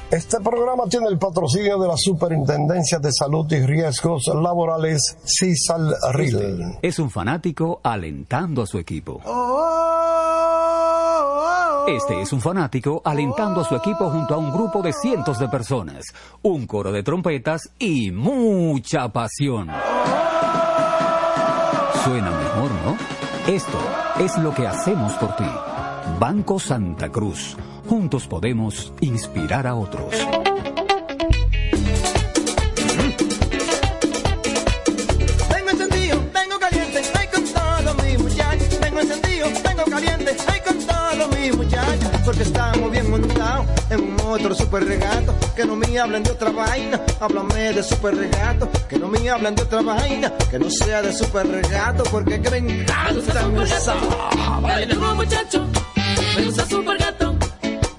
Este 0.11 0.41
programa 0.41 0.83
tiene 0.89 1.07
el 1.07 1.17
patrocinio 1.17 1.79
de 1.79 1.87
la 1.87 1.95
Superintendencia 1.95 2.99
de 2.99 3.13
Salud 3.13 3.49
y 3.49 3.65
Riesgos 3.65 4.27
Laborales, 4.27 5.15
CISAL 5.23 5.95
RIL. 6.11 6.79
Es 6.81 6.99
un 6.99 7.09
fanático 7.09 7.79
alentando 7.81 8.61
a 8.61 8.67
su 8.67 8.77
equipo. 8.77 9.21
Este 11.87 12.21
es 12.21 12.33
un 12.33 12.41
fanático 12.41 13.01
alentando 13.05 13.61
a 13.61 13.63
su 13.63 13.73
equipo 13.73 14.09
junto 14.09 14.35
a 14.35 14.37
un 14.37 14.51
grupo 14.51 14.81
de 14.81 14.91
cientos 14.91 15.39
de 15.39 15.47
personas, 15.47 16.03
un 16.41 16.67
coro 16.67 16.91
de 16.91 17.03
trompetas 17.03 17.69
y 17.79 18.11
mucha 18.11 19.07
pasión. 19.13 19.69
Suena 22.03 22.31
mejor, 22.31 22.71
¿no? 22.83 22.97
Esto 23.47 23.79
es 24.19 24.37
lo 24.39 24.53
que 24.53 24.67
hacemos 24.67 25.13
por 25.13 25.37
ti. 25.37 25.47
Banco 26.19 26.59
Santa 26.59 27.09
Cruz. 27.09 27.55
Juntos 27.87 28.27
podemos 28.27 28.93
inspirar 29.01 29.67
a 29.67 29.75
otros. 29.75 30.15
Tengo 35.49 35.69
encendido, 35.69 36.17
tengo 36.33 36.59
caliente, 36.59 37.01
ay 37.19 37.27
con 37.27 37.43
todos 37.43 38.03
mis 38.05 38.19
muchachos. 38.19 38.79
Tengo 38.79 38.99
encendido, 39.01 39.47
tengo 39.63 39.83
caliente, 39.85 40.37
ay 40.47 40.59
con 40.61 40.77
todos 40.79 41.39
mis 41.39 41.57
muchachos. 41.57 42.09
Porque 42.23 42.43
estamos 42.43 42.91
bien 42.91 43.09
montados 43.09 43.65
en 43.89 44.01
un 44.01 44.19
otro 44.21 44.55
super 44.55 44.85
regato. 44.85 45.35
Que 45.55 45.65
no 45.65 45.75
me 45.75 45.99
hablen 45.99 46.23
de 46.23 46.31
otra 46.31 46.51
vaina, 46.51 47.01
háblame 47.19 47.73
de 47.73 47.83
super 47.83 48.15
regato. 48.15 48.69
Que 48.87 48.97
no 48.97 49.07
me 49.07 49.29
hablen 49.29 49.55
de 49.55 49.63
otra 49.63 49.81
vaina, 49.81 50.31
que 50.49 50.59
no 50.59 50.69
sea 50.69 51.01
de 51.01 51.11
super 51.13 51.45
regato. 51.47 52.03
Porque 52.03 52.41
que 52.41 52.49
me 52.51 52.57
encanta 52.57 53.63
esa. 53.63 53.95
Dale 54.61 54.85
duro 54.85 55.15
muchacho, 55.15 55.67
me 56.37 56.45
gusta 56.45 56.65
super 56.65 56.97
gato. 56.97 57.40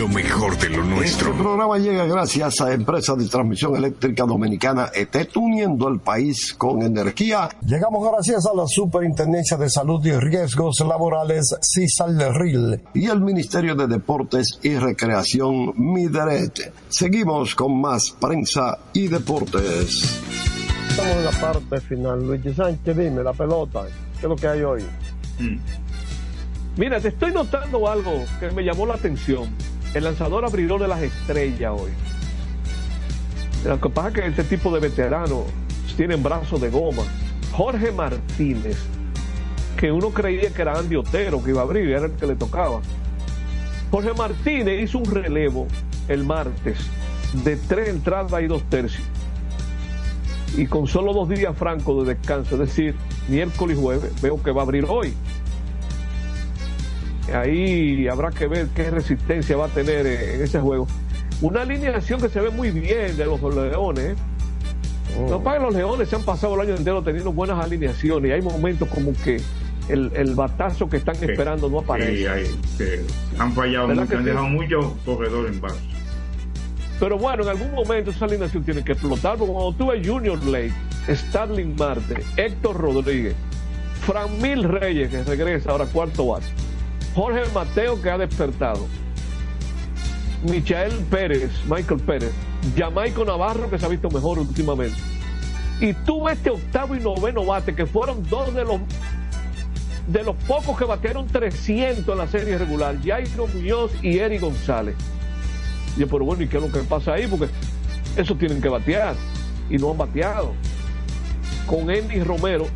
lo 0.00 0.08
mejor 0.08 0.56
de 0.56 0.70
lo 0.70 0.82
nuestro. 0.82 1.28
Este 1.28 1.42
programa 1.42 1.76
llega 1.76 2.06
gracias 2.06 2.62
a 2.62 2.72
Empresa 2.72 3.14
de 3.16 3.28
Transmisión 3.28 3.76
Eléctrica 3.76 4.24
Dominicana 4.24 4.88
ET, 4.94 5.36
uniendo 5.36 5.88
el 5.88 6.00
país 6.00 6.54
con 6.54 6.80
energía. 6.80 7.50
Llegamos 7.66 8.10
gracias 8.10 8.46
a 8.46 8.56
la 8.56 8.66
Superintendencia 8.66 9.58
de 9.58 9.68
Salud 9.68 10.02
y 10.06 10.12
Riesgos 10.12 10.80
Laborales 10.80 11.54
CISALRIL 11.60 12.80
y 12.94 13.08
el 13.08 13.20
Ministerio 13.20 13.74
de 13.74 13.88
Deportes 13.88 14.58
y 14.62 14.74
Recreación 14.76 15.74
MIDERET. 15.76 16.72
Seguimos 16.88 17.54
con 17.54 17.78
más 17.78 18.10
prensa 18.18 18.78
y 18.94 19.06
deportes. 19.08 20.18
Estamos 20.88 21.12
en 21.12 21.24
la 21.26 21.30
parte 21.32 21.78
final. 21.82 22.26
Luigi 22.26 22.54
Sánchez, 22.54 22.96
dime, 22.96 23.22
la 23.22 23.34
pelota, 23.34 23.82
¿qué 24.18 24.22
es 24.22 24.28
lo 24.30 24.36
que 24.36 24.48
hay 24.48 24.62
hoy? 24.62 24.82
Mira, 26.78 26.98
te 26.98 27.08
estoy 27.08 27.32
notando 27.32 27.86
algo 27.86 28.24
que 28.38 28.50
me 28.52 28.62
llamó 28.62 28.86
la 28.86 28.94
atención. 28.94 29.50
El 29.92 30.04
lanzador 30.04 30.44
abridor 30.44 30.80
de 30.80 30.86
las 30.86 31.02
estrellas 31.02 31.72
hoy. 31.76 31.90
Lo 33.64 33.80
que 33.80 33.90
pasa 33.90 34.08
es 34.08 34.14
que 34.14 34.26
este 34.26 34.44
tipo 34.44 34.72
de 34.72 34.80
veteranos 34.80 35.44
tienen 35.96 36.22
brazos 36.22 36.60
de 36.60 36.70
goma. 36.70 37.02
Jorge 37.52 37.90
Martínez, 37.90 38.78
que 39.76 39.90
uno 39.90 40.10
creía 40.10 40.50
que 40.50 40.62
era 40.62 40.78
Andy 40.78 40.94
Otero 40.94 41.42
que 41.42 41.50
iba 41.50 41.60
a 41.60 41.64
abrir, 41.64 41.90
era 41.90 42.06
el 42.06 42.12
que 42.12 42.26
le 42.26 42.36
tocaba. 42.36 42.80
Jorge 43.90 44.12
Martínez 44.14 44.80
hizo 44.84 44.98
un 44.98 45.06
relevo 45.06 45.66
el 46.06 46.24
martes 46.24 46.78
de 47.44 47.56
tres 47.56 47.88
entradas 47.88 48.40
y 48.42 48.46
dos 48.46 48.62
tercios. 48.70 49.06
Y 50.56 50.66
con 50.66 50.86
solo 50.86 51.12
dos 51.12 51.28
días 51.28 51.56
francos 51.56 52.06
de 52.06 52.14
descanso, 52.14 52.54
es 52.54 52.60
decir, 52.60 52.94
miércoles 53.28 53.76
y 53.76 53.80
jueves, 53.80 54.22
veo 54.22 54.40
que 54.40 54.52
va 54.52 54.62
a 54.62 54.64
abrir 54.64 54.84
hoy. 54.88 55.14
Ahí 57.34 58.08
habrá 58.08 58.30
que 58.30 58.46
ver 58.46 58.68
qué 58.74 58.90
resistencia 58.90 59.56
va 59.56 59.66
a 59.66 59.68
tener 59.68 60.06
en 60.06 60.42
ese 60.42 60.60
juego. 60.60 60.86
Una 61.40 61.62
alineación 61.62 62.20
que 62.20 62.28
se 62.28 62.40
ve 62.40 62.50
muy 62.50 62.70
bien 62.70 63.16
de 63.16 63.24
los 63.24 63.40
Leones. 63.42 64.04
¿eh? 64.04 64.16
No 65.28 65.42
para 65.42 65.58
que 65.58 65.64
los 65.64 65.74
Leones 65.74 66.08
se 66.08 66.16
han 66.16 66.22
pasado 66.22 66.54
el 66.54 66.68
año 66.68 66.76
entero 66.76 67.02
teniendo 67.02 67.32
buenas 67.32 67.62
alineaciones 67.64 68.30
y 68.30 68.32
hay 68.32 68.42
momentos 68.42 68.88
como 68.88 69.12
que 69.24 69.40
el, 69.88 70.10
el 70.14 70.34
batazo 70.34 70.88
que 70.88 70.98
están 70.98 71.16
esperando 71.16 71.68
no 71.68 71.80
aparece. 71.80 72.16
Sí, 72.16 72.26
hay, 72.26 73.06
han 73.38 73.52
fallado 73.52 73.88
¿Verdad 73.88 74.02
mucho, 74.04 74.16
han 74.18 74.24
dejado 74.24 74.48
muchos 74.48 74.86
corredores 75.04 75.52
en 75.52 75.60
base. 75.60 75.80
Pero 77.00 77.18
bueno, 77.18 77.42
en 77.42 77.48
algún 77.48 77.72
momento 77.72 78.10
esa 78.10 78.26
alineación 78.26 78.62
tiene 78.62 78.84
que 78.84 78.92
explotar, 78.92 79.38
porque 79.38 79.52
cuando 79.52 79.72
tuve 79.72 80.04
Junior 80.04 80.42
Lake, 80.44 80.74
Starling 81.08 81.74
Marte, 81.76 82.22
Héctor 82.36 82.76
Rodríguez, 82.76 83.34
Fran 84.06 84.40
Mil 84.40 84.64
Reyes, 84.64 85.10
que 85.10 85.24
regresa 85.24 85.70
ahora 85.70 85.86
cuarto 85.86 86.26
bate, 86.26 86.46
Jorge 87.20 87.42
Mateo, 87.52 88.00
que 88.00 88.08
ha 88.08 88.16
despertado, 88.16 88.86
Michael 90.42 91.04
Pérez, 91.10 91.50
Michael 91.66 92.00
Pérez, 92.00 92.32
Jamaico 92.74 93.26
Navarro, 93.26 93.68
que 93.68 93.78
se 93.78 93.84
ha 93.84 93.90
visto 93.90 94.08
mejor 94.08 94.38
últimamente. 94.38 94.96
Y 95.82 95.92
tuve 95.92 96.32
este 96.32 96.48
octavo 96.48 96.96
y 96.96 97.00
noveno 97.00 97.44
bate, 97.44 97.74
que 97.74 97.84
fueron 97.84 98.26
dos 98.30 98.54
de 98.54 98.64
los 98.64 98.80
de 100.06 100.24
los 100.24 100.34
pocos 100.48 100.78
que 100.78 100.86
batearon 100.86 101.26
300 101.26 102.08
en 102.08 102.18
la 102.18 102.26
serie 102.26 102.56
regular, 102.56 102.96
Jairo 103.04 103.46
Muñoz 103.48 103.92
y 104.00 104.16
Eric 104.16 104.40
González. 104.40 104.96
Y 105.98 106.00
yo, 106.00 106.08
pero 106.08 106.24
bueno, 106.24 106.42
¿y 106.42 106.48
qué 106.48 106.56
es 106.56 106.62
lo 106.62 106.72
que 106.72 106.78
pasa 106.78 107.12
ahí? 107.12 107.26
Porque 107.26 107.48
eso 108.16 108.34
tienen 108.34 108.62
que 108.62 108.70
batear 108.70 109.14
y 109.68 109.76
no 109.76 109.90
han 109.90 109.98
bateado. 109.98 110.54
Con 111.66 111.90
Andy 111.90 112.22
Romero 112.22 112.66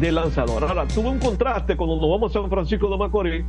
de 0.00 0.12
lanzador. 0.12 0.64
Ahora, 0.64 0.86
tuve 0.86 1.08
un 1.08 1.18
contraste 1.18 1.76
cuando 1.76 1.96
nos 2.00 2.10
vamos 2.10 2.34
a 2.34 2.40
San 2.40 2.50
Francisco 2.50 2.88
de 2.90 2.98
Macorís, 2.98 3.44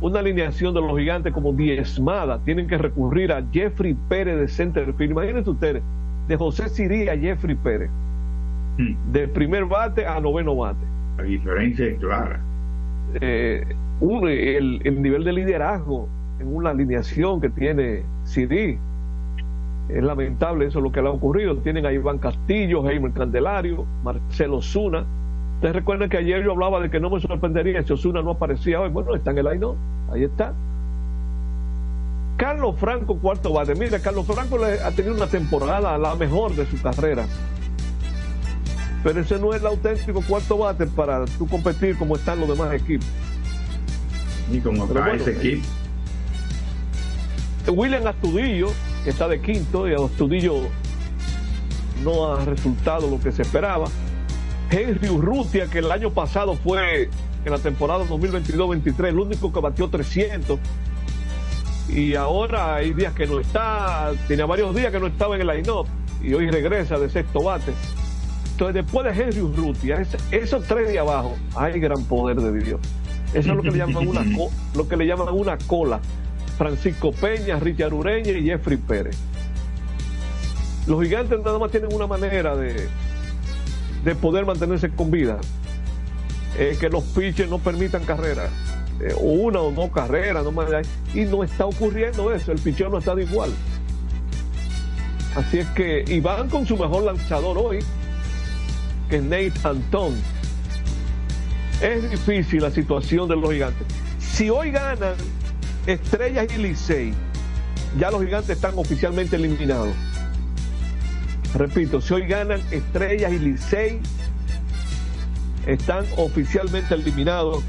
una 0.00 0.20
alineación 0.20 0.74
de 0.74 0.80
los 0.80 0.96
gigantes 0.98 1.32
como 1.32 1.52
diezmada. 1.52 2.38
Tienen 2.44 2.66
que 2.66 2.78
recurrir 2.78 3.32
a 3.32 3.42
Jeffrey 3.52 3.94
Pérez 4.08 4.38
de 4.38 4.48
centerfield. 4.48 5.12
Imagínense 5.12 5.50
ustedes, 5.50 5.82
de 6.28 6.36
José 6.36 6.68
Sirí 6.68 7.08
a 7.08 7.16
Jeffrey 7.18 7.54
Pérez. 7.54 7.90
De 9.12 9.26
primer 9.28 9.64
bate 9.64 10.06
a 10.06 10.20
noveno 10.20 10.54
bate. 10.56 10.78
La 11.16 11.22
diferencia 11.24 11.86
es 11.86 11.98
clara. 11.98 12.40
Eh, 13.20 13.64
un- 14.00 14.28
el, 14.28 14.80
el 14.84 15.00
nivel 15.02 15.24
de 15.24 15.32
liderazgo 15.32 16.08
en 16.40 16.54
una 16.54 16.70
alineación 16.70 17.40
que 17.40 17.48
tiene 17.48 18.02
CD. 18.24 18.78
Es 19.88 20.02
lamentable 20.02 20.66
eso 20.66 20.80
lo 20.80 20.92
que 20.92 21.00
le 21.00 21.08
ha 21.08 21.12
ocurrido. 21.12 21.56
Tienen 21.58 21.86
a 21.86 21.92
Iván 21.92 22.18
Castillo, 22.18 22.82
Jaime 22.82 23.12
Candelario, 23.12 23.86
Marcelo 24.04 24.60
Zuna. 24.60 25.04
Ustedes 25.56 25.74
recuerdan 25.74 26.10
que 26.10 26.18
ayer 26.18 26.44
yo 26.44 26.52
hablaba 26.52 26.80
de 26.80 26.90
que 26.90 27.00
no 27.00 27.08
me 27.08 27.18
sorprendería 27.18 27.82
si 27.82 27.92
Osuna 27.92 28.20
no 28.20 28.32
aparecía 28.32 28.80
hoy. 28.80 28.90
Bueno, 28.90 29.14
está 29.14 29.30
en 29.30 29.38
el 29.38 29.46
line 29.46 29.66
ahí 30.12 30.24
está. 30.24 30.52
Carlos 32.36 32.76
Franco, 32.78 33.18
cuarto 33.18 33.54
bate. 33.54 33.74
Mira, 33.74 33.98
Carlos 33.98 34.26
Franco 34.26 34.58
le 34.58 34.82
ha 34.82 34.90
tenido 34.90 35.14
una 35.14 35.26
temporada 35.26 35.96
la 35.96 36.14
mejor 36.14 36.54
de 36.54 36.66
su 36.66 36.80
carrera. 36.82 37.24
Pero 39.02 39.20
ese 39.20 39.38
no 39.38 39.54
es 39.54 39.62
el 39.62 39.66
auténtico 39.68 40.20
cuarto 40.20 40.58
bate 40.58 40.86
para 40.86 41.24
tú 41.24 41.46
competir 41.46 41.96
como 41.96 42.16
están 42.16 42.38
los 42.38 42.50
demás 42.50 42.74
equipos. 42.74 43.08
Y 44.52 44.60
como 44.60 44.84
está 44.84 45.00
bueno, 45.00 45.14
ese 45.14 45.30
equipo, 45.32 45.66
William 47.72 48.06
Astudillo, 48.06 48.68
que 49.04 49.10
está 49.10 49.26
de 49.26 49.40
quinto, 49.40 49.88
y 49.88 49.94
Astudillo 49.94 50.68
no 52.04 52.34
ha 52.34 52.44
resultado 52.44 53.08
lo 53.08 53.18
que 53.18 53.32
se 53.32 53.40
esperaba. 53.42 53.86
Henry 54.70 55.08
Urrutia, 55.08 55.66
que 55.66 55.78
el 55.78 55.90
año 55.92 56.10
pasado 56.10 56.54
fue 56.54 57.08
en 57.44 57.52
la 57.52 57.58
temporada 57.58 58.04
2022-23 58.04 59.06
el 59.08 59.18
único 59.18 59.52
que 59.52 59.60
batió 59.60 59.88
300. 59.88 60.58
Y 61.88 62.14
ahora 62.16 62.74
hay 62.76 62.92
días 62.92 63.12
que 63.14 63.26
no 63.26 63.38
está, 63.38 64.10
tenía 64.26 64.44
varios 64.46 64.74
días 64.74 64.90
que 64.90 64.98
no 64.98 65.06
estaba 65.06 65.36
en 65.36 65.42
el 65.42 65.46
line-up 65.46 65.86
y 66.22 66.34
hoy 66.34 66.50
regresa 66.50 66.98
de 66.98 67.08
sexto 67.08 67.42
bate. 67.44 67.72
Entonces, 68.52 68.74
después 68.84 69.04
de 69.16 69.22
Henry 69.22 69.40
Urrutia, 69.40 70.00
es- 70.00 70.16
esos 70.32 70.64
tres 70.64 70.88
de 70.88 70.98
abajo, 70.98 71.36
hay 71.54 71.78
gran 71.78 72.02
poder 72.04 72.38
de 72.40 72.58
Dios. 72.64 72.80
Eso 73.34 73.50
es 73.50 73.56
lo 73.56 73.62
que 73.62 73.70
le 73.70 73.78
llaman 73.78 74.08
una, 74.08 74.24
lo 74.74 74.88
que 74.88 74.96
le 74.96 75.06
llaman 75.06 75.28
una 75.32 75.58
cola. 75.58 76.00
Francisco 76.58 77.12
Peña, 77.12 77.60
Richard 77.60 77.92
Ureña 77.92 78.32
y 78.32 78.44
Jeffrey 78.44 78.78
Pérez. 78.78 79.16
Los 80.86 81.02
gigantes 81.02 81.38
nada 81.44 81.58
más 81.58 81.70
tienen 81.70 81.92
una 81.92 82.06
manera 82.06 82.56
de, 82.56 82.88
de 84.06 84.14
poder 84.14 84.46
mantenerse 84.46 84.88
con 84.88 85.10
vida. 85.10 85.38
Es 86.56 86.78
que 86.78 86.88
los 86.88 87.02
pitchers 87.02 87.50
no 87.50 87.58
permitan 87.58 88.04
carreras. 88.04 88.50
Eh, 89.00 89.12
una 89.18 89.60
o 89.60 89.72
dos 89.72 89.90
carreras, 89.90 90.44
no 90.44 90.52
más. 90.52 90.70
Y 91.12 91.22
no 91.22 91.42
está 91.42 91.66
ocurriendo 91.66 92.32
eso. 92.32 92.52
El 92.52 92.60
pitcher 92.60 92.88
no 92.88 92.98
está 92.98 93.16
de 93.16 93.24
igual. 93.24 93.50
Así 95.34 95.58
es 95.58 95.66
que, 95.70 96.04
y 96.06 96.20
van 96.20 96.48
con 96.48 96.64
su 96.64 96.76
mejor 96.76 97.02
lanzador 97.02 97.58
hoy, 97.58 97.80
que 99.10 99.16
es 99.16 99.22
Nate 99.24 99.52
Anton. 99.64 100.14
Es 101.82 102.08
difícil 102.08 102.62
la 102.62 102.70
situación 102.70 103.28
de 103.28 103.34
los 103.34 103.50
gigantes. 103.50 103.86
Si 104.20 104.48
hoy 104.48 104.70
ganan 104.70 105.14
Estrellas 105.84 106.46
y 106.54 106.58
Licey, 106.58 107.12
ya 107.98 108.12
los 108.12 108.22
gigantes 108.22 108.50
están 108.50 108.78
oficialmente 108.78 109.34
eliminados. 109.34 109.94
Repito, 111.54 112.00
si 112.00 112.14
hoy 112.14 112.26
ganan 112.26 112.60
Estrellas 112.70 113.32
y 113.32 113.38
Licey, 113.38 114.00
están 115.66 116.04
oficialmente 116.16 116.94
eliminados 116.94 117.62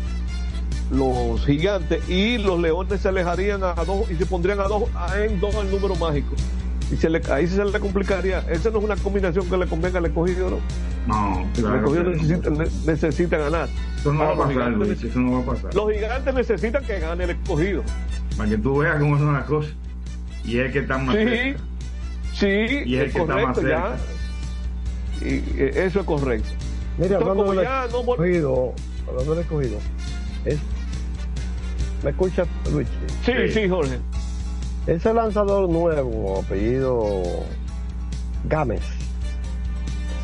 los 0.92 1.46
gigantes 1.46 2.08
y 2.10 2.38
los 2.38 2.60
leones 2.60 3.02
se 3.02 3.10
alejarían 3.10 3.64
a 3.64 3.74
dos 3.74 4.10
y 4.12 4.16
se 4.16 4.26
pondrían 4.26 4.60
a 4.60 4.64
dos 4.64 4.84
a- 4.96 5.20
en 5.22 5.40
dos 5.40 5.54
el 5.56 5.70
número 5.72 5.96
mágico. 5.96 6.36
Y 6.92 6.96
se 6.96 7.10
le, 7.10 7.22
ahí 7.32 7.48
se 7.48 7.64
le 7.66 7.80
complicaría. 7.80 8.40
Esa 8.50 8.70
no 8.70 8.80
es 8.80 8.86
una 8.86 8.96
combinación 8.96 9.50
que 9.50 9.58
le 9.58 9.68
convenga 9.68 10.00
al 10.00 10.06
escogido, 10.06 10.50
¿no? 10.50 10.60
no, 11.08 11.42
El 11.56 11.62
claro 11.62 11.78
escogido 11.78 12.04
que 12.04 12.10
no. 12.10 12.16
necesita, 12.16 12.50
ne- 12.50 12.70
necesita 12.86 13.38
ganar. 13.38 13.68
Eso 14.00 14.14
no 14.14 14.20
va 14.20 14.28
a 14.32 14.36
pasar, 14.38 14.52
gigantes 14.54 14.88
Luis, 14.88 15.04
eso 15.04 15.20
no 15.20 15.32
va 15.34 15.40
a 15.40 15.56
pasar. 15.56 15.76
los 15.76 15.92
gigantes 15.92 16.34
necesitan 16.34 16.84
que 16.86 17.00
gane 17.00 17.24
el 17.26 17.30
escogido. 17.32 17.84
Para 18.38 18.50
que 18.50 18.58
tú 18.58 18.78
veas 18.78 19.00
cómo 19.00 19.18
son 19.18 19.34
las 19.34 19.44
cosas. 19.46 19.72
Y 20.46 20.60
es 20.60 20.72
que 20.72 20.80
están 20.80 21.06
más 21.06 21.16
Sí, 21.18 21.24
cerca. 21.26 21.60
Sí, 22.40 22.84
Y 22.86 22.96
es 22.98 23.08
es 23.08 23.14
que 23.14 23.20
está 23.22 23.36
más 23.36 23.56
correcto, 23.56 23.62
ya. 23.68 23.98
Y, 25.22 25.34
eh, 25.58 25.86
eso 25.86 26.00
es 26.02 26.06
correcto. 26.06 26.50
Mira, 26.98 27.16
Entonces, 27.18 27.30
hablando 27.30 27.52
del 27.54 27.64
ya 27.64 27.88
no 27.92 28.04
vol- 28.04 28.12
escogido, 28.14 28.74
hablando 29.08 29.32
del 29.36 29.44
escogido, 29.44 29.78
es, 30.46 30.60
¿me 32.04 32.10
escucha 32.12 32.46
Luis? 32.72 32.88
Sí, 33.26 33.34
sí, 33.54 33.68
Jorge. 33.70 33.98
Ese 34.88 35.14
lanzador 35.14 35.70
nuevo, 35.70 36.40
apellido 36.40 37.24
Gámez. 38.46 38.82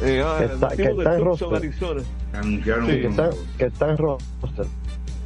Eh, 0.02 0.24
ah, 0.26 0.38
que 0.40 0.46
está, 0.46 0.68
que 0.70 0.84
en 0.84 1.24
roster. 1.24 1.56
Arizona. 1.56 2.02
Anunciaron 2.34 2.86
Sí, 2.88 2.92
que, 3.02 3.08
está, 3.08 3.30
que 3.58 3.66
está 3.66 3.90
en 3.92 3.98
roster. 3.98 4.66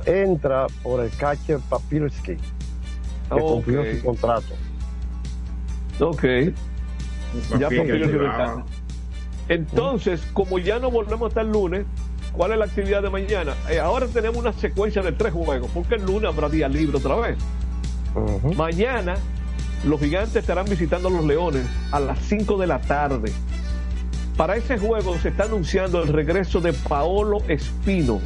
Entra 0.05 0.67
por 0.83 1.03
el 1.03 1.11
catcher 1.11 1.59
Papirski, 1.69 2.35
que 2.35 2.39
Ah, 3.29 3.35
cumplió 3.39 3.83
su 3.95 4.03
contrato. 4.05 4.53
Ok. 5.99 6.23
Ya 7.59 7.69
retira. 7.69 8.63
Entonces, 9.49 10.21
como 10.33 10.59
ya 10.59 10.79
no 10.79 10.91
volvemos 10.91 11.29
hasta 11.29 11.41
el 11.41 11.51
lunes, 11.51 11.85
¿cuál 12.33 12.51
es 12.51 12.57
la 12.57 12.65
actividad 12.65 13.01
de 13.01 13.09
mañana? 13.09 13.53
Eh, 13.69 13.79
ahora 13.79 14.07
tenemos 14.07 14.37
una 14.37 14.53
secuencia 14.53 15.01
de 15.01 15.13
tres 15.13 15.33
juegos, 15.33 15.71
porque 15.73 15.95
el 15.95 16.05
lunes 16.05 16.25
habrá 16.25 16.49
día 16.49 16.67
libre 16.67 16.97
otra 16.97 17.15
vez. 17.15 17.37
Mañana 18.55 19.15
los 19.85 19.99
gigantes 19.99 20.35
estarán 20.35 20.65
visitando 20.65 21.07
a 21.07 21.11
los 21.11 21.25
leones 21.25 21.65
a 21.91 21.99
las 21.99 22.19
5 22.19 22.57
de 22.57 22.67
la 22.67 22.79
tarde. 22.79 23.31
Para 24.35 24.55
ese 24.55 24.77
juego 24.77 25.17
se 25.17 25.29
está 25.29 25.43
anunciando 25.43 26.01
el 26.01 26.09
regreso 26.09 26.61
de 26.61 26.73
Paolo 26.73 27.39
Espino. 27.47 28.19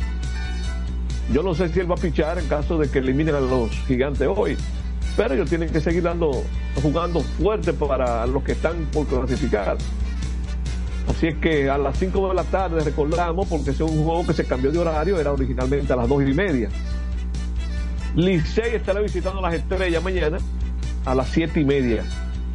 Yo 1.32 1.44
no 1.44 1.56
sé 1.56 1.70
si 1.70 1.80
él 1.80 1.90
va 1.90 1.96
a 1.96 1.98
pichar 1.98 2.40
en 2.40 2.48
caso 2.48 2.78
de 2.78 2.90
que 2.90 3.00
eliminen 3.00 3.36
a 3.36 3.40
los 3.40 3.70
gigantes 3.88 4.28
hoy, 4.28 4.58
pero 5.16 5.34
ellos 5.34 5.50
tienen 5.50 5.70
que 5.70 5.80
seguir 5.80 6.04
dando, 6.04 6.44
jugando 6.82 7.22
fuerte 7.22 7.74
para 7.74 8.26
los 8.26 8.44
que 8.44 8.54
están 8.54 8.86
por 8.92 9.08
clasificar. 9.08 9.78
Así 11.08 11.28
es 11.28 11.36
que 11.36 11.70
a 11.70 11.78
las 11.78 11.98
5 11.98 12.30
de 12.30 12.34
la 12.34 12.44
tarde 12.44 12.82
recordamos, 12.84 13.48
porque 13.48 13.72
es 13.72 13.82
un 13.82 14.04
juego 14.04 14.26
que 14.26 14.34
se 14.34 14.46
cambió 14.46 14.72
de 14.72 14.80
horario, 14.80 15.20
era 15.20 15.32
originalmente 15.32 15.92
a 15.94 15.96
las 15.96 16.08
2 16.08 16.24
y 16.24 16.34
media. 16.34 16.70
Licey 18.16 18.76
estará 18.76 19.00
visitando 19.00 19.40
a 19.40 19.42
las 19.44 19.54
estrellas 19.54 20.04
mañana 20.04 20.38
a 21.06 21.16
las 21.16 21.30
7 21.30 21.60
y 21.60 21.66
media. 21.66 22.04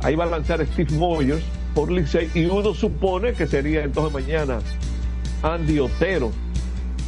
Ahí 0.02 0.14
va 0.14 0.24
a 0.24 0.28
lanzar 0.28 0.64
Steve 0.66 0.94
Moyers 0.96 1.42
por 1.74 1.90
Licey 1.90 2.30
y 2.34 2.44
uno 2.44 2.74
supone 2.74 3.32
que 3.32 3.46
sería 3.46 3.82
entonces 3.82 4.12
mañana 4.12 4.58
Andy 5.42 5.78
Otero. 5.78 6.30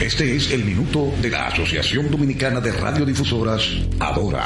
Este 0.00 0.34
es 0.34 0.50
el 0.50 0.64
minuto 0.64 1.12
de 1.22 1.30
la 1.30 1.46
Asociación 1.46 2.10
Dominicana 2.10 2.60
de 2.60 2.72
Radiodifusoras, 2.72 3.62
Adora. 4.00 4.44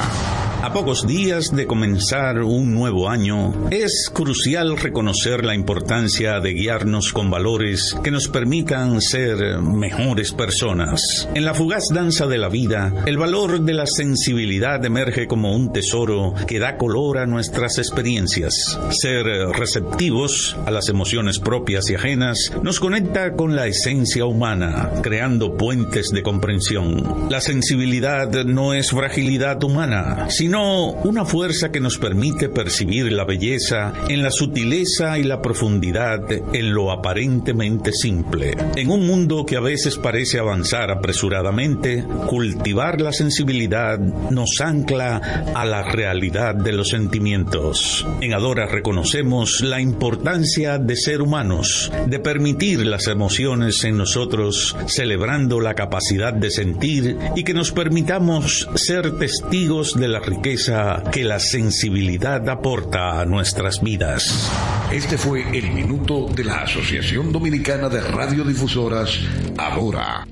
A 0.63 0.73
pocos 0.73 1.07
días 1.07 1.55
de 1.55 1.67
comenzar 1.67 2.43
un 2.43 2.75
nuevo 2.75 3.09
año, 3.09 3.69
es 3.71 4.11
crucial 4.13 4.77
reconocer 4.77 5.45
la 5.45 5.55
importancia 5.55 6.41
de 6.41 6.55
guiarnos 6.55 7.13
con 7.13 7.31
valores 7.31 7.95
que 8.03 8.11
nos 8.11 8.29
permitan 8.29 9.01
ser 9.01 9.61
mejores 9.61 10.33
personas. 10.33 11.29
En 11.35 11.45
la 11.45 11.55
fugaz 11.55 11.85
danza 11.93 12.27
de 12.27 12.39
la 12.39 12.49
vida, 12.49 12.93
el 13.07 13.19
valor 13.19 13.61
de 13.61 13.75
la 13.75 13.87
sensibilidad 13.87 14.85
emerge 14.85 15.27
como 15.27 15.55
un 15.55 15.73
tesoro 15.73 16.35
que 16.49 16.59
da 16.59 16.79
color 16.79 17.19
a 17.19 17.27
nuestras 17.27 17.79
experiencias. 17.79 18.79
Ser 18.91 19.27
receptivos 19.27 20.57
a 20.65 20.71
las 20.71 20.89
emociones 20.89 21.39
propias 21.39 21.91
y 21.91 21.95
ajenas 21.95 22.51
nos 22.63 22.81
conecta 22.81 23.35
con 23.35 23.55
la 23.55 23.67
esencia 23.67 24.25
humana, 24.25 24.91
creando 25.03 25.57
puentes 25.57 26.09
de 26.11 26.23
comprensión. 26.23 27.29
La 27.31 27.41
sensibilidad 27.41 28.33
no 28.45 28.73
es 28.75 28.91
fragilidad 28.91 29.63
humana, 29.63 30.27
sino 30.31 30.46
una 30.55 31.25
fuerza 31.25 31.73
que 31.73 31.81
nos 31.81 31.99
permite 31.99 32.49
percibir 32.49 33.13
la 33.13 33.25
belleza 33.25 33.93
en 34.09 34.23
la 34.23 34.31
sutileza 34.31 35.19
y 35.19 35.25
la 35.25 35.43
profundidad 35.43 36.31
en 36.31 36.73
lo 36.73 36.93
aparentemente 36.93 37.93
simple. 37.93 38.57
En 38.77 38.91
un 38.91 39.07
mundo 39.07 39.45
que 39.45 39.57
a 39.57 39.61
veces 39.61 39.97
parece 39.97 40.39
avanzar 40.39 40.91
apresuradamente, 40.91 42.05
cultivar 42.27 43.01
la 43.01 43.13
sensibilidad 43.13 43.99
nos 43.99 44.61
ancla 44.61 45.17
a 45.55 45.65
la 45.65 45.83
realidad 45.83 46.55
de 46.55 46.73
los 46.73 46.89
sentimientos. 46.89 48.07
En 48.21 48.33
Adora 48.33 48.67
reconocemos 48.67 49.61
la 49.63 49.81
importancia 49.81 50.79
de 50.79 50.97
ser 50.97 51.23
humanos, 51.23 51.91
de 52.07 52.19
permitir 52.21 52.87
las 52.87 53.09
emociones 53.09 53.83
en 53.85 53.97
nosotros, 53.97 54.77
celebrando 54.87 55.61
la 55.61 55.75
capacidad 55.75 56.33
de 56.33 56.51
sentir 56.51 57.19
y 57.35 57.43
que 57.43 57.55
nos 57.55 57.73
permitamos 57.73 58.69
ser 58.77 59.19
testigos 59.19 59.95
de 59.95 60.09
la 60.09 60.21
riqueza 60.21 60.36
que 60.43 61.25
la 61.25 61.39
sensibilidad 61.39 62.49
aporta 62.49 63.21
a 63.21 63.25
nuestras 63.25 63.81
vidas. 63.81 64.51
Este 64.93 65.19
fue 65.19 65.43
el 65.57 65.71
minuto 65.73 66.29
de 66.35 66.45
la 66.45 66.63
Asociación 66.63 67.33
Dominicana 67.33 67.89
de 67.89 68.01
Radiodifusoras, 68.01 69.19
Adora. 69.57 70.27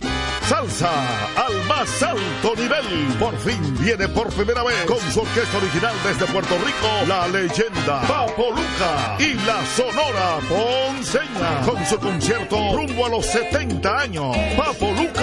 Salsa 0.49 0.91
al 1.37 1.55
más 1.67 2.03
alto 2.03 2.55
nivel. 2.55 3.17
Por 3.19 3.35
fin 3.39 3.59
viene 3.81 4.07
por 4.09 4.29
primera 4.29 4.63
vez 4.63 4.85
con 4.85 4.99
su 5.11 5.21
orquesta 5.21 5.57
original 5.57 5.95
desde 6.05 6.31
Puerto 6.31 6.55
Rico, 6.59 6.89
la 7.09 7.27
leyenda 7.29 8.03
Papo 8.03 8.51
Luca 8.51 9.17
y 9.19 9.35
la 9.47 9.65
Sonora 9.75 10.39
Ponceña. 10.47 11.63
Con 11.65 11.85
su 11.87 11.99
concierto 11.99 12.57
rumbo 12.77 13.07
a 13.07 13.09
los 13.09 13.25
70 13.25 13.99
años. 13.99 14.37
Papo 14.55 14.93
Luca 14.93 15.14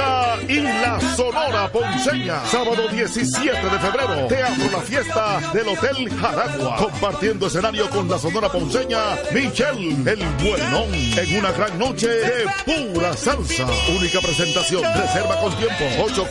y 0.48 0.60
la 0.60 1.00
Sonora 1.16 1.72
Ponceña. 1.72 2.44
Sábado 2.46 2.88
17 2.90 3.52
de 3.52 3.80
febrero, 3.80 4.28
Teatro 4.28 4.70
La 4.72 4.82
Fiesta 4.82 5.40
del 5.54 5.68
Hotel 5.70 6.10
Jaragua. 6.20 6.76
Compartiendo 6.78 7.48
escenario 7.48 7.90
con 7.90 8.08
la 8.10 8.18
Sonora 8.18 8.50
Ponceña, 8.50 9.16
Michelle 9.34 10.12
el 10.12 10.20
Buenón. 10.44 10.94
En 10.94 11.38
una 11.38 11.52
gran 11.52 11.78
noche 11.80 12.08
de 12.08 12.46
pura 12.66 13.16
salsa. 13.16 13.68
Única 13.98 14.20
presentación. 14.22 14.84
Reserva 14.84 15.40
con 15.40 15.54
tiempo. 15.56 15.84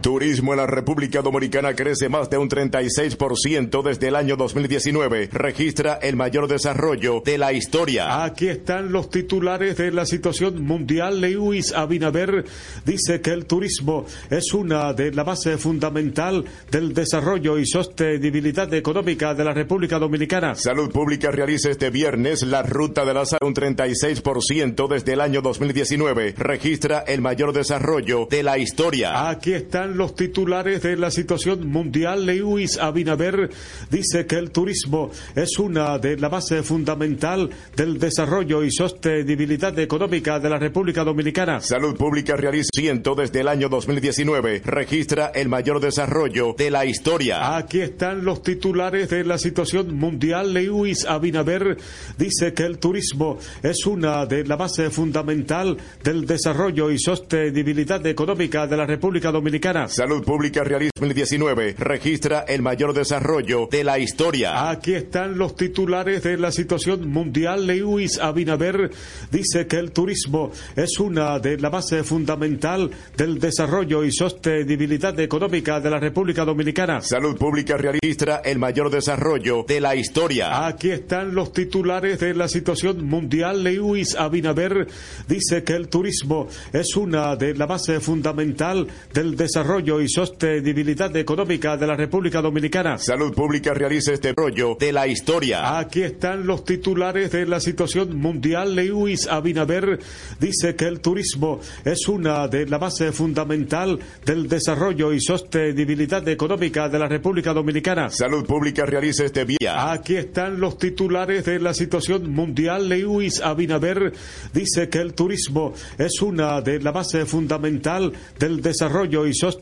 Turismo 0.00 0.52
en 0.52 0.58
la 0.58 0.66
República 0.66 1.22
Dominicana 1.22 1.74
crece 1.74 2.08
más 2.08 2.30
de 2.30 2.38
un 2.38 2.48
36% 2.48 3.82
desde 3.82 4.08
el 4.08 4.16
año 4.16 4.36
2019. 4.36 5.30
Registra 5.32 5.94
el 6.02 6.16
mayor 6.16 6.46
desarrollo 6.46 7.22
de 7.24 7.38
la 7.38 7.52
historia. 7.52 8.22
Aquí 8.24 8.48
están 8.48 8.92
los 8.92 9.10
titulares 9.10 9.76
de 9.76 9.90
la 9.90 10.06
situación 10.06 10.62
mundial. 10.62 11.20
Lewis 11.20 11.72
Abinader 11.72 12.44
dice 12.84 13.20
que 13.20 13.30
el 13.30 13.46
turismo 13.46 14.04
es 14.30 14.52
una 14.52 14.92
de 14.92 15.12
la 15.12 15.24
base 15.24 15.58
fundamental 15.58 16.44
del 16.70 16.94
desarrollo 16.94 17.58
y 17.58 17.66
sostenibilidad 17.66 18.72
económica 18.74 19.34
de 19.34 19.44
la 19.44 19.54
República 19.54 19.98
Dominicana. 19.98 20.54
Salud 20.54 20.90
Pública 20.90 21.30
realiza 21.30 21.70
este 21.70 21.90
viernes 21.90 22.42
la 22.42 22.62
ruta 22.62 23.04
de 23.04 23.14
la 23.14 23.24
salud 23.24 23.38
un 23.40 23.54
36% 23.54 24.88
desde 24.88 25.12
el 25.12 25.20
año 25.20 25.40
2019. 25.42 26.34
Registra 26.36 27.00
el 27.00 27.20
mayor 27.20 27.52
desarrollo 27.52 28.26
de 28.30 28.42
la 28.42 28.58
historia. 28.58 29.28
Aquí 29.28 29.52
están 29.52 29.87
los 29.96 30.14
titulares 30.14 30.82
de 30.82 30.96
la 30.96 31.10
situación 31.10 31.68
mundial. 31.68 32.26
Lewis 32.26 32.78
Abinader 32.78 33.50
dice 33.90 34.26
que 34.26 34.36
el 34.36 34.50
turismo 34.50 35.10
es 35.34 35.58
una 35.58 35.98
de 35.98 36.16
la 36.16 36.28
base 36.28 36.62
fundamental 36.62 37.50
del 37.76 37.98
desarrollo 37.98 38.62
y 38.64 38.70
sostenibilidad 38.70 39.78
económica 39.78 40.38
de 40.40 40.50
la 40.50 40.58
República 40.58 41.04
Dominicana. 41.04 41.60
Salud 41.60 41.96
Pública 41.96 42.36
realiza 42.36 42.70
ciento 42.74 43.14
desde 43.14 43.40
el 43.40 43.48
año 43.48 43.68
2019. 43.68 44.62
Registra 44.64 45.32
el 45.34 45.48
mayor 45.48 45.80
desarrollo 45.80 46.54
de 46.56 46.70
la 46.70 46.84
historia. 46.84 47.56
Aquí 47.56 47.80
están 47.80 48.24
los 48.24 48.42
titulares 48.42 49.08
de 49.10 49.24
la 49.24 49.38
situación 49.38 49.96
mundial. 49.96 50.52
Lewis 50.52 51.04
Abinader 51.04 51.76
dice 52.16 52.52
que 52.52 52.64
el 52.64 52.78
turismo 52.78 53.38
es 53.62 53.86
una 53.86 54.26
de 54.26 54.44
la 54.44 54.56
base 54.56 54.90
fundamental 54.90 55.76
del 56.02 56.26
desarrollo 56.26 56.90
y 56.90 56.98
sostenibilidad 56.98 58.04
económica 58.06 58.66
de 58.66 58.76
la 58.76 58.86
República 58.86 59.30
Dominicana. 59.30 59.77
Salud 59.86 60.24
Pública 60.24 60.64
realiza 60.64 60.90
2019. 60.96 61.76
Registra 61.78 62.40
el 62.48 62.62
mayor 62.62 62.92
desarrollo 62.92 63.68
de 63.70 63.84
la 63.84 63.98
historia. 63.98 64.70
Aquí 64.70 64.94
están 64.94 65.38
los 65.38 65.54
titulares 65.54 66.24
de 66.24 66.36
la 66.36 66.50
situación 66.50 67.08
mundial. 67.08 67.66
Lewis 67.66 68.18
Abinader 68.18 68.90
dice 69.30 69.66
que 69.68 69.76
el 69.76 69.92
turismo 69.92 70.50
es 70.74 70.98
una 70.98 71.38
de 71.38 71.58
la 71.58 71.68
base 71.68 72.02
fundamental 72.02 72.90
del 73.16 73.38
desarrollo 73.38 74.04
y 74.04 74.10
sostenibilidad 74.10 75.18
económica 75.20 75.78
de 75.80 75.90
la 75.90 76.00
República 76.00 76.44
Dominicana. 76.44 77.00
Salud 77.00 77.36
Pública 77.36 77.76
registra 77.76 78.42
el 78.44 78.58
mayor 78.58 78.90
desarrollo 78.90 79.64
de 79.68 79.80
la 79.80 79.94
historia. 79.94 80.66
Aquí 80.66 80.90
están 80.90 81.34
los 81.34 81.52
titulares 81.52 82.18
de 82.18 82.34
la 82.34 82.48
situación 82.48 83.06
mundial. 83.06 83.62
Lewis 83.62 84.16
Abinader 84.16 84.88
dice 85.28 85.62
que 85.62 85.74
el 85.74 85.88
turismo 85.88 86.48
es 86.72 86.96
una 86.96 87.36
de 87.36 87.54
la 87.54 87.66
base 87.66 88.00
fundamental 88.00 88.88
del 89.12 89.36
desarrollo 89.36 89.67
y 89.68 90.08
sostenibilidad 90.08 91.14
económica 91.14 91.76
de 91.76 91.86
la 91.86 91.94
República 91.94 92.40
Dominicana. 92.40 92.96
Salud 92.96 93.34
Pública 93.34 93.74
realiza 93.74 94.14
este 94.14 94.32
rollo 94.34 94.78
de 94.80 94.92
la 94.92 95.06
historia. 95.06 95.78
Aquí 95.78 96.00
están 96.00 96.46
los 96.46 96.64
titulares 96.64 97.30
de 97.32 97.44
la 97.44 97.60
situación 97.60 98.16
mundial. 98.16 98.74
Lewis 98.74 99.26
Abinader 99.26 99.98
dice 100.40 100.74
que 100.74 100.86
el 100.86 101.00
turismo 101.00 101.60
es 101.84 102.08
una 102.08 102.48
de 102.48 102.66
la 102.66 102.78
base 102.78 103.12
fundamental 103.12 103.98
del 104.24 104.48
desarrollo 104.48 105.12
y 105.12 105.20
sostenibilidad 105.20 106.26
económica 106.26 106.88
de 106.88 106.98
la 106.98 107.06
República 107.06 107.52
Dominicana. 107.52 108.08
Salud 108.08 108.46
Pública 108.46 108.86
realiza 108.86 109.26
este 109.26 109.44
día. 109.44 109.92
Aquí 109.92 110.16
están 110.16 110.60
los 110.60 110.78
titulares 110.78 111.44
de 111.44 111.60
la 111.60 111.74
situación 111.74 112.30
mundial. 112.30 112.88
Lewis 112.88 113.42
Abinader 113.42 114.14
dice 114.54 114.88
que 114.88 114.98
el 114.98 115.12
turismo 115.12 115.74
es 115.98 116.22
una 116.22 116.62
de 116.62 116.80
la 116.80 116.90
base 116.90 117.26
fundamental 117.26 118.14
del 118.38 118.62
desarrollo 118.62 119.26
y 119.26 119.34
sostenibilidad 119.34 119.57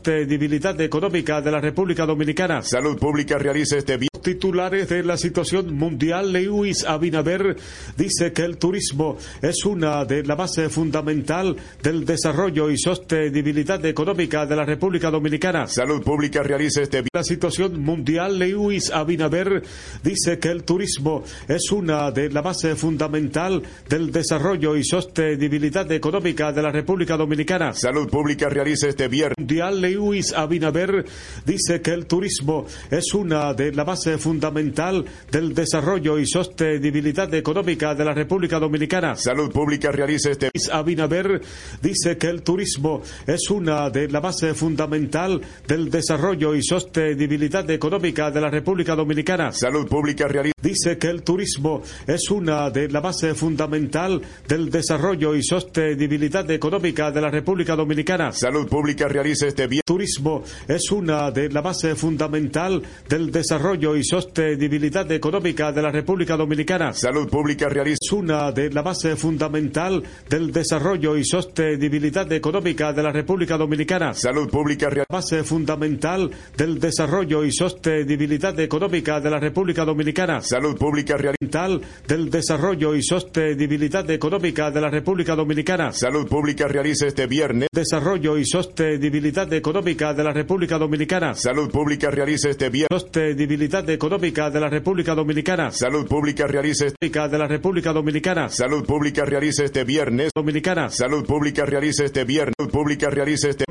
económica 0.79 1.41
de 1.41 1.51
la 1.51 1.59
República 1.59 2.05
Dominicana. 2.05 2.61
Salud 2.61 2.97
Pública 2.97 3.37
realiza 3.37 3.77
este 3.77 3.97
día. 3.97 4.09
Titulares 4.21 4.89
de 4.89 5.03
la 5.03 5.15
situación 5.15 5.73
mundial. 5.73 6.33
Lewis 6.33 6.83
Abinader 6.83 7.55
dice 7.95 8.33
que 8.33 8.41
el 8.43 8.57
turismo 8.57 9.17
es 9.41 9.63
una 9.65 10.03
de 10.05 10.23
la 10.23 10.35
base 10.35 10.69
fundamental 10.69 11.55
del 11.81 12.05
desarrollo 12.05 12.69
y 12.69 12.77
sostenibilidad 12.77 13.85
económica 13.85 14.45
de 14.45 14.55
la 14.55 14.65
República 14.65 15.09
Dominicana. 15.09 15.67
Salud 15.67 16.03
Pública 16.03 16.43
realiza 16.43 16.81
este 16.81 17.03
La 17.13 17.23
situación 17.23 17.79
mundial. 17.79 18.37
Lewis 18.37 18.91
Abinader 18.91 19.63
dice 20.03 20.39
que 20.39 20.49
el 20.49 20.63
turismo 20.63 21.23
es 21.47 21.71
una 21.71 22.11
de 22.11 22.29
la 22.29 22.41
base 22.41 22.75
fundamental 22.75 23.63
del 23.87 24.11
desarrollo 24.11 24.75
y 24.75 24.83
sostenibilidad 24.83 25.89
económica 25.91 26.51
de 26.51 26.61
la 26.61 26.71
República 26.71 27.15
Dominicana. 27.15 27.73
Salud 27.73 28.09
Pública 28.09 28.49
realiza 28.49 28.87
este 28.87 29.07
viernes. 29.07 29.37
Mundial. 29.37 29.85
Lewis 29.87 30.33
Abinader 30.33 31.05
dice 31.45 31.81
que 31.81 31.91
el 31.91 32.05
turismo 32.05 32.65
es 32.91 33.13
una 33.13 33.53
de 33.53 33.71
la 33.71 33.83
base 33.83 34.17
fundamental 34.17 35.05
del 35.31 35.53
desarrollo 35.53 36.19
y 36.19 36.25
sostenibilidad 36.25 37.33
económica 37.33 37.95
de 37.95 38.05
la 38.05 38.13
República 38.13 38.59
Dominicana. 38.59 39.15
Salud 39.15 39.51
Pública 39.51 39.91
realiza 39.91 40.31
este 40.31 40.51
Abinader 40.71 41.41
dice 41.81 42.17
que 42.17 42.27
el 42.27 42.41
turismo 42.41 43.01
es 43.25 43.49
una 43.49 43.89
de 43.89 44.09
la 44.09 44.19
base 44.19 44.53
fundamental 44.53 45.41
del 45.67 45.89
desarrollo 45.89 46.55
y 46.55 46.63
sostenibilidad 46.63 47.69
económica 47.69 48.29
de 48.31 48.41
la 48.41 48.49
República 48.49 48.95
Dominicana. 48.95 49.51
Salud 49.51 49.87
Pública 49.87 50.27
realiza 50.27 50.53
dice 50.61 50.97
que 50.97 51.07
el 51.07 51.23
turismo 51.23 51.81
es 52.05 52.29
una 52.29 52.69
de 52.69 52.89
la 52.89 52.99
base 52.99 53.33
fundamental 53.35 54.21
del 54.47 54.69
desarrollo 54.69 55.35
y 55.35 55.43
sostenibilidad 55.43 56.49
económica 56.51 57.11
de 57.11 57.21
la 57.21 57.29
República 57.29 57.75
Dominicana. 57.75 58.31
Salud 58.31 58.67
Pública 58.67 59.07
realiza 59.07 59.47
este 59.47 59.67
viernes. 59.77 59.83
Turismo 59.85 60.43
es 60.67 60.91
una 60.91 61.31
de 61.31 61.49
la 61.49 61.61
base 61.61 61.95
fundamental 61.95 62.81
del 63.09 63.31
desarrollo 63.31 63.95
y 63.95 64.03
sostenibilidad 64.03 65.11
económica 65.11 65.71
de 65.71 65.81
la 65.81 65.91
República 65.91 66.37
Dominicana. 66.37 66.93
Salud 66.93 67.27
Pública 67.29 67.67
realiza 67.67 67.97
es 68.01 68.11
una 68.11 68.51
de 68.51 68.69
la 68.69 68.81
base 68.81 69.15
fundamental 69.15 70.03
del 70.29 70.51
desarrollo 70.51 71.17
y 71.17 71.25
sostenibilidad 71.25 72.31
económica 72.31 72.93
de 72.93 73.03
la 73.03 73.11
República 73.11 73.57
Dominicana. 73.57 74.13
Salud 74.13 74.49
Pública 74.49 74.89
realiza 74.89 75.07
base 75.09 75.43
fundamental 75.43 76.29
del 76.55 76.79
desarrollo 76.79 77.43
y 77.43 77.51
sostenibilidad 77.51 78.59
económica 78.59 79.19
de 79.19 79.29
la 79.29 79.39
República 79.39 79.83
Dominicana. 79.85 80.41
Salud 80.41 80.77
Pública 80.77 81.17
realiza 81.17 81.67
del 82.07 82.29
desarrollo 82.29 82.93
y 82.93 83.01
sostenibilidad 83.01 84.09
económica 84.11 84.69
de 84.69 84.81
la 84.81 84.89
República 84.89 85.35
Dominicana. 85.35 85.91
Salud 85.91 86.27
Pública 86.27 86.67
realiza 86.67 87.07
este 87.07 87.25
viernes 87.25 87.69
desarrollo 87.71 88.37
y 88.37 88.45
sostenibilidad 88.45 89.51
económica 89.53 89.66
de 90.13 90.23
la 90.23 90.31
República 90.31 90.77
Dominicana. 90.77 91.33
Salud 91.33 91.69
Pública 91.69 92.09
realiza 92.09 92.49
este 92.49 92.69
viernes 92.69 92.87
sostenibilidad 92.89 93.89
económica 93.89 94.49
de 94.49 94.61
la 94.61 94.69
República 94.69 95.13
Dominicana. 95.13 95.71
Salud 95.71 96.07
Pública 96.07 96.47
realiza 96.47 96.85
este 96.85 97.09
de 97.09 97.37
la 97.37 97.47
República 97.47 97.91
Dominicana. 97.91 98.47
Salud 98.47 98.85
Pública 98.85 99.25
realiza 99.25 99.65
este 99.65 99.83
viernes 99.83 100.31
Dominicana. 100.33 100.89
Salud 100.89 101.25
Pública 101.25 101.65
realiza 101.65 102.05
este 102.05 102.23
viernes 102.23 102.53
Salud 102.57 102.71
Pública 102.71 103.09
realiza 103.09 103.49
este 103.49 103.65